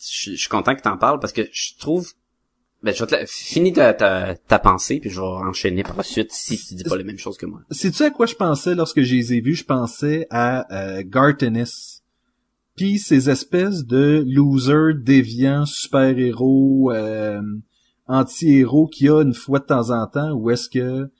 Je, 0.00 0.32
je 0.32 0.36
suis 0.36 0.48
content 0.48 0.74
que 0.74 0.80
t'en 0.80 0.96
parles 0.96 1.20
parce 1.20 1.32
que 1.32 1.48
je 1.52 1.76
trouve 1.78 2.12
Ben, 2.82 2.94
je 2.94 3.00
vais 3.00 3.06
te 3.06 3.14
la... 3.14 3.26
Finis 3.26 3.72
ta, 3.72 3.94
ta, 3.94 4.34
ta 4.34 4.58
pensée, 4.58 4.98
puis 4.98 5.10
je 5.10 5.20
vais 5.20 5.26
enchaîner 5.26 5.82
par 5.82 5.96
la 5.96 6.02
suite 6.02 6.32
si 6.32 6.58
tu 6.58 6.74
dis 6.74 6.84
pas 6.84 6.96
les 6.96 7.04
mêmes 7.04 7.18
choses 7.18 7.38
que 7.38 7.46
moi. 7.46 7.60
Sais-tu 7.70 8.02
à 8.02 8.10
quoi 8.10 8.26
je 8.26 8.34
pensais 8.34 8.74
lorsque 8.74 9.02
je 9.02 9.14
les 9.14 9.34
ai 9.34 9.40
vus? 9.40 9.54
Je 9.54 9.64
pensais 9.64 10.26
à 10.30 10.66
euh, 10.74 11.02
Gartenis. 11.06 12.00
Puis 12.76 12.98
ces 12.98 13.30
espèces 13.30 13.84
de 13.84 14.24
losers, 14.26 14.94
déviants, 14.96 15.66
super-héros, 15.66 16.90
euh, 16.92 17.40
anti-héros 18.06 18.88
qu'il 18.88 19.06
y 19.06 19.10
a 19.10 19.22
une 19.22 19.34
fois 19.34 19.60
de 19.60 19.66
temps 19.66 19.90
en 19.90 20.06
temps, 20.06 20.32
où 20.32 20.50
est-ce 20.50 20.68
que 20.68 21.10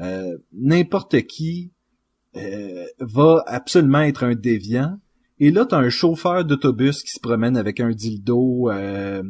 euh, 0.00 0.38
n'importe 0.52 1.22
qui 1.26 1.72
euh, 2.36 2.86
va 2.98 3.44
absolument 3.46 4.00
être 4.00 4.24
un 4.24 4.34
déviant. 4.34 4.98
Et 5.38 5.50
là, 5.50 5.66
t'as 5.66 5.78
un 5.78 5.90
chauffeur 5.90 6.44
d'autobus 6.44 7.02
qui 7.02 7.10
se 7.10 7.20
promène 7.20 7.56
avec 7.56 7.80
un 7.80 7.90
dildo, 7.90 8.70
euh, 8.70 9.22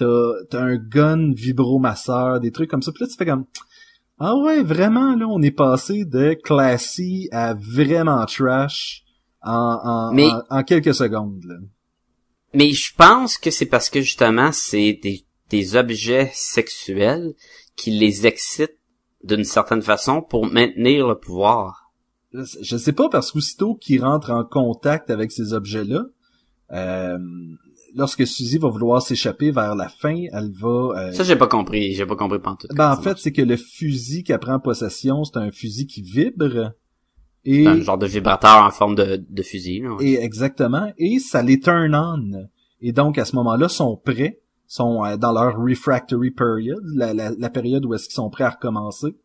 t'as, 0.00 0.32
t'as 0.50 0.62
un 0.62 0.76
gun 0.76 1.32
vibromasseur, 1.32 2.40
des 2.40 2.50
trucs 2.50 2.70
comme 2.70 2.82
ça. 2.82 2.92
Puis 2.92 3.04
là, 3.04 3.08
tu 3.08 3.16
fais 3.16 3.26
comme... 3.26 3.44
Ah 4.18 4.36
ouais, 4.36 4.62
vraiment, 4.62 5.14
là, 5.16 5.26
on 5.28 5.40
est 5.40 5.50
passé 5.50 6.04
de 6.04 6.34
classy 6.34 7.28
à 7.32 7.54
vraiment 7.54 8.24
trash 8.26 9.04
en, 9.42 9.78
en, 9.82 10.12
Mais- 10.12 10.30
en, 10.30 10.42
en 10.58 10.62
quelques 10.62 10.94
secondes. 10.94 11.42
Là. 11.44 11.56
Mais 12.52 12.72
je 12.72 12.94
pense 12.94 13.38
que 13.38 13.50
c'est 13.50 13.66
parce 13.66 13.88
que 13.88 14.00
justement, 14.00 14.52
c'est 14.52 14.98
des, 15.02 15.24
des 15.48 15.76
objets 15.76 16.30
sexuels 16.34 17.32
qui 17.76 17.92
les 17.92 18.26
excitent 18.26 18.76
d'une 19.24 19.44
certaine 19.44 19.82
façon 19.82 20.20
pour 20.22 20.46
maintenir 20.46 21.06
le 21.06 21.14
pouvoir. 21.18 21.92
Je 22.32 22.76
sais 22.76 22.92
pas, 22.92 23.08
parce 23.08 23.32
qu'aussitôt 23.32 23.74
qu'il 23.74 24.02
rentre 24.04 24.30
en 24.30 24.44
contact 24.44 25.10
avec 25.10 25.32
ces 25.32 25.52
objets-là, 25.52 26.04
euh, 26.72 27.18
lorsque 27.94 28.26
Suzy 28.26 28.58
va 28.58 28.68
vouloir 28.68 29.02
s'échapper 29.02 29.50
vers 29.50 29.74
la 29.74 29.88
fin, 29.88 30.24
elle 30.32 30.50
va... 30.52 30.68
euh, 30.96 31.12
Ça, 31.12 31.24
j'ai 31.24 31.36
pas 31.36 31.46
compris. 31.46 31.94
J'ai 31.94 32.06
pas 32.06 32.16
compris 32.16 32.38
pantoute. 32.38 32.70
ben, 32.74 32.92
en 32.92 33.00
fait, 33.00 33.18
c'est 33.18 33.32
que 33.32 33.42
le 33.42 33.56
fusil 33.56 34.22
qu'elle 34.22 34.38
prend 34.38 34.58
possession, 34.58 35.24
c'est 35.24 35.38
un 35.38 35.50
fusil 35.50 35.86
qui 35.86 36.02
vibre. 36.02 36.72
Et, 37.44 37.66
un 37.66 37.80
genre 37.80 37.98
de 37.98 38.06
vibrateur 38.06 38.64
en 38.64 38.70
forme 38.70 38.94
de, 38.94 39.24
de 39.28 39.42
fusil. 39.42 39.80
là, 39.80 39.94
ouais. 39.94 40.04
et 40.04 40.22
exactement, 40.22 40.92
et 40.98 41.18
ça 41.18 41.42
les 41.42 41.58
turn 41.58 41.94
on. 41.94 42.48
Et 42.82 42.92
donc, 42.92 43.16
à 43.18 43.24
ce 43.24 43.34
moment-là, 43.36 43.68
sont 43.68 43.96
prêts, 43.96 44.40
sont 44.66 45.04
euh, 45.04 45.16
dans 45.16 45.32
leur 45.32 45.56
refractory 45.56 46.30
period, 46.30 46.82
la, 46.94 47.14
la, 47.14 47.30
la 47.30 47.50
période 47.50 47.84
où 47.86 47.94
est-ce 47.94 48.04
qu'ils 48.04 48.14
sont 48.14 48.28
prêts 48.30 48.44
à 48.44 48.50
recommencer. 48.50 49.16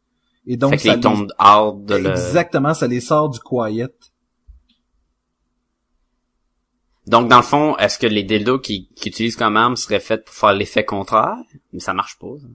Et 0.47 0.57
donc, 0.57 0.71
fait 0.71 0.77
ça 0.89 0.95
les 0.95 1.01
tombent 1.01 1.31
hors 1.39 1.73
de 1.75 1.95
le... 1.95 2.09
Exactement, 2.09 2.73
ça 2.73 2.87
les 2.87 3.01
sort 3.01 3.29
du 3.29 3.39
quiet. 3.39 3.87
Donc, 7.07 7.29
dans 7.29 7.37
le 7.37 7.43
fond, 7.43 7.77
est-ce 7.77 7.99
que 7.99 8.07
les 8.07 8.23
dildos 8.23 8.59
qu'ils 8.59 8.87
qu'ils 8.95 9.11
utilisent 9.11 9.35
comme 9.35 9.57
arme 9.57 9.75
seraient 9.75 9.99
faits 9.99 10.25
pour 10.25 10.33
faire 10.33 10.53
l'effet 10.53 10.83
contraire? 10.85 11.37
Mais 11.71 11.79
ça 11.79 11.93
marche 11.93 12.17
pas. 12.19 12.27
ça. 12.41 12.47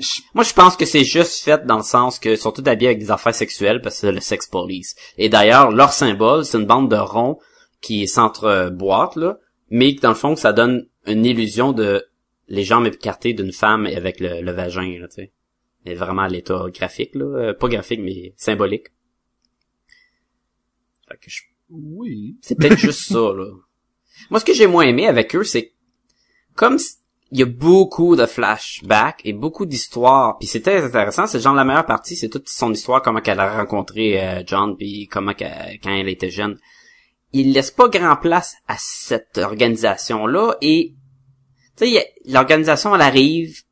Je- 0.00 0.22
Moi, 0.34 0.44
je 0.44 0.52
pense 0.52 0.76
que 0.76 0.84
c'est 0.84 1.04
juste 1.04 1.42
fait 1.44 1.64
dans 1.64 1.76
le 1.78 1.82
sens 1.82 2.18
que 2.18 2.30
ils 2.30 2.38
sont 2.38 2.52
tous 2.52 2.66
habillés 2.68 2.88
avec 2.90 2.98
des 3.00 3.10
affaires 3.10 3.34
sexuelles 3.34 3.80
parce 3.80 3.96
que 3.96 4.00
c'est 4.02 4.12
le 4.12 4.20
sex 4.20 4.46
police. 4.46 4.94
Et 5.16 5.28
d'ailleurs, 5.28 5.70
leur 5.70 5.92
symbole, 5.92 6.44
c'est 6.44 6.58
une 6.58 6.66
bande 6.66 6.90
de 6.90 6.96
ronds 6.96 7.38
qui 7.80 8.06
s'entre-boîte, 8.08 9.14
là, 9.16 9.38
mais 9.70 9.94
que 9.94 10.00
dans 10.00 10.08
le 10.10 10.14
fond, 10.16 10.34
ça 10.36 10.52
donne 10.52 10.86
une 11.06 11.24
illusion 11.24 11.72
de 11.72 12.04
les 12.48 12.64
jambes 12.64 12.86
écartées 12.86 13.32
d'une 13.34 13.52
femme 13.52 13.86
avec 13.86 14.18
le, 14.20 14.40
le 14.40 14.52
vagin, 14.52 14.98
là, 15.00 15.06
tu 15.08 15.16
sais. 15.16 15.32
Mais 15.84 15.94
vraiment 15.94 16.22
à 16.22 16.28
l'état 16.28 16.64
graphique, 16.74 17.14
là. 17.14 17.24
Euh, 17.24 17.54
pas 17.54 17.68
graphique, 17.68 18.00
mais 18.00 18.34
symbolique. 18.36 18.88
Fait 21.08 21.16
que 21.16 21.30
je 21.30 21.42
Oui. 21.70 22.36
c'est 22.40 22.56
peut-être 22.56 22.78
juste 22.78 23.08
ça, 23.12 23.32
là. 23.36 23.46
Moi, 24.30 24.40
ce 24.40 24.44
que 24.44 24.54
j'ai 24.54 24.66
moins 24.66 24.84
aimé 24.84 25.06
avec 25.06 25.34
eux, 25.34 25.44
c'est 25.44 25.72
comme 26.54 26.78
il 27.30 27.38
y 27.38 27.42
a 27.42 27.46
beaucoup 27.46 28.16
de 28.16 28.24
flashbacks 28.26 29.20
et 29.24 29.32
beaucoup 29.32 29.66
d'histoires. 29.66 30.38
Puis 30.38 30.48
c'était 30.48 30.78
intéressant, 30.78 31.26
c'est 31.26 31.40
genre 31.40 31.54
la 31.54 31.64
meilleure 31.64 31.84
partie, 31.86 32.16
c'est 32.16 32.28
toute 32.30 32.48
son 32.48 32.72
histoire, 32.72 33.02
comment 33.02 33.20
qu'elle 33.20 33.40
a 33.40 33.58
rencontré 33.58 34.20
euh, 34.22 34.42
John, 34.46 34.76
puis 34.76 35.06
comment 35.08 35.34
qu'elle- 35.34 35.78
quand 35.82 35.90
elle 35.94 36.08
était 36.08 36.30
jeune. 36.30 36.58
Il 37.32 37.52
laisse 37.52 37.70
pas 37.70 37.88
grand 37.88 38.16
place 38.16 38.54
à 38.66 38.76
cette 38.78 39.36
organisation-là 39.36 40.56
et 40.62 40.94
tu 41.76 41.86
sais, 41.86 42.12
l'organisation 42.24 42.94
elle 42.94 43.02
arrive, 43.02 43.62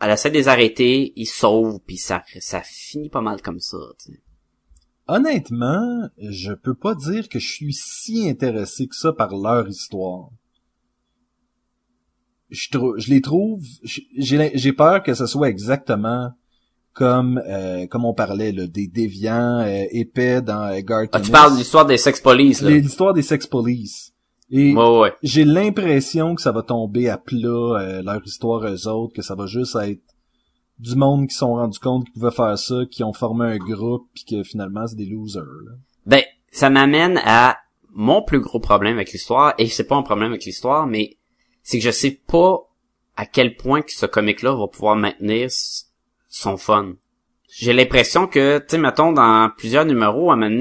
elle 0.00 0.10
essaie 0.10 0.28
de 0.30 0.34
les 0.36 0.48
arrêter, 0.48 1.14
ils 1.16 1.26
sauvent, 1.26 1.80
puis 1.86 1.96
ça 1.96 2.22
ça 2.38 2.60
finit 2.60 3.08
pas 3.08 3.22
mal 3.22 3.40
comme 3.40 3.60
ça. 3.60 3.78
tu 3.98 4.12
sais. 4.12 4.18
Honnêtement, 5.08 6.08
je 6.18 6.52
peux 6.52 6.74
pas 6.74 6.94
dire 6.94 7.28
que 7.28 7.38
je 7.38 7.48
suis 7.48 7.72
si 7.72 8.28
intéressé 8.28 8.88
que 8.88 8.96
ça 8.96 9.12
par 9.12 9.36
leur 9.36 9.68
histoire. 9.68 10.30
Je, 12.50 12.68
trou- 12.70 12.94
je 12.98 13.10
les 13.10 13.20
trouve, 13.20 13.60
j'ai 13.82 14.52
j'ai 14.54 14.72
peur 14.72 15.02
que 15.02 15.14
ce 15.14 15.26
soit 15.26 15.48
exactement 15.48 16.30
comme 16.92 17.42
euh, 17.48 17.86
comme 17.88 18.04
on 18.04 18.14
parlait 18.14 18.52
là, 18.52 18.66
des 18.66 18.86
déviants 18.86 19.60
euh, 19.60 19.84
épais 19.90 20.42
dans 20.42 20.68
euh, 20.72 20.80
Ah, 21.12 21.20
tu 21.20 21.30
parles 21.30 21.52
de 21.54 21.58
l'histoire 21.58 21.86
des 21.86 21.98
sex 21.98 22.20
police, 22.20 22.62
là. 22.62 22.70
l'histoire 22.70 23.14
des 23.14 23.22
sex 23.22 23.46
police. 23.46 24.12
Et 24.50 24.74
Ouais, 24.74 24.98
ouais. 25.00 25.12
j'ai 25.24 25.44
l'impression 25.44 26.36
que 26.36 26.40
ça 26.42 26.52
va 26.52 26.62
tomber 26.62 27.08
à 27.08 27.18
plat 27.18 27.48
euh, 27.80 28.02
leur 28.02 28.24
histoire 28.24 28.64
eux 28.64 28.86
autres, 28.86 29.12
que 29.14 29.22
ça 29.22 29.34
va 29.34 29.46
juste 29.46 29.74
être 29.76 30.00
du 30.78 30.96
monde 30.96 31.28
qui 31.28 31.34
sont 31.34 31.54
rendus 31.54 31.78
compte 31.78 32.04
qu'ils 32.04 32.12
pouvaient 32.14 32.30
faire 32.30 32.58
ça, 32.58 32.82
qui 32.90 33.02
ont 33.02 33.12
formé 33.12 33.46
un 33.46 33.56
groupe, 33.56 34.08
puis 34.14 34.24
que 34.24 34.42
finalement 34.42 34.86
c'est 34.86 34.96
des 34.96 35.06
losers. 35.06 35.42
là. 35.42 35.72
Ben, 36.04 36.22
ça 36.50 36.70
m'amène 36.70 37.20
à 37.24 37.58
mon 37.90 38.22
plus 38.22 38.40
gros 38.40 38.60
problème 38.60 38.96
avec 38.96 39.12
l'histoire, 39.12 39.54
et 39.58 39.68
c'est 39.68 39.86
pas 39.86 39.96
un 39.96 40.02
problème 40.02 40.30
avec 40.30 40.44
l'histoire, 40.44 40.86
mais 40.86 41.16
c'est 41.62 41.78
que 41.78 41.84
je 41.84 41.90
sais 41.90 42.20
pas 42.26 42.68
à 43.16 43.26
quel 43.26 43.56
point 43.56 43.82
que 43.82 43.92
ce 43.92 44.06
comic-là 44.06 44.54
va 44.54 44.68
pouvoir 44.68 44.96
maintenir 44.96 45.48
son 46.28 46.56
fun. 46.56 46.94
J'ai 47.48 47.72
l'impression 47.72 48.26
que, 48.26 48.58
tu 48.58 48.64
sais, 48.68 48.78
mettons, 48.78 49.12
dans 49.12 49.50
plusieurs 49.56 49.86
numéros, 49.86 50.30
à 50.30 50.34
un 50.34 50.60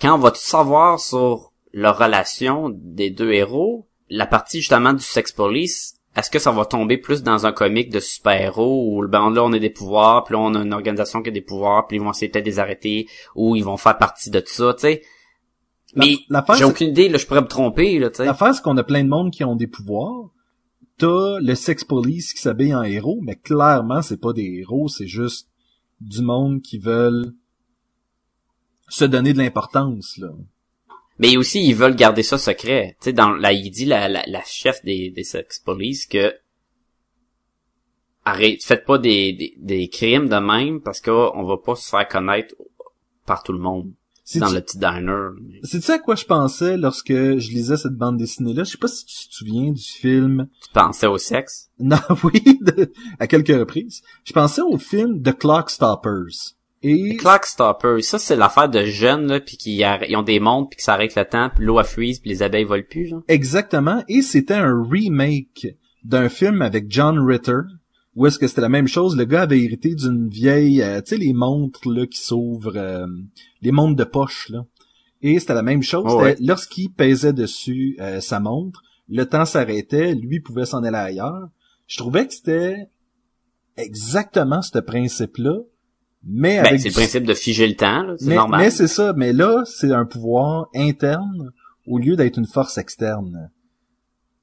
quand 0.00 0.14
on 0.14 0.18
va 0.18 0.30
tout 0.30 0.38
savoir 0.38 1.00
sur 1.00 1.52
leur 1.72 1.98
relation 1.98 2.70
des 2.70 3.10
deux 3.10 3.32
héros, 3.32 3.88
la 4.08 4.26
partie 4.26 4.60
justement 4.60 4.92
du 4.92 5.02
sex 5.02 5.32
police, 5.32 5.94
est-ce 6.16 6.30
que 6.30 6.38
ça 6.38 6.50
va 6.52 6.64
tomber 6.66 6.98
plus 6.98 7.22
dans 7.22 7.46
un 7.46 7.52
comic 7.52 7.90
de 7.90 7.98
super-héros 8.00 8.86
où 8.98 9.08
ben 9.08 9.30
là 9.30 9.42
on 9.44 9.52
a 9.52 9.58
des 9.58 9.70
pouvoirs, 9.70 10.24
puis 10.24 10.34
là 10.34 10.40
on 10.40 10.54
a 10.54 10.62
une 10.62 10.72
organisation 10.74 11.22
qui 11.22 11.30
a 11.30 11.32
des 11.32 11.40
pouvoirs, 11.40 11.86
puis 11.86 11.96
ils 11.96 12.02
vont 12.02 12.10
essayer 12.10 12.28
peut-être 12.30 12.44
de 12.44 12.50
les 12.50 12.58
arrêter, 12.58 13.06
ou 13.34 13.56
ils 13.56 13.64
vont 13.64 13.76
faire 13.78 13.96
partie 13.98 14.30
de 14.30 14.40
tout 14.40 14.52
ça, 14.52 14.74
tu 14.74 14.80
sais. 14.80 15.02
La- 15.94 16.04
Mais 16.06 16.16
j'ai 16.58 16.64
aucune 16.64 16.88
idée, 16.88 17.08
là, 17.08 17.18
je 17.18 17.26
pourrais 17.26 17.40
me 17.42 17.46
tromper, 17.48 17.98
là, 17.98 18.10
tu 18.10 18.16
sais. 18.18 18.24
L'affaire, 18.24 18.54
c'est 18.54 18.62
qu'on 18.62 18.76
a 18.76 18.82
plein 18.84 19.04
de 19.04 19.08
monde 19.08 19.30
qui 19.30 19.44
ont 19.44 19.56
des 19.56 19.66
pouvoirs. 19.66 20.30
T'as 20.98 21.38
le 21.40 21.54
sex 21.54 21.84
police 21.84 22.32
qui 22.34 22.40
s'habille 22.40 22.74
en 22.74 22.82
héros, 22.82 23.18
mais 23.22 23.36
clairement, 23.36 24.02
c'est 24.02 24.20
pas 24.20 24.32
des 24.32 24.60
héros, 24.60 24.88
c'est 24.88 25.06
juste 25.06 25.48
du 26.00 26.22
monde 26.22 26.60
qui 26.62 26.78
veulent 26.78 27.32
se 28.88 29.04
donner 29.04 29.32
de 29.32 29.38
l'importance, 29.38 30.16
là. 30.18 30.28
Mais 31.18 31.36
aussi, 31.36 31.64
ils 31.66 31.74
veulent 31.74 31.94
garder 31.96 32.22
ça 32.22 32.38
secret. 32.38 32.96
Tu 33.00 33.06
sais, 33.06 33.12
dans, 33.12 33.30
là, 33.30 33.52
il 33.52 33.70
dit, 33.70 33.84
la, 33.84 34.08
la, 34.08 34.24
la 34.26 34.42
chef 34.44 34.82
des, 34.84 35.10
des 35.10 35.24
sex 35.24 35.60
police, 35.60 36.06
que 36.06 36.34
arrête, 38.24 38.62
faites 38.64 38.84
pas 38.84 38.98
des, 38.98 39.32
des, 39.32 39.54
des 39.58 39.88
crimes 39.88 40.28
de 40.28 40.36
même 40.36 40.80
parce 40.80 41.00
qu'on 41.00 41.44
va 41.44 41.56
pas 41.56 41.74
se 41.76 41.88
faire 41.88 42.08
connaître 42.08 42.54
par 43.26 43.42
tout 43.42 43.52
le 43.52 43.58
monde. 43.58 43.92
C'est 44.24 44.38
dans 44.38 44.50
le 44.52 44.60
petit 44.60 44.78
diner. 44.78 45.30
C'est 45.64 45.82
ça 45.82 45.94
à 45.94 45.98
quoi 45.98 46.14
je 46.14 46.24
pensais 46.24 46.76
lorsque 46.76 47.12
je 47.12 47.50
lisais 47.50 47.76
cette 47.76 47.96
bande 47.96 48.18
dessinée-là? 48.18 48.62
Je 48.62 48.70
sais 48.70 48.78
pas 48.78 48.86
si 48.88 49.04
tu 49.04 49.28
te 49.28 49.34
souviens 49.34 49.72
du 49.72 49.82
film. 49.82 50.48
Tu 50.62 50.70
pensais 50.72 51.08
au 51.08 51.18
sexe? 51.18 51.70
Non, 51.80 51.98
oui, 52.22 52.40
de- 52.60 52.92
à 53.18 53.26
quelques 53.26 53.48
reprises. 53.48 54.02
Je 54.24 54.32
pensais 54.32 54.62
au 54.62 54.78
film 54.78 55.20
The 55.20 55.36
Clock 55.36 55.68
Stoppers. 55.70 56.54
Et 56.82 57.16
Clock 57.16 57.46
Stopper, 57.46 58.02
ça 58.02 58.18
c'est 58.18 58.36
l'affaire 58.36 58.68
de 58.68 58.84
jeunes 58.84 59.28
là, 59.28 59.40
puis 59.40 59.56
qui 59.56 59.76
ils 59.76 60.16
ont 60.16 60.22
des 60.22 60.40
montres 60.40 60.70
puis 60.70 60.78
qui 60.78 60.84
s'arrêtent 60.84 61.14
le 61.14 61.24
temps, 61.24 61.50
puis 61.54 61.64
l'eau 61.64 61.78
a 61.78 61.84
freeze, 61.84 62.18
puis 62.18 62.30
les 62.30 62.42
abeilles 62.42 62.64
volent 62.64 62.84
plus, 62.88 63.06
genre. 63.06 63.22
exactement. 63.28 64.02
Et 64.08 64.22
c'était 64.22 64.54
un 64.54 64.82
remake 64.82 65.68
d'un 66.04 66.28
film 66.28 66.62
avec 66.62 66.86
John 66.88 67.18
Ritter. 67.18 67.60
Où 68.14 68.26
est-ce 68.26 68.38
que 68.38 68.46
c'était 68.46 68.60
la 68.60 68.68
même 68.68 68.88
chose? 68.88 69.16
Le 69.16 69.24
gars 69.24 69.42
avait 69.42 69.60
hérité 69.60 69.94
d'une 69.94 70.28
vieille, 70.28 70.82
euh, 70.82 71.00
tu 71.00 71.10
sais, 71.10 71.16
les 71.16 71.32
montres 71.32 71.88
là 71.88 72.06
qui 72.06 72.20
s'ouvrent, 72.20 72.76
euh, 72.76 73.06
les 73.62 73.72
montres 73.72 73.96
de 73.96 74.04
poche 74.04 74.50
là. 74.50 74.66
Et 75.22 75.38
c'était 75.38 75.54
la 75.54 75.62
même 75.62 75.82
chose. 75.82 76.04
Oh, 76.06 76.20
ouais. 76.20 76.36
Lorsqu'il 76.40 76.90
pesait 76.92 77.32
dessus 77.32 77.96
euh, 78.00 78.20
sa 78.20 78.40
montre, 78.40 78.82
le 79.08 79.24
temps 79.24 79.44
s'arrêtait, 79.44 80.14
lui 80.14 80.40
pouvait 80.40 80.66
s'en 80.66 80.82
aller 80.82 80.96
ailleurs. 80.96 81.48
Je 81.86 81.96
trouvais 81.96 82.26
que 82.26 82.34
c'était 82.34 82.88
exactement 83.76 84.62
ce 84.62 84.78
principe-là, 84.78 85.60
mais 86.24 86.62
Ben, 86.62 86.78
c'est 86.78 86.88
le 86.88 86.94
principe 86.94 87.24
de 87.24 87.34
figer 87.34 87.66
le 87.66 87.74
temps, 87.76 88.14
c'est 88.18 88.34
normal. 88.34 88.60
mais 88.60 88.70
c'est 88.70 88.86
ça. 88.88 89.12
Mais 89.16 89.32
là, 89.32 89.62
c'est 89.66 89.92
un 89.92 90.04
pouvoir 90.04 90.68
interne 90.74 91.50
au 91.86 91.98
lieu 91.98 92.14
d'être 92.16 92.38
une 92.38 92.46
force 92.46 92.78
externe. 92.78 93.50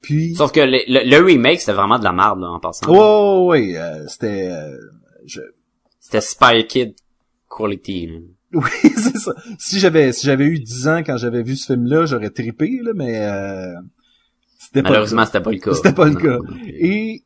Puis, 0.02 0.34
Sauf 0.34 0.52
que 0.52 0.60
le, 0.60 0.78
le- 0.88 1.08
le 1.08 1.24
remake, 1.24 1.60
c'était 1.60 1.72
vraiment 1.74 1.98
de 1.98 2.04
la 2.04 2.12
merde, 2.12 2.40
là, 2.40 2.48
en 2.48 2.60
passant. 2.60 2.86
oh, 2.88 3.48
oui, 3.50 3.76
euh, 3.76 4.06
c'était, 4.08 4.48
euh, 4.50 4.76
je- 5.26 5.40
C'était 5.98 6.20
Spy 6.22 6.66
Kid 6.66 6.94
quality, 7.48 8.06
là. 8.06 8.18
oui, 8.54 8.90
c'est 8.96 9.16
ça. 9.18 9.32
Si 9.58 9.78
j'avais, 9.78 10.12
si 10.12 10.26
j'avais 10.26 10.44
eu 10.46 10.58
10 10.58 10.88
ans 10.88 11.02
quand 11.04 11.16
j'avais 11.16 11.42
vu 11.42 11.54
ce 11.56 11.66
film-là, 11.72 12.04
j'aurais 12.06 12.30
trippé, 12.30 12.80
là, 12.82 12.92
mais 12.94 13.24
euh, 13.24 13.74
c'était 14.58 14.82
Malheureusement, 14.82 15.24
c'était 15.24 15.40
pas 15.40 15.52
le 15.52 15.58
cas. 15.58 15.72
C'était 15.74 15.92
pas 15.92 16.06
le 16.06 16.12
Non. 16.14 16.18
cas. 16.20 16.38
Et 16.66 17.22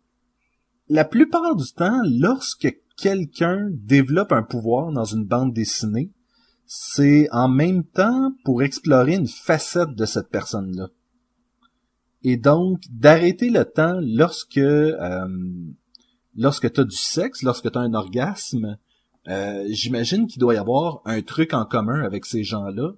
la 0.89 1.05
plupart 1.05 1.57
du 1.57 1.73
temps, 1.73 2.01
lorsque 2.21 2.77
quelqu'un 2.97 3.69
développe 3.73 4.33
un 4.33 4.43
pouvoir 4.43 4.93
dans 4.93 5.05
une 5.05 5.25
bande 5.25 5.53
dessinée, 5.53 6.13
c'est 6.67 7.29
en 7.33 7.49
même 7.49 7.85
temps 7.85 8.33
pour 8.45 8.63
explorer 8.63 9.15
une 9.15 9.29
facette 9.29 9.95
de 9.95 10.07
cette 10.07 10.29
personne-là. 10.29 10.89
Et 12.23 12.37
donc, 12.37 12.81
d'arrêter 12.91 13.51
le 13.51 13.65
temps 13.65 13.99
lorsque 14.01 14.57
euh, 14.57 15.29
lorsque 16.37 16.73
tu 16.73 16.81
as 16.81 16.85
du 16.85 16.97
sexe, 16.97 17.43
lorsque 17.43 17.71
tu 17.71 17.79
as 17.79 17.83
un 17.83 17.93
orgasme, 17.95 18.79
euh, 19.29 19.65
j'imagine 19.71 20.27
qu'il 20.27 20.41
doit 20.41 20.55
y 20.55 20.59
avoir 20.59 21.01
un 21.05 21.21
truc 21.23 21.53
en 21.53 21.65
commun 21.67 22.03
avec 22.03 22.25
ces 22.25 22.43
gens-là. 22.43 22.93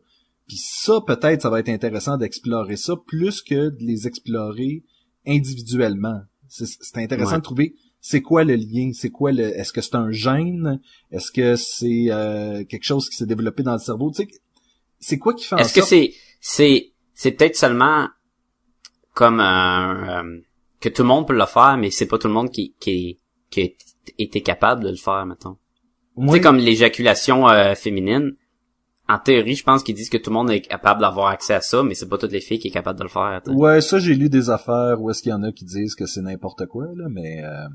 Puis 0.46 0.58
ça, 0.58 1.00
peut-être, 1.04 1.42
ça 1.42 1.50
va 1.50 1.58
être 1.58 1.68
intéressant 1.68 2.16
d'explorer 2.16 2.76
ça 2.76 2.94
plus 3.06 3.42
que 3.42 3.70
de 3.70 3.78
les 3.80 4.06
explorer 4.06 4.84
individuellement. 5.26 6.20
C'est 6.48 6.96
intéressant 6.98 7.32
Ouais. 7.32 7.38
de 7.38 7.42
trouver 7.42 7.74
c'est 8.08 8.22
quoi 8.22 8.44
le 8.44 8.54
lien, 8.54 8.92
c'est 8.94 9.10
quoi 9.10 9.32
le, 9.32 9.42
est-ce 9.58 9.72
que 9.72 9.80
c'est 9.80 9.96
un 9.96 10.12
gène, 10.12 10.80
est-ce 11.10 11.32
que 11.32 11.56
c'est 11.56 12.06
euh, 12.10 12.62
quelque 12.62 12.84
chose 12.84 13.10
qui 13.10 13.16
s'est 13.16 13.26
développé 13.26 13.64
dans 13.64 13.72
le 13.72 13.80
cerveau, 13.80 14.12
tu 14.12 14.22
sais, 14.22 14.28
c'est 15.00 15.18
quoi 15.18 15.34
qui 15.34 15.44
fait 15.44 15.56
en 15.56 15.58
Est-ce 15.58 15.74
que 15.74 15.82
c'est 15.82 16.14
c'est 16.40 16.92
c'est 17.14 17.32
peut-être 17.32 17.56
seulement 17.56 18.06
comme 19.12 19.40
un 19.40 20.24
euh, 20.24 20.38
que 20.78 20.88
tout 20.88 21.02
le 21.02 21.08
monde 21.08 21.26
peut 21.26 21.34
le 21.34 21.46
faire, 21.46 21.76
mais 21.78 21.90
c'est 21.90 22.06
pas 22.06 22.16
tout 22.16 22.28
le 22.28 22.34
monde 22.34 22.52
qui 22.52 22.76
qui 22.78 23.18
qui 23.50 23.60
a 23.62 23.68
été 24.20 24.40
capable 24.40 24.84
de 24.84 24.90
le 24.90 24.96
faire, 24.96 25.26
mettons. 25.26 25.56
Tu 26.16 26.28
sais 26.28 26.40
comme 26.40 26.58
l'éjaculation 26.58 27.48
euh, 27.48 27.74
féminine. 27.74 28.36
En 29.08 29.18
théorie, 29.18 29.56
je 29.56 29.64
pense 29.64 29.82
qu'ils 29.82 29.96
disent 29.96 30.10
que 30.10 30.16
tout 30.16 30.30
le 30.30 30.34
monde 30.34 30.50
est 30.50 30.60
capable 30.60 31.00
d'avoir 31.00 31.28
accès 31.28 31.54
à 31.54 31.60
ça, 31.60 31.82
mais 31.82 31.94
c'est 31.94 32.08
pas 32.08 32.18
toutes 32.18 32.32
les 32.32 32.40
filles 32.40 32.58
qui 32.60 32.68
est 32.68 32.72
capable 32.72 33.00
de 33.00 33.04
le 33.04 33.08
faire. 33.08 33.40
Ouais, 33.48 33.80
ça 33.80 33.98
j'ai 33.98 34.14
lu 34.14 34.28
des 34.28 34.48
affaires 34.48 35.00
où 35.00 35.10
est-ce 35.10 35.22
qu'il 35.22 35.30
y 35.30 35.34
en 35.34 35.42
a 35.42 35.50
qui 35.50 35.64
disent 35.64 35.96
que 35.96 36.06
c'est 36.06 36.22
n'importe 36.22 36.66
quoi 36.66 36.86
là, 36.94 37.08
mais 37.08 37.44
euh, 37.44 37.66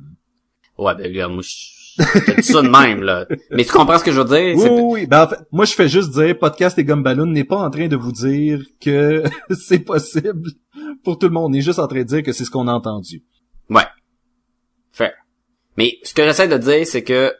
Ouais, 0.82 0.96
ben 0.96 1.06
regarde, 1.06 1.34
moi 1.34 1.44
je 1.44 2.36
dis 2.42 2.44
ça 2.44 2.62
de 2.64 2.68
même 2.68 3.04
là. 3.04 3.28
Mais 3.52 3.64
tu 3.64 3.72
comprends 3.72 4.00
ce 4.00 4.04
que 4.04 4.12
je 4.12 4.20
veux 4.20 4.26
dire? 4.26 4.56
Oui, 4.58 4.70
oui, 4.70 4.82
oui. 4.84 5.06
Ben, 5.06 5.26
en 5.26 5.28
fait, 5.28 5.38
moi 5.52 5.66
je 5.66 5.74
fais 5.74 5.88
juste 5.88 6.10
dire 6.12 6.36
podcast 6.40 6.76
et 6.80 6.84
Gumballoon 6.84 7.28
n'est 7.28 7.44
pas 7.44 7.58
en 7.58 7.70
train 7.70 7.88
de 7.88 7.96
vous 7.96 8.12
dire 8.12 8.62
que 8.80 9.24
c'est 9.52 9.80
possible 9.80 10.50
pour 11.04 11.20
tout 11.20 11.28
le 11.28 11.34
monde, 11.34 11.52
on 11.52 11.54
est 11.54 11.62
juste 11.62 11.78
en 11.78 11.88
train 11.88 12.00
de 12.00 12.04
dire 12.04 12.24
que 12.24 12.32
c'est 12.32 12.46
ce 12.46 12.50
qu'on 12.50 12.68
a 12.68 12.74
entendu. 12.74 13.24
Ouais. 13.70 13.86
Fair. 14.92 15.14
Mais 15.78 16.00
ce 16.02 16.16
que 16.16 16.24
j'essaie 16.24 16.48
de 16.48 16.58
dire, 16.58 16.88
c'est 16.88 17.04
que 17.04 17.36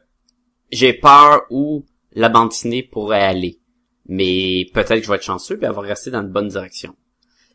j'ai 0.72 0.94
peur 0.94 1.42
où 1.50 1.84
la 2.14 2.30
bande 2.30 2.50
dessinée 2.50 2.84
pourrait 2.84 3.24
aller. 3.24 3.60
Mais 4.06 4.68
peut-être 4.72 5.00
que 5.00 5.04
je 5.04 5.10
vais 5.10 5.16
être 5.16 5.24
chanceux 5.24 5.58
et 5.60 5.66
elle 5.66 5.72
va 5.72 5.82
rester 5.82 6.12
dans 6.12 6.22
une 6.22 6.30
bonne 6.30 6.50
direction. 6.50 6.96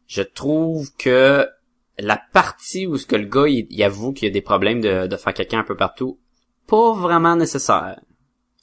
Je 0.09 0.23
trouve 0.23 0.91
que 0.97 1.47
la 1.99 2.21
partie 2.33 2.87
où 2.87 2.97
ce 2.97 3.07
que 3.07 3.17
le 3.17 3.27
gars 3.27 3.49
il, 3.49 3.67
il 3.71 3.83
avoue 3.83 4.13
qu'il 4.13 4.27
y 4.29 4.31
a 4.31 4.35
des 4.35 4.43
problèmes 4.43 4.81
de, 4.81 5.07
de 5.07 5.17
faire 5.17 5.35
quelqu'un 5.35 5.61
un 5.61 5.65
peu 5.65 5.77
partout, 5.77 6.19
pas 6.67 6.93
vraiment 6.95 7.37
nécessaire. 7.37 8.01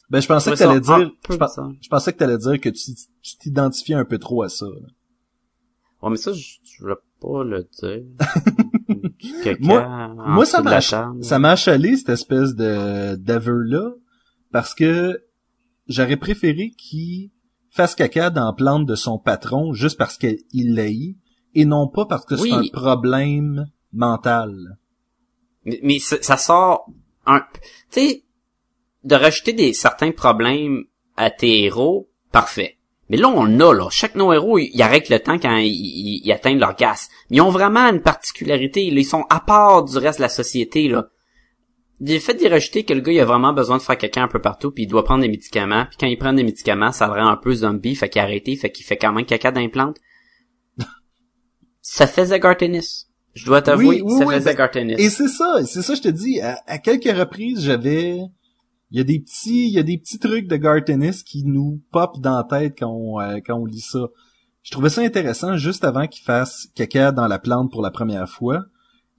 Ben 0.09 0.19
je 0.21 0.27
pensais 0.27 0.51
que 0.51 0.55
t'allais 0.67 0.79
dire, 0.81 1.11
je, 1.81 1.87
pensais 1.89 2.13
que 2.13 2.17
t'allais 2.17 2.37
dire 2.37 2.59
que 2.61 2.69
tu 2.69 3.37
t'identifiais 3.39 3.95
un 3.95 4.05
peu 4.05 4.19
trop 4.19 4.43
à 4.43 4.49
ça. 4.49 4.65
là. 4.65 4.87
Ouais, 6.01 6.09
mais 6.11 6.17
ça, 6.17 6.33
je, 6.33 6.57
je 6.63 6.81
voulais 6.83 6.95
pas 7.21 7.43
le 7.43 7.67
dire. 7.81 8.03
Moi- 9.61 9.81
Moi, 10.35 10.45
ça 10.45 10.61
m'a 10.61 10.69
ça 11.23 11.39
m'a 11.39 11.51
achalé 11.51 11.95
cette 11.97 12.09
espèce 12.09 12.53
de 12.55 13.15
d'aveu-là 13.15 13.91
parce 14.51 14.75
que 14.75 15.23
j'aurais 15.87 16.17
préféré 16.17 16.71
qu'il 16.77 17.31
fasse 17.71 17.95
caca 17.95 18.29
dans 18.29 18.45
la 18.45 18.53
plante 18.53 18.85
de 18.85 18.95
son 18.95 19.17
patron 19.17 19.73
juste 19.73 19.97
parce 19.97 20.17
qu'il 20.17 20.75
l'haït 20.75 21.17
et 21.55 21.65
non 21.65 21.87
pas 21.87 22.05
parce 22.05 22.25
que 22.25 22.35
Oui. 22.35 22.49
c'est 22.49 22.55
un 22.55 22.63
problème 22.71 23.67
mental. 23.93 24.77
Mais, 25.65 25.79
mais 25.83 25.99
ça, 25.99 26.17
ça 26.21 26.37
sort 26.37 26.85
un, 27.25 27.39
tu 27.91 28.01
sais, 28.01 28.23
de 29.03 29.15
rajouter 29.15 29.53
des 29.53 29.73
certains 29.73 30.11
problèmes 30.11 30.83
à 31.17 31.29
tes 31.29 31.63
héros, 31.63 32.09
parfait. 32.31 32.77
Mais 33.09 33.17
là, 33.17 33.29
on 33.29 33.59
a, 33.59 33.73
là. 33.73 33.89
Chaque 33.91 34.15
nos 34.15 34.33
héros, 34.33 34.57
ils, 34.57 34.81
arrêtent 34.81 35.09
le 35.09 35.19
temps 35.19 35.37
quand 35.37 35.57
ils, 35.57 35.67
ils- 35.67 36.21
ils 36.23 36.31
atteignent 36.31 36.57
leur 36.59 36.75
gas. 36.75 37.09
Mais 37.29 37.37
ils 37.37 37.41
ont 37.41 37.49
vraiment 37.49 37.81
une 37.89 38.01
particularité. 38.01 38.89
là. 38.89 38.99
Ils 38.99 39.05
sont 39.05 39.25
à 39.29 39.39
part 39.41 39.83
du 39.83 39.97
reste 39.97 40.19
de 40.19 40.23
la 40.23 40.29
société, 40.29 40.87
là. 40.87 41.07
Le 42.01 42.17
fait 42.19 42.33
d'y 42.33 42.47
rajouter 42.47 42.83
que 42.83 42.93
le 42.93 43.01
gars, 43.01 43.11
il 43.11 43.19
a 43.19 43.25
vraiment 43.25 43.53
besoin 43.53 43.77
de 43.77 43.81
faire 43.81 43.97
quelqu'un 43.97 44.23
un 44.23 44.27
peu 44.27 44.41
partout, 44.41 44.71
puis 44.71 44.83
il 44.83 44.87
doit 44.87 45.03
prendre 45.03 45.21
des 45.21 45.29
médicaments. 45.29 45.85
Puis 45.85 45.97
quand 45.99 46.07
il 46.07 46.17
prend 46.17 46.33
des 46.33 46.43
médicaments, 46.43 46.91
ça 46.91 47.07
le 47.07 47.13
rend 47.13 47.27
un 47.27 47.37
peu 47.37 47.53
zombie, 47.53 47.95
fait 47.95 48.09
qu'il 48.09 48.19
a 48.19 48.23
arrêté, 48.23 48.55
fait 48.55 48.71
qu'il 48.71 48.85
fait 48.85 48.97
quand 48.97 49.13
même 49.13 49.25
caca 49.25 49.51
d'implantes. 49.51 49.97
Ça 51.83 52.07
faisait 52.07 52.39
Gartenis. 52.39 53.05
Je 53.35 53.45
dois 53.45 53.61
t'avouer, 53.61 54.01
Oui, 54.01 54.01
oui, 54.03 54.17
ça 54.17 54.25
oui, 54.25 54.33
faisait 54.35 54.51
ben, 54.51 54.57
Gartenis. 54.57 54.93
Et 54.97 55.09
c'est 55.09 55.27
ça, 55.27 55.63
c'est 55.65 55.81
ça 55.81 55.93
je 55.93 56.01
te 56.01 56.07
dis, 56.07 56.39
à, 56.41 56.59
à 56.65 56.79
quelques 56.79 57.15
reprises, 57.15 57.61
j'avais 57.61 58.19
il 58.89 58.97
y 58.97 59.01
a 59.01 59.03
des 59.03 59.19
petits 59.19 59.67
il 59.67 59.73
y 59.73 59.79
a 59.79 59.83
des 59.83 59.97
petits 59.97 60.19
trucs 60.19 60.47
de 60.47 60.55
Gartenis 60.55 61.23
qui 61.25 61.43
nous 61.43 61.81
pop 61.91 62.19
dans 62.19 62.37
la 62.37 62.43
tête 62.43 62.75
quand 62.79 62.89
on 62.91 63.19
euh, 63.19 63.39
quand 63.45 63.59
on 63.59 63.65
lit 63.65 63.81
ça. 63.81 64.07
Je 64.61 64.71
trouvais 64.71 64.89
ça 64.89 65.01
intéressant 65.01 65.57
juste 65.57 65.83
avant 65.83 66.07
qu'il 66.07 66.23
fasse 66.23 66.67
caca 66.73 67.11
dans 67.11 67.27
la 67.27 67.37
plante 67.37 67.69
pour 67.71 67.81
la 67.81 67.91
première 67.91 68.29
fois. 68.29 68.63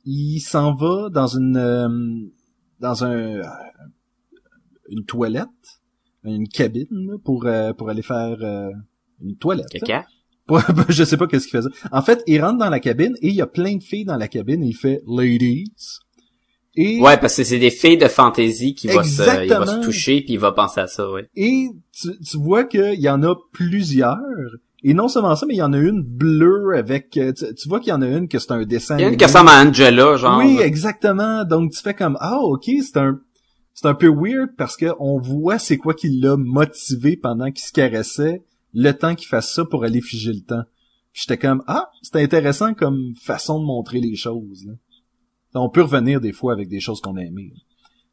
Il 0.06 0.40
s'en 0.40 0.74
va 0.74 1.10
dans 1.10 1.26
une 1.26 1.56
euh, 1.56 1.88
dans 2.80 3.04
un 3.04 3.40
euh, 3.40 3.42
une 4.88 5.04
toilette, 5.04 5.48
une 6.22 6.48
cabine 6.48 6.86
là, 6.90 7.18
pour 7.22 7.44
euh, 7.46 7.72
pour 7.72 7.90
aller 7.90 8.02
faire 8.02 8.36
une 9.20 9.36
toilette. 9.36 9.68
Caca? 9.70 10.06
Je 10.88 11.04
sais 11.04 11.16
pas 11.16 11.26
qu'est-ce 11.26 11.46
qu'il 11.48 11.58
faisait. 11.58 11.70
En 11.90 12.02
fait, 12.02 12.22
il 12.26 12.40
rentre 12.42 12.58
dans 12.58 12.70
la 12.70 12.80
cabine 12.80 13.14
et 13.22 13.28
il 13.28 13.34
y 13.34 13.40
a 13.42 13.46
plein 13.46 13.76
de 13.76 13.82
filles 13.82 14.04
dans 14.04 14.16
la 14.16 14.28
cabine 14.28 14.62
et 14.62 14.68
il 14.68 14.76
fait 14.76 15.00
ladies. 15.06 15.72
Et, 16.76 17.00
Ouais, 17.00 17.16
parce 17.16 17.36
que 17.36 17.44
c'est 17.44 17.58
des 17.58 17.70
filles 17.70 17.98
de 17.98 18.08
fantasy 18.08 18.74
qui 18.74 18.88
va 18.88 19.04
se, 19.04 19.22
il 19.22 19.26
va 19.26 19.42
Exactement. 19.44 19.82
se 19.82 19.86
toucher 19.86 20.22
puis 20.22 20.34
il 20.34 20.40
va 20.40 20.52
penser 20.52 20.80
à 20.80 20.86
ça, 20.86 21.08
ouais. 21.10 21.28
et 21.36 21.68
tu, 21.92 22.08
tu 22.18 22.36
vois 22.36 22.64
qu'il 22.64 23.00
y 23.00 23.08
en 23.08 23.22
a 23.22 23.34
plusieurs. 23.52 24.18
Et 24.86 24.92
non 24.92 25.08
seulement 25.08 25.34
ça, 25.34 25.46
mais 25.46 25.54
il 25.54 25.58
y 25.58 25.62
en 25.62 25.72
a 25.72 25.78
une 25.78 26.02
bleue 26.02 26.76
avec, 26.76 27.16
euh, 27.16 27.32
tu, 27.32 27.46
tu 27.54 27.68
vois 27.68 27.80
qu'il 27.80 27.88
y 27.88 27.92
en 27.92 28.02
a 28.02 28.06
une 28.06 28.28
que 28.28 28.38
c'est 28.38 28.52
un 28.52 28.64
dessin. 28.64 28.98
Il 28.98 29.02
y 29.02 29.04
en 29.04 29.08
a 29.08 29.10
une 29.12 29.16
qui 29.16 29.24
ressemble 29.24 29.48
à 29.48 29.62
Angela, 29.64 30.16
genre. 30.16 30.36
Oui, 30.38 30.58
exactement. 30.60 31.44
Donc 31.44 31.72
tu 31.72 31.80
fais 31.80 31.94
comme, 31.94 32.18
ah, 32.20 32.38
ok, 32.40 32.64
c'est 32.82 32.98
un, 32.98 33.18
c'est 33.72 33.86
un 33.86 33.94
peu 33.94 34.08
weird 34.08 34.50
parce 34.58 34.76
que 34.76 34.86
on 34.98 35.18
voit 35.18 35.58
c'est 35.58 35.78
quoi 35.78 35.94
qui 35.94 36.20
l'a 36.20 36.36
motivé 36.36 37.16
pendant 37.16 37.50
qu'il 37.50 37.64
se 37.64 37.72
caressait, 37.72 38.42
le 38.74 38.92
temps 38.92 39.14
qu'il 39.14 39.28
fasse 39.28 39.52
ça 39.52 39.64
pour 39.64 39.84
aller 39.84 40.00
figer 40.00 40.32
le 40.32 40.42
temps. 40.42 40.64
J'étais 41.12 41.38
comme, 41.38 41.62
ah, 41.66 41.90
c'est 42.02 42.16
intéressant 42.16 42.74
comme 42.74 43.14
façon 43.22 43.60
de 43.60 43.64
montrer 43.64 44.00
les 44.00 44.16
choses. 44.16 44.66
On 45.54 45.70
peut 45.70 45.82
revenir 45.82 46.20
des 46.20 46.32
fois 46.32 46.52
avec 46.52 46.68
des 46.68 46.80
choses 46.80 47.00
qu'on 47.00 47.16
a 47.16 47.22
aimées. 47.22 47.52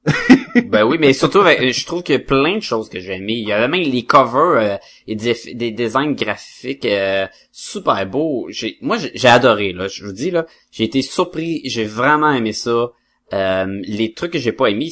ben 0.68 0.84
oui, 0.84 0.98
mais 1.00 1.14
surtout, 1.14 1.42
je 1.42 1.86
trouve 1.86 2.02
qu'il 2.04 2.14
y 2.14 2.18
a 2.18 2.22
plein 2.22 2.58
de 2.58 2.64
choses 2.64 2.90
que 2.90 3.00
j'ai 3.00 3.14
aimées. 3.14 3.38
Il 3.38 3.48
y 3.48 3.52
avait 3.52 3.68
même 3.68 3.82
les 3.82 4.04
covers 4.04 4.58
euh, 4.58 4.78
et 5.08 5.16
des, 5.16 5.72
designs 5.72 6.14
graphiques 6.14 6.86
euh, 6.86 7.28
super 7.52 8.06
beaux. 8.08 8.50
Moi, 8.82 8.98
j'ai 9.14 9.28
adoré. 9.28 9.74
Là, 9.74 9.88
je 9.88 10.06
vous 10.06 10.12
dis 10.12 10.32
là, 10.32 10.46
j'ai 10.72 10.86
été 10.86 11.02
surpris. 11.02 11.62
J'ai 11.66 11.86
vraiment 11.86 12.32
aimé 12.32 12.54
ça. 12.54 12.92
Euh, 13.34 13.82
les 13.84 14.14
trucs 14.14 14.34
que 14.34 14.40
j'ai 14.40 14.52
pas 14.52 14.70
aimés, 14.70 14.92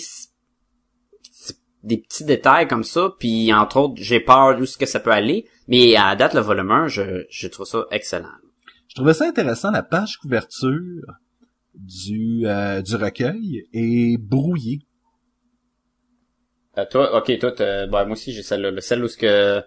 des 1.84 1.98
petits 1.98 2.24
détails 2.24 2.68
comme 2.68 2.84
ça. 2.84 3.14
Puis 3.20 3.52
entre 3.54 3.78
autres, 3.78 3.96
j'ai 3.98 4.20
peur 4.20 4.58
d'où 4.58 4.66
ce 4.66 4.78
que 4.78 4.86
ça 4.86 5.00
peut 5.00 5.12
aller. 5.12 5.46
Mais 5.70 5.96
à 5.96 6.16
date, 6.16 6.34
le 6.34 6.42
volume 6.42 6.72
1, 6.72 6.88
je, 6.88 7.26
je 7.30 7.48
trouve 7.48 7.68
ça 7.68 7.86
excellent. 7.92 8.28
Je 8.88 8.96
trouvais 8.96 9.14
ça 9.14 9.28
intéressant, 9.28 9.70
la 9.70 9.84
page 9.84 10.18
couverture 10.18 11.06
du, 11.76 12.42
euh, 12.48 12.82
du 12.82 12.96
recueil 12.96 13.68
est 13.72 14.18
brouillée. 14.18 14.80
Euh, 16.80 16.86
toi, 16.90 17.16
ok, 17.16 17.38
toi, 17.38 17.52
ben, 17.60 17.88
moi 17.88 18.12
aussi 18.14 18.34
j'ai 18.34 18.42
celle-là, 18.42 18.72
là. 18.72 18.82
celle 18.82 19.04
où 19.04 19.08
ce 19.08 19.16
que, 19.18 19.62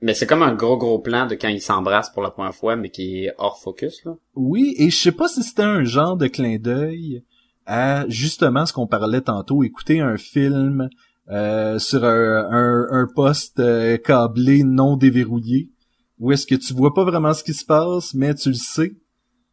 mais 0.00 0.14
c'est 0.14 0.26
comme 0.26 0.42
un 0.42 0.54
gros 0.54 0.78
gros 0.78 0.98
plan 1.00 1.26
de 1.26 1.34
quand 1.34 1.48
ils 1.48 1.60
s'embrassent 1.60 2.10
pour 2.10 2.22
la 2.22 2.30
première 2.30 2.54
fois, 2.54 2.76
mais 2.76 2.88
qui 2.88 3.24
est 3.24 3.34
hors 3.36 3.60
focus 3.60 4.04
là. 4.06 4.14
Oui, 4.34 4.74
et 4.78 4.88
je 4.88 4.96
sais 4.96 5.12
pas 5.12 5.28
si 5.28 5.42
c'était 5.42 5.62
un 5.62 5.84
genre 5.84 6.16
de 6.16 6.28
clin 6.28 6.56
d'œil 6.58 7.22
à 7.66 8.08
justement 8.08 8.64
ce 8.64 8.72
qu'on 8.72 8.86
parlait 8.86 9.20
tantôt, 9.20 9.62
écouter 9.62 10.00
un 10.00 10.16
film 10.16 10.88
euh, 11.30 11.78
sur 11.78 12.04
un, 12.04 12.48
un, 12.50 12.86
un 12.90 13.06
poste 13.14 13.58
euh, 13.60 13.96
câblé 13.96 14.62
non 14.64 14.96
déverrouillé, 14.96 15.70
où 16.18 16.32
est-ce 16.32 16.46
que 16.46 16.54
tu 16.54 16.72
vois 16.74 16.94
pas 16.94 17.04
vraiment 17.04 17.34
ce 17.34 17.42
qui 17.44 17.54
se 17.54 17.64
passe, 17.64 18.14
mais 18.14 18.34
tu 18.34 18.50
le 18.50 18.54
sais. 18.54 18.92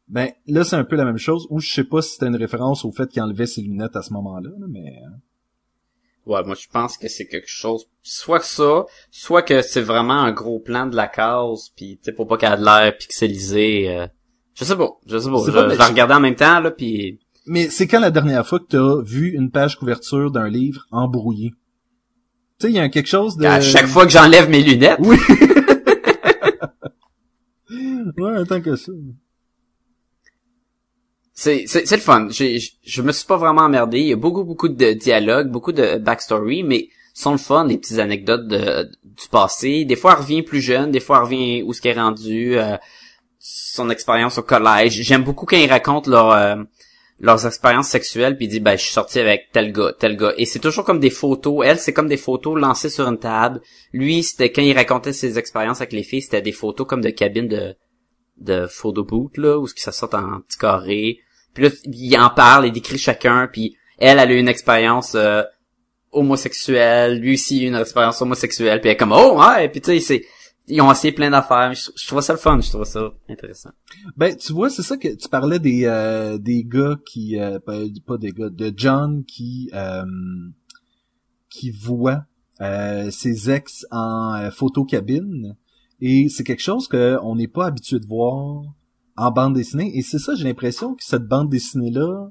Ben 0.08 0.30
là, 0.48 0.64
c'est 0.64 0.76
un 0.76 0.84
peu 0.84 0.96
la 0.96 1.06
même 1.06 1.18
chose, 1.18 1.48
ou 1.50 1.60
je 1.60 1.72
sais 1.74 1.84
pas 1.84 2.02
si 2.02 2.12
c'était 2.12 2.28
une 2.28 2.36
référence 2.36 2.86
au 2.86 2.92
fait 2.92 3.10
qu'il 3.10 3.22
enlevait 3.22 3.46
ses 3.48 3.62
lunettes 3.62 3.96
à 3.96 4.02
ce 4.02 4.14
moment-là, 4.14 4.50
là, 4.60 4.66
mais... 4.70 4.98
euh, 5.04 5.10
Ouais, 6.26 6.42
moi 6.46 6.56
je 6.56 6.68
pense 6.72 6.98
que 6.98 7.10
c'est 7.10 7.28
quelque 7.28 7.50
chose, 7.50 7.86
soit 8.02 8.40
que 8.40 8.46
ça, 8.46 8.86
soit 9.12 9.42
que 9.42 9.62
c'est 9.62 9.82
vraiment 9.82 10.14
un 10.22 10.32
gros 10.32 10.60
plan 10.60 10.86
de 10.86 10.96
la 10.96 11.08
case, 11.08 11.72
puis 11.76 11.98
tu 11.98 12.04
sais 12.06 12.12
pour 12.14 12.28
pas 12.28 12.38
qu'elle 12.38 12.54
ait 12.54 12.58
de 12.58 12.64
l'air 12.64 12.98
pixelisé. 12.98 13.90
euh, 13.90 14.08
Je 14.54 14.64
sais 14.64 14.78
pas, 14.78 14.90
je 15.06 15.18
sais 15.18 15.30
pas. 15.30 15.38
Je, 15.46 15.52
pas- 15.52 15.70
je 15.74 15.78
la 15.78 15.86
regardais 15.88 16.14
en 16.14 16.22
même 16.22 16.36
temps 16.36 16.62
là, 16.62 16.72
puis 16.72 17.20
Mais 17.46 17.70
c'est 17.70 17.88
quand 17.88 18.00
la 18.00 18.10
dernière 18.12 18.48
fois 18.48 18.60
que 18.60 18.68
t'as 18.70 19.02
vu 19.04 19.32
une 19.36 19.52
page 19.52 19.78
couverture 19.78 20.32
d'un 20.32 20.48
livre 20.48 20.86
embrouillé? 20.92 21.54
Tu 22.60 22.68
sais, 22.68 22.72
il 22.72 22.76
y 22.76 22.80
a 22.80 22.90
quelque 22.90 23.08
chose 23.08 23.38
de... 23.38 23.46
à 23.46 23.62
chaque 23.62 23.88
fois 23.88 24.06
que 24.06 24.12
j'enlève 24.12 24.50
mes 24.50 24.62
lunettes, 24.62 25.00
Oui. 25.00 25.18
ouais, 28.18 28.46
tant 28.48 28.62
que 28.62 28.76
ça. 28.76 28.92
c'est 31.34 31.66
c'est 31.68 31.86
c'est 31.86 31.96
le 31.96 32.02
fun. 32.02 32.28
J'ai 32.30 32.60
je 32.84 33.02
me 33.02 33.12
suis 33.12 33.26
pas 33.26 33.38
vraiment 33.38 33.64
emmerdé. 33.64 34.00
Il 34.00 34.08
y 34.08 34.14
a 34.14 34.18
beaucoup 34.18 34.44
beaucoup 34.44 34.70
de 34.70 34.94
dialogues, 34.94 35.50
beaucoup 35.50 35.72
de 35.72 35.98
backstory, 35.98 36.64
mais 36.64 36.90
sont 37.14 37.32
le 37.32 37.38
fun, 37.38 37.66
les 37.66 37.78
petites 37.78 38.00
anecdotes 38.00 38.48
de, 38.48 38.90
du 39.04 39.28
passé. 39.30 39.86
Des 39.86 39.96
fois, 39.96 40.14
elle 40.14 40.24
revient 40.24 40.42
plus 40.42 40.62
jeune, 40.62 40.92
des 40.92 41.00
fois, 41.00 41.18
elle 41.18 41.24
revient 41.24 41.64
où 41.64 41.74
ce 41.74 41.82
qu'elle 41.82 41.98
est 41.98 42.02
rendu, 42.02 42.58
euh, 42.58 42.76
son 43.40 43.90
expérience 43.90 44.38
au 44.38 44.42
collège. 44.44 45.02
J'aime 45.04 45.24
beaucoup 45.24 45.46
quand 45.46 45.58
ils 45.58 45.70
racontent 45.70 46.10
leur 46.10 46.32
euh, 46.32 46.56
leurs 47.20 47.46
expériences 47.46 47.90
sexuelles 47.90 48.38
puis 48.38 48.48
dit 48.48 48.60
ben 48.60 48.76
je 48.78 48.84
suis 48.84 48.94
sorti 48.94 49.20
avec 49.20 49.50
tel 49.52 49.72
gars 49.72 49.94
tel 49.98 50.18
gars. 50.18 50.34
Et 50.38 50.46
c'est 50.46 50.60
toujours 50.60 50.84
comme 50.84 51.00
des 51.00 51.10
photos. 51.10 51.66
Elle 51.66 51.80
c'est 51.80 51.94
comme 51.94 52.08
des 52.08 52.18
photos 52.18 52.60
lancées 52.60 52.90
sur 52.90 53.08
une 53.08 53.20
table. 53.20 53.62
Lui 53.92 54.24
c'était 54.24 54.52
quand 54.52 54.62
il 54.62 54.76
racontait 54.76 55.14
ses 55.14 55.38
expériences 55.38 55.82
avec 55.82 55.94
les 55.94 56.04
filles 56.04 56.22
c'était 56.22 56.42
des 56.42 56.52
photos 56.52 56.88
comme 56.88 57.02
de 57.02 57.10
cabines 57.10 57.48
de 57.48 57.76
de 58.38 58.68
photo 58.68 59.04
boot 59.04 59.38
là 59.38 59.60
où 59.60 59.68
ce 59.68 59.74
qui 59.74 59.82
ça 59.82 59.92
sort 59.92 60.14
en 60.16 60.42
petit 60.42 60.58
carré. 60.58 61.20
Puis 61.54 61.64
là 61.64 61.70
il 61.86 62.18
en 62.18 62.30
parle 62.30 62.68
il 62.68 62.72
décrit 62.72 62.98
chacun 62.98 63.48
puis 63.52 63.78
elle 64.00 64.20
elle 64.20 64.32
a 64.32 64.34
eu 64.34 64.40
une 64.40 64.50
expérience 64.50 65.14
euh, 65.16 65.44
homosexuelle 66.12 67.20
lui 67.20 67.36
aussi 67.36 67.64
une 67.64 67.76
expérience 67.76 68.22
homosexuelle 68.22 68.82
puis 68.82 68.90
elle 68.90 68.96
est 68.96 69.00
comme 69.00 69.14
oh 69.14 69.40
ouais 69.40 69.70
puis 69.70 69.82
tu 69.82 70.00
sais 70.00 70.00
c'est 70.00 70.26
ils 70.68 70.82
ont 70.82 70.92
essayé 70.92 71.14
plein 71.14 71.30
d'affaires 71.30 71.74
je, 71.74 72.08
trouve 72.08 72.22
ça 72.22 72.34
le 72.34 72.40
fun 72.40 72.60
je 72.62 72.70
trouve 72.70 72.86
ça 72.86 73.12
intéressant. 73.30 73.72
Ben, 74.16 74.36
tu 74.36 74.54
vois, 74.54 74.70
c'est 74.70 74.82
ça 74.82 74.98
que 74.98 75.14
tu 75.16 75.28
parlais 75.30 75.60
des 75.60 75.86
euh, 75.86 76.38
des 76.38 76.64
gars 76.64 76.98
qui 77.06 77.40
euh, 77.40 77.60
pas, 77.60 77.80
pas 78.06 78.18
des 78.18 78.32
gars 78.32 78.50
de 78.50 78.74
John 78.76 79.24
qui 79.26 79.70
euh, 79.74 80.06
qui 81.50 81.72
voit 81.72 82.26
euh, 82.62 83.12
ses 83.12 83.50
ex 83.50 83.86
en 83.92 84.36
euh, 84.36 84.52
photo 84.52 84.86
cabine 84.86 85.56
et 86.00 86.30
c'est 86.30 86.44
quelque 86.44 86.62
chose 86.62 86.88
que 86.88 87.18
on 87.24 87.36
n'est 87.36 87.48
pas 87.48 87.66
habitué 87.68 88.00
de 88.00 88.06
voir 88.06 88.64
en 89.16 89.32
bande 89.32 89.54
dessinée. 89.56 89.98
Et 89.98 90.02
c'est 90.02 90.20
ça 90.20 90.34
j'ai 90.36 90.46
l'impression 90.46 90.96
que 90.96 91.04
cette 91.04 91.28
bande 91.28 91.50
dessinée 91.50 91.92
là 91.92 92.30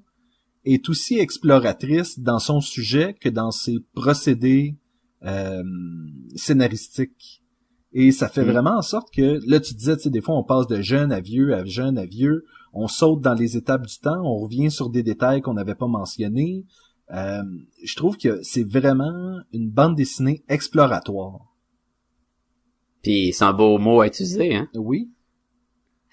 est 0.64 0.88
aussi 0.88 1.18
exploratrice 1.18 2.18
dans 2.18 2.38
son 2.38 2.60
sujet 2.60 3.14
que 3.20 3.28
dans 3.28 3.50
ses 3.50 3.78
procédés 3.94 4.76
euh, 5.24 5.62
scénaristiques 6.34 7.41
et 7.92 8.10
ça 8.12 8.28
fait 8.28 8.44
Mm. 8.44 8.50
vraiment 8.50 8.76
en 8.78 8.82
sorte 8.82 9.12
que, 9.14 9.38
là, 9.48 9.60
tu 9.60 9.74
disais, 9.74 9.96
tu 9.96 10.04
sais, 10.04 10.10
des 10.10 10.20
fois, 10.20 10.36
on 10.36 10.44
passe 10.44 10.66
de 10.66 10.80
jeune 10.80 11.12
à 11.12 11.20
vieux, 11.20 11.54
à 11.54 11.64
jeune 11.64 11.98
à 11.98 12.06
vieux, 12.06 12.44
on 12.72 12.88
saute 12.88 13.20
dans 13.20 13.34
les 13.34 13.56
étapes 13.56 13.86
du 13.86 13.98
temps, 13.98 14.22
on 14.24 14.38
revient 14.38 14.70
sur 14.70 14.88
des 14.90 15.02
détails 15.02 15.42
qu'on 15.42 15.54
n'avait 15.54 15.74
pas 15.74 15.86
mentionnés. 15.88 16.64
Euh, 17.12 17.42
je 17.84 17.94
trouve 17.96 18.16
que 18.16 18.42
c'est 18.42 18.64
vraiment 18.66 19.38
une 19.52 19.68
bande 19.70 19.94
dessinée 19.96 20.42
exploratoire. 20.48 21.52
puis 23.02 23.32
c'est 23.34 23.44
un 23.44 23.52
beau 23.52 23.78
mot 23.78 24.00
à 24.00 24.06
utiliser 24.06 24.54
hein 24.54 24.68
Oui. 24.74 25.10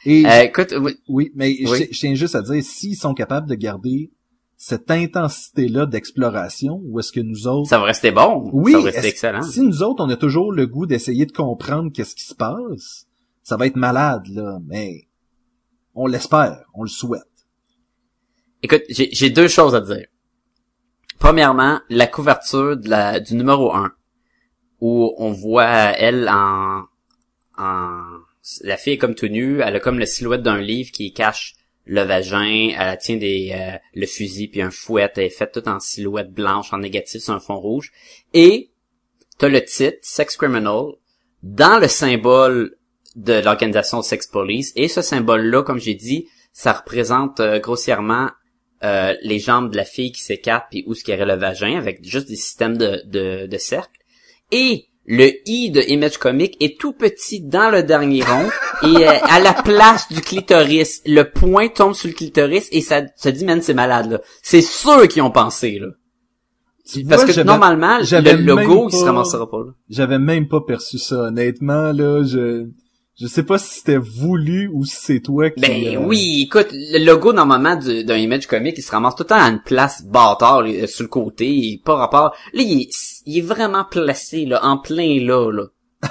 Et, 0.06 0.26
Euh, 0.26 0.44
écoute 0.44 0.74
oui, 0.80 0.94
oui, 1.08 1.32
mais 1.36 1.48
oui. 1.48 1.66
Je, 1.88 1.94
je 1.94 2.00
tiens 2.00 2.16
juste 2.16 2.36
à 2.36 2.42
dire, 2.42 2.64
s'ils 2.64 2.96
sont 2.98 3.14
capables 3.14 3.48
de 3.50 3.56
garder 3.56 4.12
cette 4.62 4.92
intensité-là 4.92 5.86
d'exploration, 5.86 6.82
ou 6.84 7.00
est-ce 7.00 7.14
que 7.14 7.22
nous 7.22 7.48
autres, 7.48 7.70
ça 7.70 7.80
va 7.80 7.86
rester 7.86 8.12
bon 8.12 8.50
Oui, 8.52 8.74
ça 8.74 8.80
va 8.80 8.84
rester 8.84 9.08
excellent 9.08 9.42
Si 9.42 9.62
nous 9.62 9.82
autres, 9.84 10.04
on 10.04 10.10
a 10.10 10.18
toujours 10.18 10.52
le 10.52 10.68
goût 10.68 10.86
d'essayer 10.86 11.26
de 11.26 11.32
comprendre 11.32 11.94
qu'est-ce 11.94 12.14
qui 12.14 12.26
se 12.26 12.36
passe, 12.36 13.08
ça 13.42 13.56
va 13.56 13.68
être 13.68 13.78
malade, 13.78 14.28
là, 14.28 14.60
mais 14.68 15.08
on 15.96 16.08
l'espère, 16.08 16.66
on 16.74 16.84
le 16.84 16.90
souhaite. 16.90 17.24
Écoute, 18.62 18.82
j'ai 18.90 19.08
j'ai 19.14 19.30
deux 19.30 19.48
choses 19.48 19.76
à 19.76 19.80
dire. 19.80 20.08
Premièrement, 21.20 21.80
la 21.90 22.08
couverture 22.08 22.76
de 22.76 22.90
la, 22.90 23.22
du 23.22 23.36
numéro 23.36 23.74
1, 23.74 23.94
où 24.82 25.14
on 25.18 25.32
voit 25.32 25.64
elle 25.64 26.28
en, 26.28 26.84
en... 27.58 28.02
La 28.64 28.76
fille 28.76 28.94
est 28.94 28.98
comme 28.98 29.16
tout 29.16 29.30
nue, 29.30 29.62
elle 29.62 29.78
a 29.78 29.80
comme 29.80 30.00
la 30.00 30.06
silhouette 30.06 30.44
d'un 30.44 30.60
livre 30.60 30.92
qui 30.92 31.14
cache 31.14 31.56
le 31.90 32.04
vagin, 32.04 32.76
elle 32.78 32.98
tient 33.00 33.18
des 33.18 33.52
euh, 33.56 33.76
le 33.96 34.06
fusil 34.06 34.48
puis 34.48 34.62
un 34.62 34.70
fouet, 34.70 35.10
elle 35.16 35.24
est 35.24 35.30
faite 35.30 35.54
toute 35.54 35.68
en 35.68 35.80
silhouette 35.80 36.32
blanche, 36.32 36.72
en 36.72 36.78
négatif 36.78 37.24
sur 37.24 37.34
un 37.34 37.40
fond 37.40 37.58
rouge. 37.58 37.92
Et 38.36 38.70
t'as 39.40 39.50
le 39.50 39.66
titre, 39.66 39.98
Sex 40.04 40.38
Criminal, 40.38 40.92
dans 41.42 41.80
le 41.80 41.88
symbole 41.88 42.78
de 43.16 43.34
l'organisation 43.34 44.04
Sex 44.04 44.28
Police. 44.28 44.72
Et 44.76 44.88
ce 44.88 45.02
symbole-là, 45.02 45.64
comme 45.64 45.80
j'ai 45.80 45.96
dit, 45.96 46.28
ça 46.54 46.74
représente 46.74 47.40
euh, 47.40 47.60
grossièrement 47.60 48.30
euh, 48.84 49.16
les 49.24 49.40
jambes 49.40 49.72
de 49.72 49.78
la 49.78 49.84
fille 49.84 50.12
qui 50.12 50.22
s'écartent 50.22 50.68
puis 50.70 50.84
où 50.86 50.94
ce 50.94 51.10
le 51.12 51.36
vagin 51.36 51.76
avec 51.76 52.06
juste 52.06 52.28
des 52.28 52.36
systèmes 52.36 52.78
de, 52.78 53.02
de, 53.08 53.48
de 53.48 53.58
cercles. 53.58 54.00
Et 54.52 54.89
le 55.12 55.32
I 55.48 55.72
de 55.72 55.82
Image 55.88 56.20
Comic 56.20 56.56
est 56.62 56.80
tout 56.80 56.94
petit 56.94 57.42
dans 57.42 57.72
le 57.72 57.82
dernier 57.82 58.22
rond 58.22 58.48
et 58.84 59.08
euh, 59.08 59.12
à 59.24 59.40
la 59.40 59.54
place 59.54 60.08
du 60.10 60.22
clitoris. 60.22 61.02
Le 61.08 61.24
point 61.24 61.68
tombe 61.68 61.96
sur 61.96 62.10
le 62.10 62.14
clitoris 62.14 62.68
et 62.72 62.82
ça 62.82 63.02
se 63.18 63.30
dit, 63.30 63.44
man, 63.44 63.60
c'est 63.64 63.74
malade, 63.74 64.12
là. 64.12 64.22
C'est 64.44 64.62
sûr 64.62 65.08
qu'ils 65.08 65.24
ont 65.24 65.32
pensé, 65.32 65.80
là. 65.80 65.88
Tu 66.88 67.04
Parce 67.06 67.26
vois, 67.26 67.34
que 67.34 67.42
normalement, 67.42 67.98
le 67.98 68.36
logo, 68.36 68.90
il 68.92 68.98
se 68.98 69.04
ramassera 69.04 69.50
pas, 69.50 69.58
là. 69.58 69.72
J'avais 69.90 70.20
même 70.20 70.48
pas 70.48 70.62
perçu 70.62 71.00
ça, 71.00 71.16
honnêtement, 71.16 71.92
là, 71.92 72.24
je, 72.24 72.68
je 73.20 73.26
sais 73.28 73.44
pas 73.44 73.58
si 73.58 73.80
c'était 73.80 73.98
voulu 73.98 74.70
ou 74.72 74.86
si 74.86 74.96
c'est 74.96 75.20
toi 75.22 75.50
qui... 75.50 75.60
Ben 75.60 75.98
euh, 75.98 76.06
oui, 76.06 76.44
écoute, 76.44 76.68
le 76.72 77.04
logo 77.04 77.34
normalement 77.34 77.76
du- 77.76 78.04
d'un 78.04 78.18
image 78.18 78.46
comic, 78.46 78.76
il 78.78 78.84
se 78.84 78.92
ramasse 78.92 79.16
tout 79.16 79.24
le 79.24 79.30
temps 79.30 79.42
à 79.42 79.50
une 79.50 79.62
place 79.62 80.04
bâtard 80.04 80.62
là, 80.62 80.86
sur 80.86 81.04
le 81.04 81.10
côté, 81.10 81.82
pas 81.84 81.96
rapport. 81.96 82.36
Là, 82.54 82.62
il 82.62 82.84
est, 82.84 82.90
il 83.26 83.38
est 83.38 83.42
vraiment 83.42 83.86
placé 83.86 84.46
là, 84.46 84.64
en 84.66 84.78
plein 84.78 85.20
là, 85.24 85.52
là. 85.52 85.66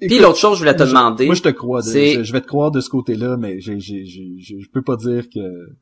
Puis 0.00 0.18
l'autre 0.20 0.38
chose, 0.38 0.54
je 0.54 0.60
voulais 0.60 0.76
te 0.76 0.84
je- 0.84 0.88
demander. 0.90 1.26
Moi, 1.26 1.34
je 1.34 1.42
te 1.42 1.48
crois, 1.48 1.82
de- 1.82 1.90
je, 1.90 2.22
je 2.22 2.32
vais 2.32 2.40
te 2.40 2.46
croire 2.46 2.70
de 2.70 2.80
ce 2.80 2.88
côté-là, 2.88 3.36
mais 3.36 3.60
j'ai, 3.60 3.80
j'ai- 3.80 4.04
je 4.06 4.68
peux 4.70 4.82
pas 4.82 4.96
dire 4.96 5.28
que... 5.28 5.74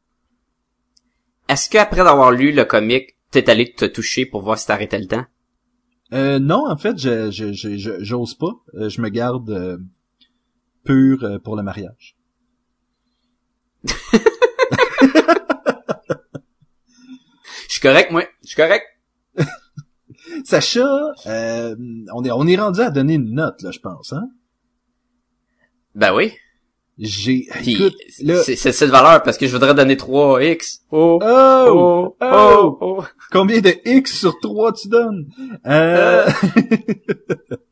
Est-ce 1.49 1.69
qu'après 1.71 2.03
d'avoir 2.03 2.33
lu 2.33 2.53
le 2.53 2.65
comic, 2.65 3.17
t'es 3.31 3.49
allé 3.51 3.73
te 3.73 3.85
toucher 3.85 4.25
pour 4.27 4.43
voir 4.43 4.59
si 4.59 4.67
t'arrêtais 4.67 4.99
le 4.99 5.07
temps? 5.07 5.25
Euh, 6.13 6.39
non, 6.39 6.67
en 6.69 6.77
fait, 6.77 6.99
je, 6.99 7.31
je, 7.31 7.53
je, 7.53 7.77
je- 7.77 8.03
j'ose 8.03 8.35
pas. 8.35 8.53
Euh, 8.75 8.89
je 8.89 9.01
me 9.01 9.09
garde 9.11 9.51
euh, 9.51 9.77
pur 10.85 11.23
euh, 11.25 11.39
pour 11.39 11.55
le 11.57 11.63
mariage. 11.63 12.17
Je 17.66 17.66
suis 17.79 17.89
correct, 17.89 18.11
moi. 18.11 18.25
Je 18.43 18.49
suis 18.49 18.57
correct. 18.57 18.85
Sacha, 20.45 20.89
euh, 21.27 21.77
on 22.13 22.25
est 22.25 22.31
on 22.31 22.47
est 22.47 22.57
rendu 22.57 22.81
à 22.81 22.91
donner 22.91 23.15
une 23.15 23.35
note 23.35 23.63
là, 23.63 23.71
je 23.71 23.79
pense. 23.79 24.13
Hein? 24.13 24.29
Ben 25.95 26.15
oui. 26.15 26.33
J'ai, 26.99 27.47
Puis 27.53 27.75
écoute, 27.75 27.95
là, 28.23 28.43
c'est 28.43 28.57
c'est 28.57 28.73
cette 28.73 28.89
valeur 28.89 29.23
parce 29.23 29.37
que 29.37 29.47
je 29.47 29.53
voudrais 29.53 29.75
donner 29.75 29.97
3x. 29.97 30.81
Oh. 30.91 31.19
oh, 31.23 31.67
Oh, 31.69 32.17
oh. 32.19 32.19
oh, 32.23 32.79
oh. 32.81 33.05
combien 33.31 33.61
de 33.61 33.75
X 33.85 34.19
sur 34.19 34.39
3 34.41 34.73
tu 34.73 34.89
donnes? 34.89 35.29
Euh, 35.67 36.27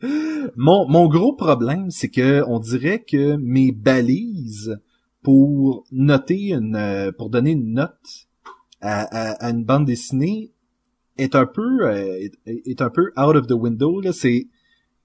mon 0.57 0.87
mon 0.89 1.09
gros 1.09 1.33
problème, 1.33 1.91
c'est 1.91 2.11
que 2.11 2.45
on 2.47 2.59
dirait 2.59 3.03
que 3.03 3.37
mes 3.37 3.73
balises 3.73 4.79
pour 5.23 5.87
noter 5.91 6.53
une, 6.53 6.77
euh, 6.77 7.11
pour 7.11 7.31
donner 7.31 7.53
une 7.53 7.73
note 7.73 8.29
à, 8.85 9.03
à- 9.03 9.47
à 9.47 9.51
une 9.51 9.65
bande 9.65 9.87
dessinée 9.87 10.53
est 11.17 11.35
un 11.35 11.47
peu 11.47 11.87
euh, 11.89 12.29
est, 12.47 12.81
un 12.83 12.91
peu 12.91 13.13
out 13.17 13.37
of 13.37 13.47
the 13.47 13.53
window 13.53 14.01
là. 14.01 14.13
C'est 14.13 14.49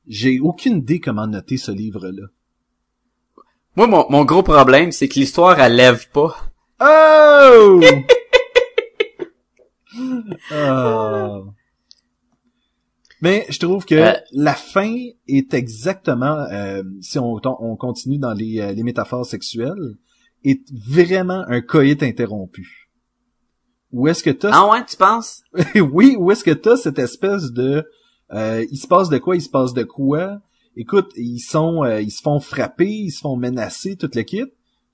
j'ai 0.08 0.40
aucune 0.40 0.78
idée 0.80 1.00
comment 1.00 1.28
noter 1.28 1.58
ce 1.58 1.72
livre 1.72 2.08
là. 2.10 2.28
Moi, 3.76 3.88
mon, 3.88 4.06
mon 4.10 4.26
gros 4.26 4.44
problème, 4.44 4.92
c'est 4.92 5.08
que 5.08 5.20
l'histoire, 5.20 5.60
elle 5.60 5.76
lève 5.76 6.10
pas. 6.10 6.36
Oh! 6.82 7.80
Ah. 10.52 11.42
Mais 13.22 13.46
je 13.50 13.60
trouve 13.60 13.86
que 13.86 13.96
Euh. 13.96 14.14
la 14.32 14.54
fin 14.54 14.96
est 15.28 15.54
exactement, 15.54 16.46
euh, 16.52 16.84
si 17.02 17.20
on, 17.20 17.40
on 17.44 17.76
continue 17.76 18.18
dans 18.18 18.34
les, 18.34 18.60
euh, 18.62 18.72
les 18.72 18.84
métaphores 18.84 19.26
sexuelles, 19.26 19.96
est 20.46 20.62
vraiment 20.72 21.44
un 21.48 21.60
coït 21.62 22.02
interrompu. 22.02 22.89
Où 23.92 24.08
est-ce 24.08 24.24
que 24.24 24.30
t'as, 24.30 24.52
Ah 24.54 24.70
ouais, 24.70 24.86
tu 24.86 24.96
penses? 24.98 25.42
oui, 25.76 26.16
où 26.18 26.32
est-ce 26.32 26.44
que 26.44 26.52
t'as 26.52 26.78
cette 26.78 27.00
espèce 27.00 27.52
de, 27.52 27.84
euh, 28.32 28.66
il 28.72 28.78
se 28.78 28.88
passe 28.88 29.10
de 29.10 29.18
quoi, 29.18 29.36
il 29.36 29.42
se 29.42 29.50
passe 29.50 29.74
de 29.74 29.84
quoi? 29.84 30.40
Écoute, 30.76 31.12
ils 31.16 31.40
sont, 31.40 31.84
euh, 31.84 32.00
ils 32.02 32.12
se 32.12 32.22
font 32.22 32.40
frapper, 32.40 32.88
ils 32.88 33.12
se 33.12 33.22
font 33.22 33.36
menacer, 33.36 33.96
toute 33.96 34.16
l'équipe. 34.16 34.50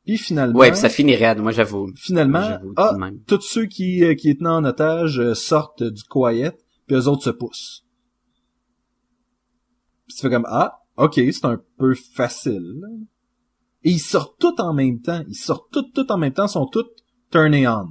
Puis 0.05 0.17
finalement, 0.17 0.57
Ouais, 0.57 0.71
puis 0.71 0.79
ça 0.79 0.89
finit 0.89 1.15
raide, 1.15 1.39
moi, 1.39 1.51
j'avoue. 1.51 1.91
finalement, 1.95 2.43
J'avoue, 2.43 2.73
ah, 2.77 2.95
tous 3.27 3.41
ceux 3.41 3.65
qui, 3.65 4.03
euh, 4.03 4.13
qui 4.15 4.29
étaient 4.29 4.45
en 4.45 4.63
otage 4.63 5.19
euh, 5.19 5.33
sortent 5.33 5.83
du 5.83 6.03
quiet, 6.03 6.55
puis 6.87 6.95
eux 6.95 7.07
autres 7.07 7.23
se 7.23 7.29
poussent. 7.31 7.83
Puis 10.07 10.15
tu 10.15 10.21
fais 10.21 10.29
comme, 10.29 10.45
ah, 10.47 10.79
ok, 10.97 11.15
c'est 11.15 11.45
un 11.45 11.59
peu 11.77 11.95
facile. 11.95 12.81
Et 13.83 13.91
ils 13.91 13.99
sortent 13.99 14.39
tout 14.39 14.59
en 14.61 14.73
même 14.73 15.01
temps. 15.01 15.23
Ils 15.27 15.35
sortent 15.35 15.71
tout, 15.71 15.83
tout 15.93 16.11
en 16.11 16.17
même 16.17 16.33
temps, 16.33 16.47
sont 16.47 16.67
tous 16.67 16.85
turning 17.31 17.67
on. 17.67 17.87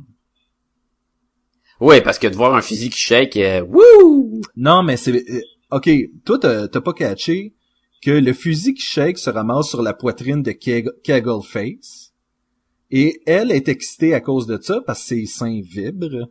Ouais, 1.81 2.01
parce 2.01 2.19
que 2.19 2.27
de 2.29 2.37
voir 2.37 2.55
un 2.55 2.63
physique 2.63 2.93
qui 2.93 3.01
shake, 3.01 3.37
euh, 3.37 3.63
wouh! 3.63 4.41
Non, 4.57 4.83
mais 4.83 4.97
c'est... 4.97 5.13
euh, 5.13 5.41
ok, 5.73 5.91
toi, 6.25 6.39
t'as 6.39 6.81
pas 6.81 6.93
catché 6.93 7.55
que 8.03 8.11
le 8.11 8.33
fusil 8.33 8.75
qui 8.75 8.83
shake 8.85 9.19
se 9.19 9.31
ramasse 9.31 9.69
sur 9.69 9.83
la 9.83 9.93
poitrine 9.95 10.43
de 10.43 10.53
Keg- 10.53 10.93
Keggleface. 11.03 12.13
Et 12.91 13.21
elle 13.27 13.51
est 13.51 13.69
excitée 13.69 14.15
à 14.15 14.21
cause 14.21 14.47
de 14.47 14.59
ça 14.61 14.81
parce 14.87 15.01
que 15.01 15.07
ses 15.09 15.27
seins 15.27 15.61
vibrent. 15.63 16.29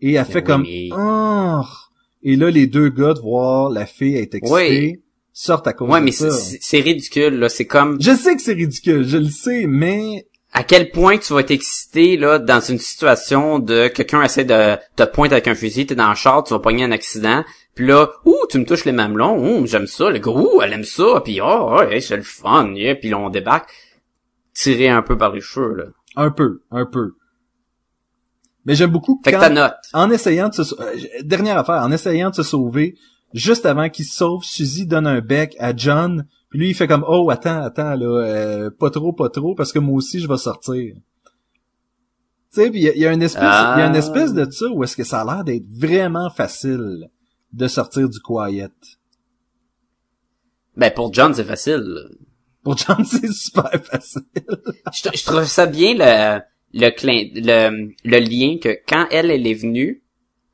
Et 0.00 0.12
elle 0.14 0.24
fait 0.24 0.38
oui, 0.38 0.88
comme 0.88 0.98
Ah! 0.98 1.64
Et 2.22 2.36
là, 2.36 2.50
les 2.50 2.66
deux 2.66 2.88
gars 2.88 3.14
de 3.14 3.20
voir 3.20 3.68
la 3.70 3.84
fille 3.86 4.16
être 4.16 4.34
excitée 4.34 4.54
Oui. 4.94 5.02
sortent 5.32 5.66
à 5.66 5.72
cause 5.72 5.90
Ouais, 5.90 6.00
de 6.00 6.04
mais 6.06 6.12
c'est 6.12 6.80
ridicule, 6.80 7.34
là. 7.38 7.48
C'est 7.48 7.66
comme, 7.66 8.00
Je 8.00 8.12
sais 8.14 8.34
que 8.34 8.42
c'est 8.42 8.54
ridicule, 8.54 9.04
je 9.06 9.18
le 9.18 9.28
sais, 9.28 9.66
mais 9.66 10.26
à 10.52 10.64
quel 10.64 10.90
point 10.90 11.18
tu 11.18 11.32
vas 11.32 11.40
être 11.40 11.50
excité, 11.50 12.16
là, 12.16 12.38
dans 12.38 12.60
une 12.60 12.78
situation 12.78 13.58
de 13.58 13.88
quelqu'un 13.88 14.22
essaie 14.22 14.44
de 14.44 14.76
te 14.96 15.02
pointer 15.02 15.34
avec 15.34 15.48
un 15.48 15.54
fusil, 15.54 15.86
t'es 15.86 15.94
dans 15.94 16.08
le 16.08 16.14
char, 16.14 16.42
tu 16.44 16.54
vas 16.54 16.60
pogner 16.60 16.84
un 16.84 16.90
accident, 16.90 17.44
puis 17.74 17.86
là, 17.86 18.10
ouh, 18.24 18.46
tu 18.48 18.58
me 18.58 18.64
touches 18.64 18.84
les 18.84 18.92
mamelons, 18.92 19.38
ouh, 19.38 19.66
j'aime 19.66 19.86
ça, 19.86 20.10
le 20.10 20.18
gros, 20.18 20.62
elle 20.62 20.72
aime 20.72 20.84
ça, 20.84 21.20
puis 21.22 21.40
oh, 21.40 21.76
ouais, 21.78 22.00
c'est 22.00 22.16
le 22.16 22.22
fun, 22.22 22.72
yeah, 22.74 22.94
puis 22.94 23.10
là, 23.10 23.18
on 23.18 23.30
débarque, 23.30 23.70
tiré 24.54 24.88
un 24.88 25.02
peu 25.02 25.18
par 25.18 25.32
les 25.32 25.40
cheveux, 25.40 25.74
là. 25.74 25.84
un 26.16 26.30
peu, 26.30 26.62
un 26.70 26.86
peu. 26.86 27.12
Mais 28.64 28.74
j'aime 28.74 28.90
beaucoup 28.90 29.20
Fait 29.24 29.32
que 29.32 29.38
ta 29.38 29.50
note. 29.50 29.76
en 29.92 30.10
essayant 30.10 30.48
de 30.48 30.54
se 30.54 30.74
euh, 30.80 31.22
dernière 31.22 31.58
affaire, 31.58 31.82
en 31.82 31.92
essayant 31.92 32.30
de 32.30 32.34
se 32.34 32.42
sauver, 32.42 32.96
juste 33.32 33.64
avant 33.64 33.88
qu'il 33.88 34.04
se 34.04 34.16
sauve, 34.16 34.44
Suzy 34.44 34.86
donne 34.86 35.06
un 35.06 35.20
bec 35.20 35.56
à 35.58 35.74
John, 35.76 36.26
puis 36.50 36.58
lui 36.58 36.70
il 36.70 36.74
fait 36.74 36.86
comme 36.88 37.04
oh 37.06 37.30
attends 37.30 37.62
attends 37.62 37.94
là, 37.94 38.06
euh, 38.06 38.70
pas 38.70 38.90
trop 38.90 39.12
pas 39.12 39.28
trop 39.28 39.54
parce 39.54 39.72
que 39.72 39.78
moi 39.78 39.96
aussi 39.96 40.20
je 40.20 40.28
vais 40.28 40.36
sortir. 40.36 40.94
Tu 40.94 42.62
sais, 42.62 42.70
puis 42.70 42.80
il 42.80 42.96
y, 42.96 43.00
y 43.00 43.06
a 43.06 43.12
une 43.12 43.22
espèce, 43.22 43.42
Ah. 43.44 43.76
y 43.78 43.82
a 43.82 43.86
une 43.86 43.94
espèce 43.96 44.32
de 44.32 44.50
ça 44.50 44.66
où 44.70 44.82
est-ce 44.82 44.96
que 44.96 45.04
ça 45.04 45.20
a 45.20 45.24
l'air 45.24 45.44
d'être 45.44 45.66
vraiment 45.68 46.30
facile 46.30 47.10
de 47.52 47.68
sortir 47.68 48.08
du 48.08 48.20
quiet. 48.20 48.70
Ben, 50.76 50.90
pour 50.90 51.12
John, 51.12 51.34
c'est 51.34 51.44
facile. 51.44 52.08
Pour 52.62 52.76
John 52.76 53.04
c'est 53.04 53.30
super 53.32 53.70
facile. 53.84 54.22
je, 54.94 55.10
je 55.14 55.24
trouve 55.24 55.44
ça 55.44 55.66
bien 55.66 55.94
le 55.94 56.40
le, 56.74 56.90
clin, 56.90 57.24
le 57.34 57.94
le 58.04 58.18
lien 58.18 58.58
que 58.60 58.78
quand 58.86 59.06
elle 59.10 59.30
elle 59.30 59.46
est 59.46 59.54
venue 59.54 60.02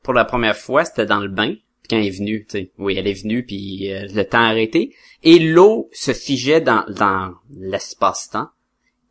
pour 0.01 0.13
la 0.13 0.23
première 0.25 0.55
fois 0.55 0.85
c'était 0.85 1.05
dans 1.05 1.19
le 1.19 1.27
bain 1.27 1.55
quand 1.89 1.97
elle 1.97 2.07
est 2.07 2.17
venue 2.17 2.45
tu 2.49 2.57
sais. 2.57 2.71
Oui 2.77 2.95
elle 2.97 3.07
est 3.07 3.21
venue 3.21 3.45
puis 3.45 3.91
euh, 3.91 4.07
le 4.13 4.23
temps 4.23 4.39
a 4.39 4.49
arrêté. 4.49 4.93
Et 5.23 5.39
l'eau 5.39 5.89
se 5.91 6.13
figeait 6.13 6.61
dans 6.61 6.85
dans 6.89 7.33
l'espace-temps. 7.57 8.49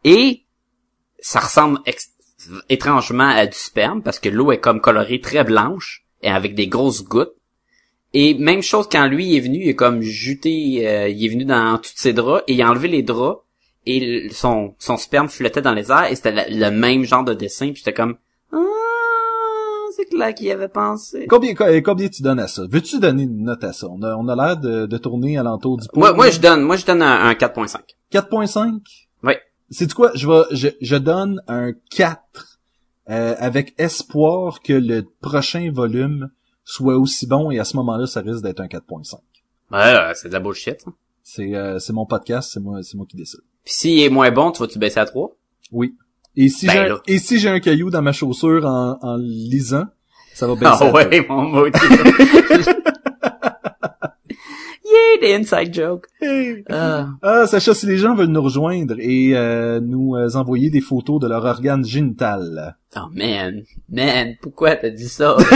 Et 0.05 0.45
ça 1.19 1.41
ressemble 1.41 1.81
étrangement 2.69 3.29
à 3.29 3.47
du 3.47 3.57
sperme 3.57 4.03
parce 4.03 4.19
que 4.19 4.29
l'eau 4.29 4.53
est 4.53 4.61
comme 4.61 4.81
colorée 4.81 5.21
très 5.21 5.45
blanche 5.45 6.05
et 6.23 6.29
avec 6.29 6.55
des 6.55 6.69
grosses 6.69 7.05
gouttes. 7.05 7.35
Et 8.13 8.35
même 8.35 8.63
chose 8.63 8.89
quand 8.91 9.07
lui 9.07 9.37
est 9.37 9.41
venu 9.41 9.63
il 9.63 9.69
est 9.71 9.75
comme 9.75 10.01
juté 10.01 10.87
euh, 10.87 11.09
il 11.09 11.25
est 11.25 11.29
venu 11.29 11.45
dans 11.45 11.79
tous 11.79 11.93
ses 11.97 12.13
draps 12.13 12.45
et 12.47 12.53
il 12.53 12.63
a 12.63 12.71
enlevé 12.71 12.89
les 12.89 13.03
draps 13.03 13.41
et 13.87 14.29
son 14.31 14.75
son 14.79 14.97
sperme 14.97 15.29
flottait 15.29 15.63
dans 15.63 15.75
les 15.75 15.91
airs 15.91 16.11
et 16.11 16.15
c'était 16.15 16.49
le, 16.49 16.71
même 16.71 17.05
genre 17.05 17.25
de 17.25 17.35
dessin 17.35 17.67
puis 17.67 17.77
j'étais 17.77 17.93
comme 17.93 18.17
ah 18.53 18.59
là 20.17 20.33
qu'il 20.33 20.51
avait 20.51 20.69
pensé 20.69 21.27
Combien 21.29 21.55
co- 21.55 21.65
combien 21.85 22.09
tu 22.09 22.23
donnes 22.23 22.39
à 22.41 22.49
ça? 22.49 22.63
Veux-tu 22.69 22.99
donner 23.01 23.25
une 23.25 23.45
note 23.45 23.65
à 23.65 23.73
ça? 23.73 23.87
On 23.91 24.03
a 24.03 24.15
on 24.17 24.29
a 24.29 24.37
l'air 24.37 24.57
de, 24.57 24.87
de 24.87 24.97
tourner 24.99 25.37
alentour 25.39 25.77
du 25.79 25.89
pot. 25.89 25.99
moi 26.01 26.13
moi 26.13 26.31
je 26.31 26.41
donne 26.41 26.63
moi 26.63 26.77
je 26.77 26.85
donne 26.87 27.03
un, 27.03 27.27
un 27.29 27.33
4.5 27.33 27.79
4.5 28.13 28.81
Oui. 29.23 29.35
C'est 29.71 29.93
quoi? 29.93 30.11
Je 30.15 30.29
vais 30.29 30.43
je, 30.53 30.69
je 30.81 30.97
donne 30.97 31.41
un 31.49 31.73
4 31.91 32.21
euh, 33.11 33.35
avec 33.39 33.75
espoir 33.79 34.61
que 34.63 34.73
le 34.73 35.03
prochain 35.21 35.71
volume 35.73 36.31
soit 36.65 36.97
aussi 36.97 37.27
bon 37.27 37.51
et 37.51 37.59
à 37.59 37.65
ce 37.65 37.77
moment-là 37.77 38.07
ça 38.07 38.21
risque 38.21 38.43
d'être 38.43 38.61
un 38.61 38.67
4.5. 38.67 39.15
ouais 39.73 39.79
euh, 39.79 40.13
c'est 40.15 40.29
de 40.29 40.33
la 40.35 40.41
bullshit. 40.41 40.85
C'est 41.23 41.55
euh, 41.55 41.79
c'est 41.79 41.93
mon 41.93 42.07
podcast, 42.07 42.51
c'est 42.53 42.61
moi 42.61 42.83
c'est 42.83 42.97
moi 42.97 43.07
qui 43.09 43.17
décide. 43.17 43.41
puis 43.65 43.75
s'il 43.75 44.01
est 44.01 44.09
moins 44.11 44.31
bon 44.31 44.51
tu 44.53 44.61
vas 44.63 44.69
tu 44.69 44.79
baisser 44.79 45.01
à 45.01 45.07
3 45.07 45.31
Oui. 45.73 45.95
Et 46.37 46.49
si 46.49 46.67
Ben 46.67 46.97
j'ai 47.07 47.15
et 47.15 47.19
si 47.19 47.39
j'ai 47.39 47.49
un 47.49 47.61
caillou 47.61 47.91
dans 47.91 48.03
ma 48.03 48.13
chaussure 48.13 48.67
en, 48.67 48.99
en 49.01 49.17
lisant, 49.17 49.85
ça 50.35 50.47
va 50.47 50.55
baisser. 50.55 50.85
ah 50.85 50.93
ouais 50.93 51.27
mon 51.29 51.43
maudit 51.43 51.79
yeah 54.85 55.21
des 55.21 55.35
inside 55.35 55.73
joke 55.73 56.07
Hey. 56.21 56.65
Ah. 56.71 57.09
Ah, 57.23 57.47
Sacha, 57.47 57.75
si 57.75 57.87
les 57.87 57.99
gens 57.99 58.15
veulent 58.15 58.29
nous 58.29 58.43
rejoindre 58.43 58.97
et 58.99 59.37
euh, 59.37 59.81
nous 59.81 60.17
euh, 60.17 60.29
envoyer 60.35 60.71
des 60.71 60.81
photos 60.81 61.21
de 61.21 61.29
leur 61.29 61.45
organe 61.45 61.85
génital, 61.85 62.77
oh 62.97 63.01
man 63.15 63.63
man 63.91 64.35
pourquoi 64.43 64.77
t'as 64.77 64.91
dit 64.91 65.09
ça? 65.09 65.37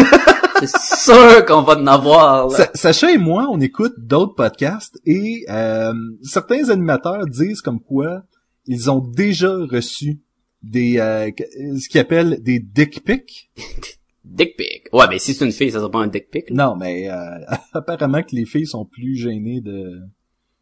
C'est 0.60 0.76
sûr 1.04 1.44
qu'on 1.46 1.62
va 1.62 1.74
en 1.78 1.86
avoir 1.86 2.48
là. 2.48 2.56
Sa- 2.56 2.70
Sacha 2.74 3.12
et 3.12 3.18
moi, 3.18 3.46
on 3.48 3.60
écoute 3.60 3.94
d'autres 3.96 4.34
podcasts 4.34 4.98
et 5.06 5.44
euh, 5.48 5.92
certains 6.24 6.68
animateurs 6.70 7.26
disent 7.26 7.60
comme 7.60 7.78
quoi 7.80 8.22
ils 8.66 8.90
ont 8.90 8.98
déjà 8.98 9.54
reçu 9.70 10.18
des 10.62 10.98
euh, 10.98 11.30
ce 11.78 11.88
qu'ils 11.88 12.00
appellent 12.00 12.42
des 12.42 12.58
dick 12.58 13.04
pics. 13.04 13.50
dick 14.24 14.56
pic 14.56 14.88
ouais 14.92 15.06
mais 15.08 15.18
si 15.18 15.32
c'est 15.32 15.44
une 15.44 15.52
fille 15.52 15.70
ça 15.70 15.78
sera 15.78 15.90
pas 15.90 16.00
un 16.00 16.06
dick 16.06 16.30
pic. 16.30 16.50
Non, 16.50 16.76
mais 16.76 17.10
euh, 17.10 17.38
apparemment 17.72 18.22
que 18.22 18.34
les 18.34 18.44
filles 18.44 18.66
sont 18.66 18.84
plus 18.84 19.16
gênées 19.16 19.60
de 19.60 20.00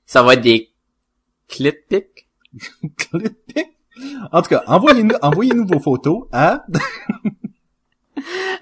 ça 0.05 0.23
va 0.23 0.35
être 0.35 0.43
des 0.43 0.71
clit 1.49 1.73
pics? 1.89 2.29
Clit 2.97 3.31
pics? 3.55 3.77
En 4.31 4.43
tout 4.43 4.51
cas, 4.51 4.63
envoyez-nous 4.67 5.17
envoyez-nous 5.23 5.67
vos 5.67 5.81
photos 5.81 6.25
à 6.33 6.67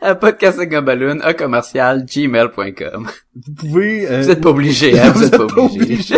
Un 0.02 0.14
podcast 0.16 0.58
avec 0.58 0.74
un 0.74 0.82
ballon, 0.82 1.18
un 1.22 1.32
commercial, 1.32 2.04
gmail.com. 2.04 3.08
vous 3.34 3.54
pouvez 3.54 4.06
euh, 4.06 4.20
Vous 4.20 4.30
êtes 4.30 4.40
pas 4.40 4.50
obligé, 4.50 4.98
hein, 4.98 5.10
vous 5.12 5.24
êtes 5.24 5.36
pas 5.36 5.44
obligé. 5.44 6.16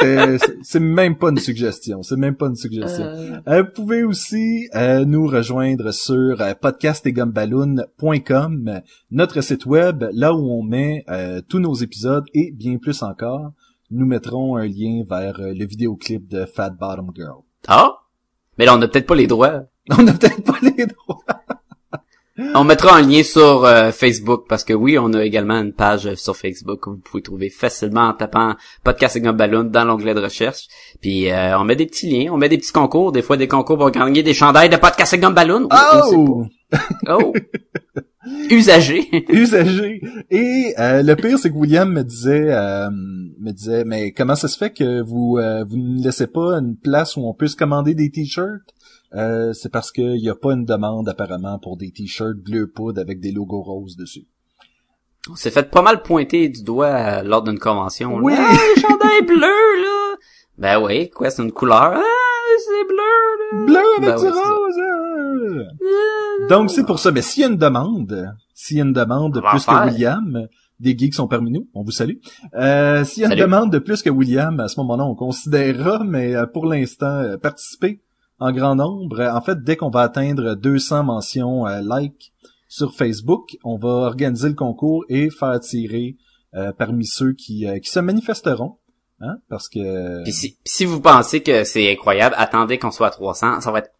C'est- 0.00 0.38
c'est- 0.38 0.56
C'est 0.62 0.80
même 0.80 1.16
pas 1.16 1.28
une 1.30 1.38
suggestion. 1.38 2.02
C'est 2.02 2.16
même 2.16 2.34
pas 2.36 2.46
une 2.46 2.56
suggestion. 2.56 3.04
Euh, 3.04 3.40
Euh, 3.48 3.62
vous 3.62 3.70
pouvez 3.74 4.02
aussi 4.04 4.68
euh, 4.74 5.04
nous 5.04 5.26
rejoindre 5.26 5.92
sur 5.92 6.40
euh, 6.40 6.54
podcastetgumballoon.com, 7.60 8.80
notre 9.10 9.40
site 9.40 9.66
web, 9.66 10.04
là 10.12 10.34
où 10.34 10.50
on 10.50 10.62
met 10.62 11.04
euh, 11.08 11.40
tous 11.48 11.58
nos 11.58 11.74
épisodes 11.74 12.24
et 12.34 12.52
bien 12.52 12.78
plus 12.78 13.02
encore. 13.02 13.52
Nous 13.90 14.06
mettrons 14.06 14.56
un 14.56 14.66
lien 14.66 15.02
vers 15.08 15.40
euh, 15.40 15.52
le 15.52 15.64
vidéoclip 15.66 16.28
de 16.28 16.44
Fat 16.44 16.70
Bottom 16.70 17.10
Girl. 17.14 17.40
Ah? 17.66 17.94
Mais 18.58 18.64
là, 18.66 18.76
on 18.76 18.82
a 18.82 18.88
peut-être 18.88 19.06
pas 19.06 19.16
les 19.16 19.26
droits. 19.26 19.64
On 19.98 20.02
n'a 20.02 20.12
peut-être 20.12 20.44
pas 20.44 20.58
les 20.62 20.86
droits. 20.86 21.24
On 22.54 22.64
mettra 22.64 22.96
un 22.96 23.02
lien 23.02 23.22
sur 23.22 23.64
euh, 23.64 23.92
Facebook 23.92 24.44
parce 24.48 24.64
que 24.64 24.72
oui, 24.72 24.98
on 24.98 25.12
a 25.12 25.24
également 25.24 25.60
une 25.60 25.72
page 25.72 26.06
euh, 26.06 26.16
sur 26.16 26.36
Facebook 26.36 26.80
que 26.80 26.90
vous 26.90 26.98
pouvez 26.98 27.22
trouver 27.22 27.50
facilement 27.50 28.08
en 28.08 28.14
tapant 28.14 28.54
podcast 28.82 29.18
un 29.22 29.32
ballon 29.32 29.64
dans 29.64 29.84
l'onglet 29.84 30.14
de 30.14 30.20
recherche. 30.20 30.66
Puis 31.00 31.30
euh, 31.30 31.58
on 31.58 31.64
met 31.64 31.76
des 31.76 31.86
petits 31.86 32.08
liens, 32.10 32.32
on 32.32 32.36
met 32.36 32.48
des 32.48 32.58
petits 32.58 32.72
concours, 32.72 33.12
des 33.12 33.22
fois 33.22 33.36
des 33.36 33.48
concours 33.48 33.78
pour 33.78 33.90
gagner 33.90 34.22
des 34.22 34.34
chandails 34.34 34.70
de 34.70 34.76
podcast 34.76 35.16
un 35.22 35.30
ballon. 35.30 35.68
Oh! 35.70 36.46
Oh! 37.08 37.32
Usagé. 38.50 39.08
Usagé. 39.30 40.02
Et 40.30 40.74
euh, 40.78 41.02
le 41.02 41.16
pire, 41.16 41.38
c'est 41.38 41.50
que 41.50 41.56
William 41.56 41.90
me 41.90 42.04
disait, 42.04 42.52
euh, 42.52 42.90
me 42.90 43.50
disait, 43.50 43.84
mais 43.84 44.12
comment 44.12 44.34
ça 44.34 44.46
se 44.46 44.58
fait 44.58 44.70
que 44.70 45.00
vous 45.00 45.38
euh, 45.38 45.64
vous 45.64 45.78
ne 45.78 46.02
laissez 46.02 46.26
pas 46.26 46.58
une 46.58 46.76
place 46.76 47.16
où 47.16 47.26
on 47.26 47.32
peut 47.32 47.46
se 47.46 47.56
commander 47.56 47.94
des 47.94 48.10
t-shirts? 48.10 48.62
Euh, 49.14 49.52
C'est 49.52 49.70
parce 49.70 49.90
qu'il 49.92 50.14
n'y 50.14 50.28
a 50.28 50.34
pas 50.34 50.52
une 50.52 50.64
demande 50.64 51.08
apparemment 51.08 51.58
pour 51.58 51.76
des 51.76 51.90
t-shirts 51.90 52.36
bleu 52.38 52.68
poudre 52.70 53.00
avec 53.00 53.20
des 53.20 53.32
logos 53.32 53.62
roses 53.62 53.96
dessus. 53.96 54.26
On 55.30 55.34
s'est 55.36 55.50
fait 55.50 55.70
pas 55.70 55.82
mal 55.82 56.02
pointer 56.02 56.48
du 56.48 56.62
doigt 56.62 56.86
euh, 56.86 57.22
lors 57.22 57.42
d'une 57.42 57.58
convention. 57.58 58.18
là. 58.18 58.22
Oui. 58.24 58.34
Ah, 58.36 58.52
les 58.76 58.80
chandails 58.80 59.22
bleus, 59.26 59.36
là! 59.82 60.16
Ben 60.58 60.80
oui, 60.82 61.10
quoi, 61.10 61.30
c'est 61.30 61.42
une 61.42 61.52
couleur? 61.52 61.94
Ah, 61.96 62.02
c'est 62.58 62.86
bleu, 62.88 62.96
là! 62.96 63.64
Bleu 63.66 63.80
avec 63.98 64.08
Ben 64.08 64.16
du 64.16 64.24
oui, 64.26 64.30
rose. 64.32 65.70
Ah. 65.82 66.46
Donc 66.48 66.70
c'est 66.70 66.84
pour 66.86 66.98
ça. 66.98 67.10
Mais 67.10 67.22
s'il 67.22 67.42
y 67.42 67.44
a 67.44 67.48
une 67.48 67.56
demande, 67.56 68.32
s'il 68.54 68.76
y 68.78 68.80
a 68.80 68.84
une 68.84 68.92
demande 68.92 69.36
en 69.38 69.50
plus 69.50 69.64
que. 69.66 69.86
William, 69.90 70.46
des 70.78 70.96
geeks 70.96 71.14
sont 71.14 71.28
parmi 71.28 71.50
nous, 71.50 71.68
on 71.74 71.82
vous 71.82 71.90
salue. 71.90 72.16
Euh, 72.54 73.04
s'il 73.04 73.22
y 73.22 73.26
a 73.26 73.32
une 73.32 73.38
demande 73.38 73.70
de 73.72 73.78
plus 73.78 74.02
que 74.02 74.10
William, 74.10 74.58
à 74.60 74.68
ce 74.68 74.78
moment-là, 74.80 75.04
on 75.04 75.14
considérera, 75.14 76.02
mais 76.04 76.34
euh, 76.34 76.46
pour 76.46 76.64
l'instant, 76.66 77.36
participer 77.42 78.00
en 78.40 78.52
grand 78.52 78.74
nombre. 78.74 79.22
En 79.22 79.40
fait, 79.40 79.62
dès 79.62 79.76
qu'on 79.76 79.90
va 79.90 80.00
atteindre 80.00 80.54
200 80.54 81.04
mentions 81.04 81.66
euh, 81.66 81.80
like 81.82 82.32
sur 82.68 82.94
Facebook, 82.94 83.56
on 83.64 83.76
va 83.76 83.88
organiser 83.88 84.48
le 84.48 84.54
concours 84.54 85.04
et 85.08 85.30
faire 85.30 85.60
tirer 85.60 86.16
euh, 86.54 86.72
parmi 86.72 87.06
ceux 87.06 87.32
qui, 87.32 87.66
euh, 87.66 87.78
qui 87.78 87.90
se 87.90 88.00
manifesteront. 88.00 88.78
Hein, 89.20 89.36
parce 89.50 89.68
que 89.68 90.22
Puis 90.22 90.32
si, 90.32 90.56
si 90.64 90.86
vous 90.86 91.00
pensez 91.00 91.42
que 91.42 91.64
c'est 91.64 91.92
incroyable, 91.92 92.34
attendez 92.38 92.78
qu'on 92.78 92.90
soit 92.90 93.08
à 93.08 93.10
300, 93.10 93.60
ça 93.60 93.70
va 93.70 93.80
être 93.80 93.90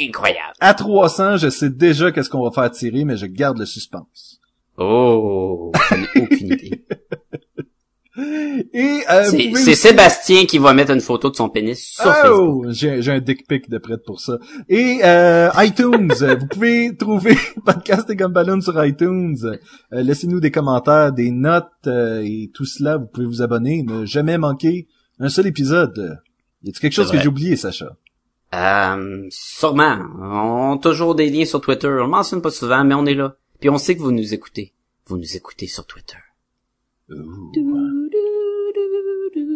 incroyable. 0.00 0.54
à 0.60 0.74
300, 0.74 1.38
je 1.38 1.50
sais 1.50 1.70
déjà 1.70 2.12
qu'est-ce 2.12 2.30
qu'on 2.30 2.44
va 2.44 2.52
faire 2.52 2.70
tirer, 2.70 3.04
mais 3.04 3.16
je 3.16 3.26
garde 3.26 3.58
le 3.58 3.66
suspense. 3.66 4.40
Oh, 4.78 5.72
je 5.90 5.94
n'ai 5.96 6.24
aucune 6.24 6.46
idée. 6.52 6.84
Et 8.16 9.00
euh, 9.10 9.24
C'est 9.24 9.48
pouvez 9.48 9.74
Sébastien 9.74 10.44
qui 10.44 10.58
va 10.58 10.74
mettre 10.74 10.92
une 10.92 11.00
photo 11.00 11.30
de 11.30 11.36
son 11.36 11.48
pénis 11.48 11.78
sur 11.78 12.12
Facebook. 12.14 12.64
Oh, 12.66 12.70
j'ai 12.70 13.00
j'ai 13.00 13.12
un 13.12 13.20
dick 13.20 13.46
pic 13.48 13.70
de 13.70 13.78
prête 13.78 14.04
pour 14.04 14.20
ça. 14.20 14.38
Et 14.68 15.00
euh, 15.02 15.48
iTunes, 15.56 16.12
euh, 16.20 16.36
vous 16.36 16.46
pouvez 16.46 16.94
trouver 16.98 17.36
Podcast 17.64 18.10
et 18.10 18.16
Gumballoon 18.16 18.60
sur 18.60 18.84
iTunes. 18.84 19.36
Euh, 19.44 19.56
Laissez-nous 20.02 20.40
des 20.40 20.50
commentaires, 20.50 21.12
des 21.12 21.30
notes 21.30 21.70
euh, 21.86 22.20
et 22.22 22.50
tout 22.52 22.66
cela. 22.66 22.98
Vous 22.98 23.06
pouvez 23.06 23.26
vous 23.26 23.40
abonner, 23.40 23.82
ne 23.82 24.04
jamais 24.04 24.36
manquer 24.36 24.88
un 25.18 25.30
seul 25.30 25.46
épisode. 25.46 26.20
Y 26.62 26.68
a-t-il 26.68 26.80
quelque 26.80 26.92
chose 26.92 27.10
que 27.10 27.18
j'ai 27.18 27.28
oublié, 27.28 27.56
Sacha? 27.56 27.96
Euh, 28.54 29.26
sûrement. 29.30 29.98
On 30.20 30.76
a 30.76 30.78
toujours 30.78 31.14
des 31.14 31.30
liens 31.30 31.46
sur 31.46 31.62
Twitter. 31.62 31.88
On 31.88 31.92
le 31.92 32.06
mentionne 32.08 32.42
pas 32.42 32.50
souvent, 32.50 32.84
mais 32.84 32.94
on 32.94 33.06
est 33.06 33.14
là. 33.14 33.36
Puis 33.58 33.70
on 33.70 33.78
sait 33.78 33.96
que 33.96 34.02
vous 34.02 34.12
nous 34.12 34.34
écoutez. 34.34 34.74
Vous 35.06 35.16
nous 35.16 35.36
écoutez 35.36 35.66
sur 35.66 35.86
Twitter. 35.86 36.18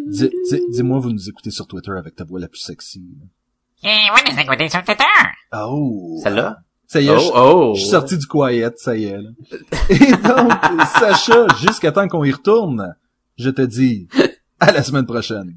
Dis- 0.09 0.29
dis- 0.49 0.61
Dis-moi, 0.69 0.99
vous 0.99 1.11
nous 1.11 1.29
écoutez 1.29 1.51
sur 1.51 1.67
Twitter 1.67 1.91
avec 1.97 2.15
ta 2.15 2.23
voix 2.23 2.39
la 2.39 2.47
plus 2.47 2.59
sexy. 2.59 3.03
Et 3.83 3.87
oui, 4.13 4.21
nous 4.31 4.39
écoutez 4.39 4.69
sur 4.69 4.83
Twitter? 4.83 5.03
Oh! 5.53 6.19
Celle-là? 6.23 6.57
Ça 6.87 7.01
y 7.01 7.07
est, 7.07 7.11
Oh, 7.11 7.19
je- 7.19 7.31
oh! 7.35 7.73
je 7.75 7.81
suis 7.81 7.89
sorti 7.89 8.17
du 8.17 8.25
quiet, 8.27 8.71
ça 8.77 8.95
y 8.95 9.05
est. 9.05 9.17
Là. 9.21 9.29
Et 9.89 10.11
donc, 10.11 10.51
Sacha, 10.99 11.47
jusqu'à 11.59 11.91
temps 11.91 12.07
qu'on 12.07 12.23
y 12.23 12.31
retourne, 12.31 12.95
je 13.37 13.49
te 13.49 13.61
dis 13.61 14.07
à 14.59 14.71
la 14.71 14.83
semaine 14.83 15.05
prochaine. 15.05 15.53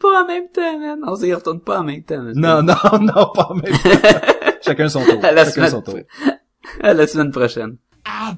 Pas 0.00 0.22
en 0.22 0.26
même 0.26 0.48
temps, 0.52 0.78
man. 0.78 1.00
On 1.06 1.16
s'y 1.16 1.32
retourne 1.34 1.60
pas 1.60 1.80
en 1.80 1.84
même 1.84 2.02
temps. 2.04 2.22
man. 2.22 2.32
Non, 2.36 2.62
non, 2.62 2.74
non, 3.00 3.30
pas 3.34 3.48
en 3.50 3.54
même 3.54 3.72
temps. 3.72 4.20
Chacun 4.64 4.88
son 4.88 5.02
tour. 5.04 5.24
À 5.24 5.32
la 5.32 5.44
Chacun 5.44 5.54
semaine, 5.54 5.70
son 5.70 5.82
tour. 5.82 5.98
à 6.80 6.94
la 6.94 7.06
semaine 7.06 7.30
prochaine. 7.32 7.76
I've 8.06 8.36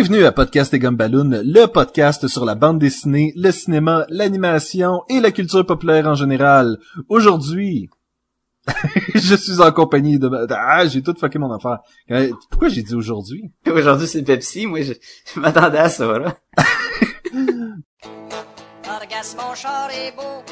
Bienvenue 0.00 0.26
à 0.26 0.30
Podcast 0.30 0.72
et 0.74 0.78
Gumballoon, 0.78 1.42
le 1.44 1.66
podcast 1.66 2.28
sur 2.28 2.44
la 2.44 2.54
bande 2.54 2.78
dessinée, 2.78 3.32
le 3.34 3.50
cinéma, 3.50 4.06
l'animation 4.10 5.02
et 5.08 5.18
la 5.18 5.32
culture 5.32 5.66
populaire 5.66 6.06
en 6.06 6.14
général. 6.14 6.78
Aujourd'hui, 7.08 7.90
je 9.16 9.34
suis 9.34 9.60
en 9.60 9.72
compagnie 9.72 10.20
de... 10.20 10.30
Ah, 10.50 10.86
j'ai 10.86 11.02
tout 11.02 11.16
fucké 11.18 11.40
mon 11.40 11.52
affaire. 11.52 11.80
Euh, 12.12 12.30
Pourquoi 12.48 12.68
j'ai 12.68 12.84
dit 12.84 12.94
aujourd'hui? 12.94 13.50
Aujourd'hui, 13.66 14.06
c'est 14.06 14.22
Pepsi. 14.22 14.68
Moi, 14.68 14.82
je, 14.82 14.92
je 15.34 15.40
m'attendais 15.40 15.78
à 15.78 15.88
ça, 15.88 16.06
là. 16.16 16.38
Orgasme, 18.88 19.38
mon 19.48 19.54
char 19.56 19.90
est 19.90 20.14
beau. 20.14 20.44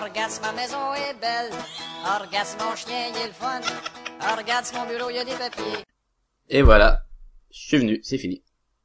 Orgasme, 0.00 0.44
ma 0.44 0.52
maison 0.52 0.94
est 0.94 1.20
belle. 1.20 1.50
Orgasme, 2.20 2.58
mon 2.60 2.76
chien, 2.76 3.08
il 3.10 3.20
est 3.20 3.26
le 3.26 3.32
fun. 3.32 3.60
Orgasme, 4.32 4.76
mon 4.76 4.86
bureau, 4.86 5.10
il 5.10 5.16
y 5.16 5.18
a 5.18 5.24
des 5.24 5.32
papiers. 5.32 5.82
Et 6.48 6.62
voilà. 6.62 7.00
Je 7.50 7.66
suis 7.66 7.78
venu. 7.78 7.98
C'est 8.04 8.18
fini. 8.18 8.44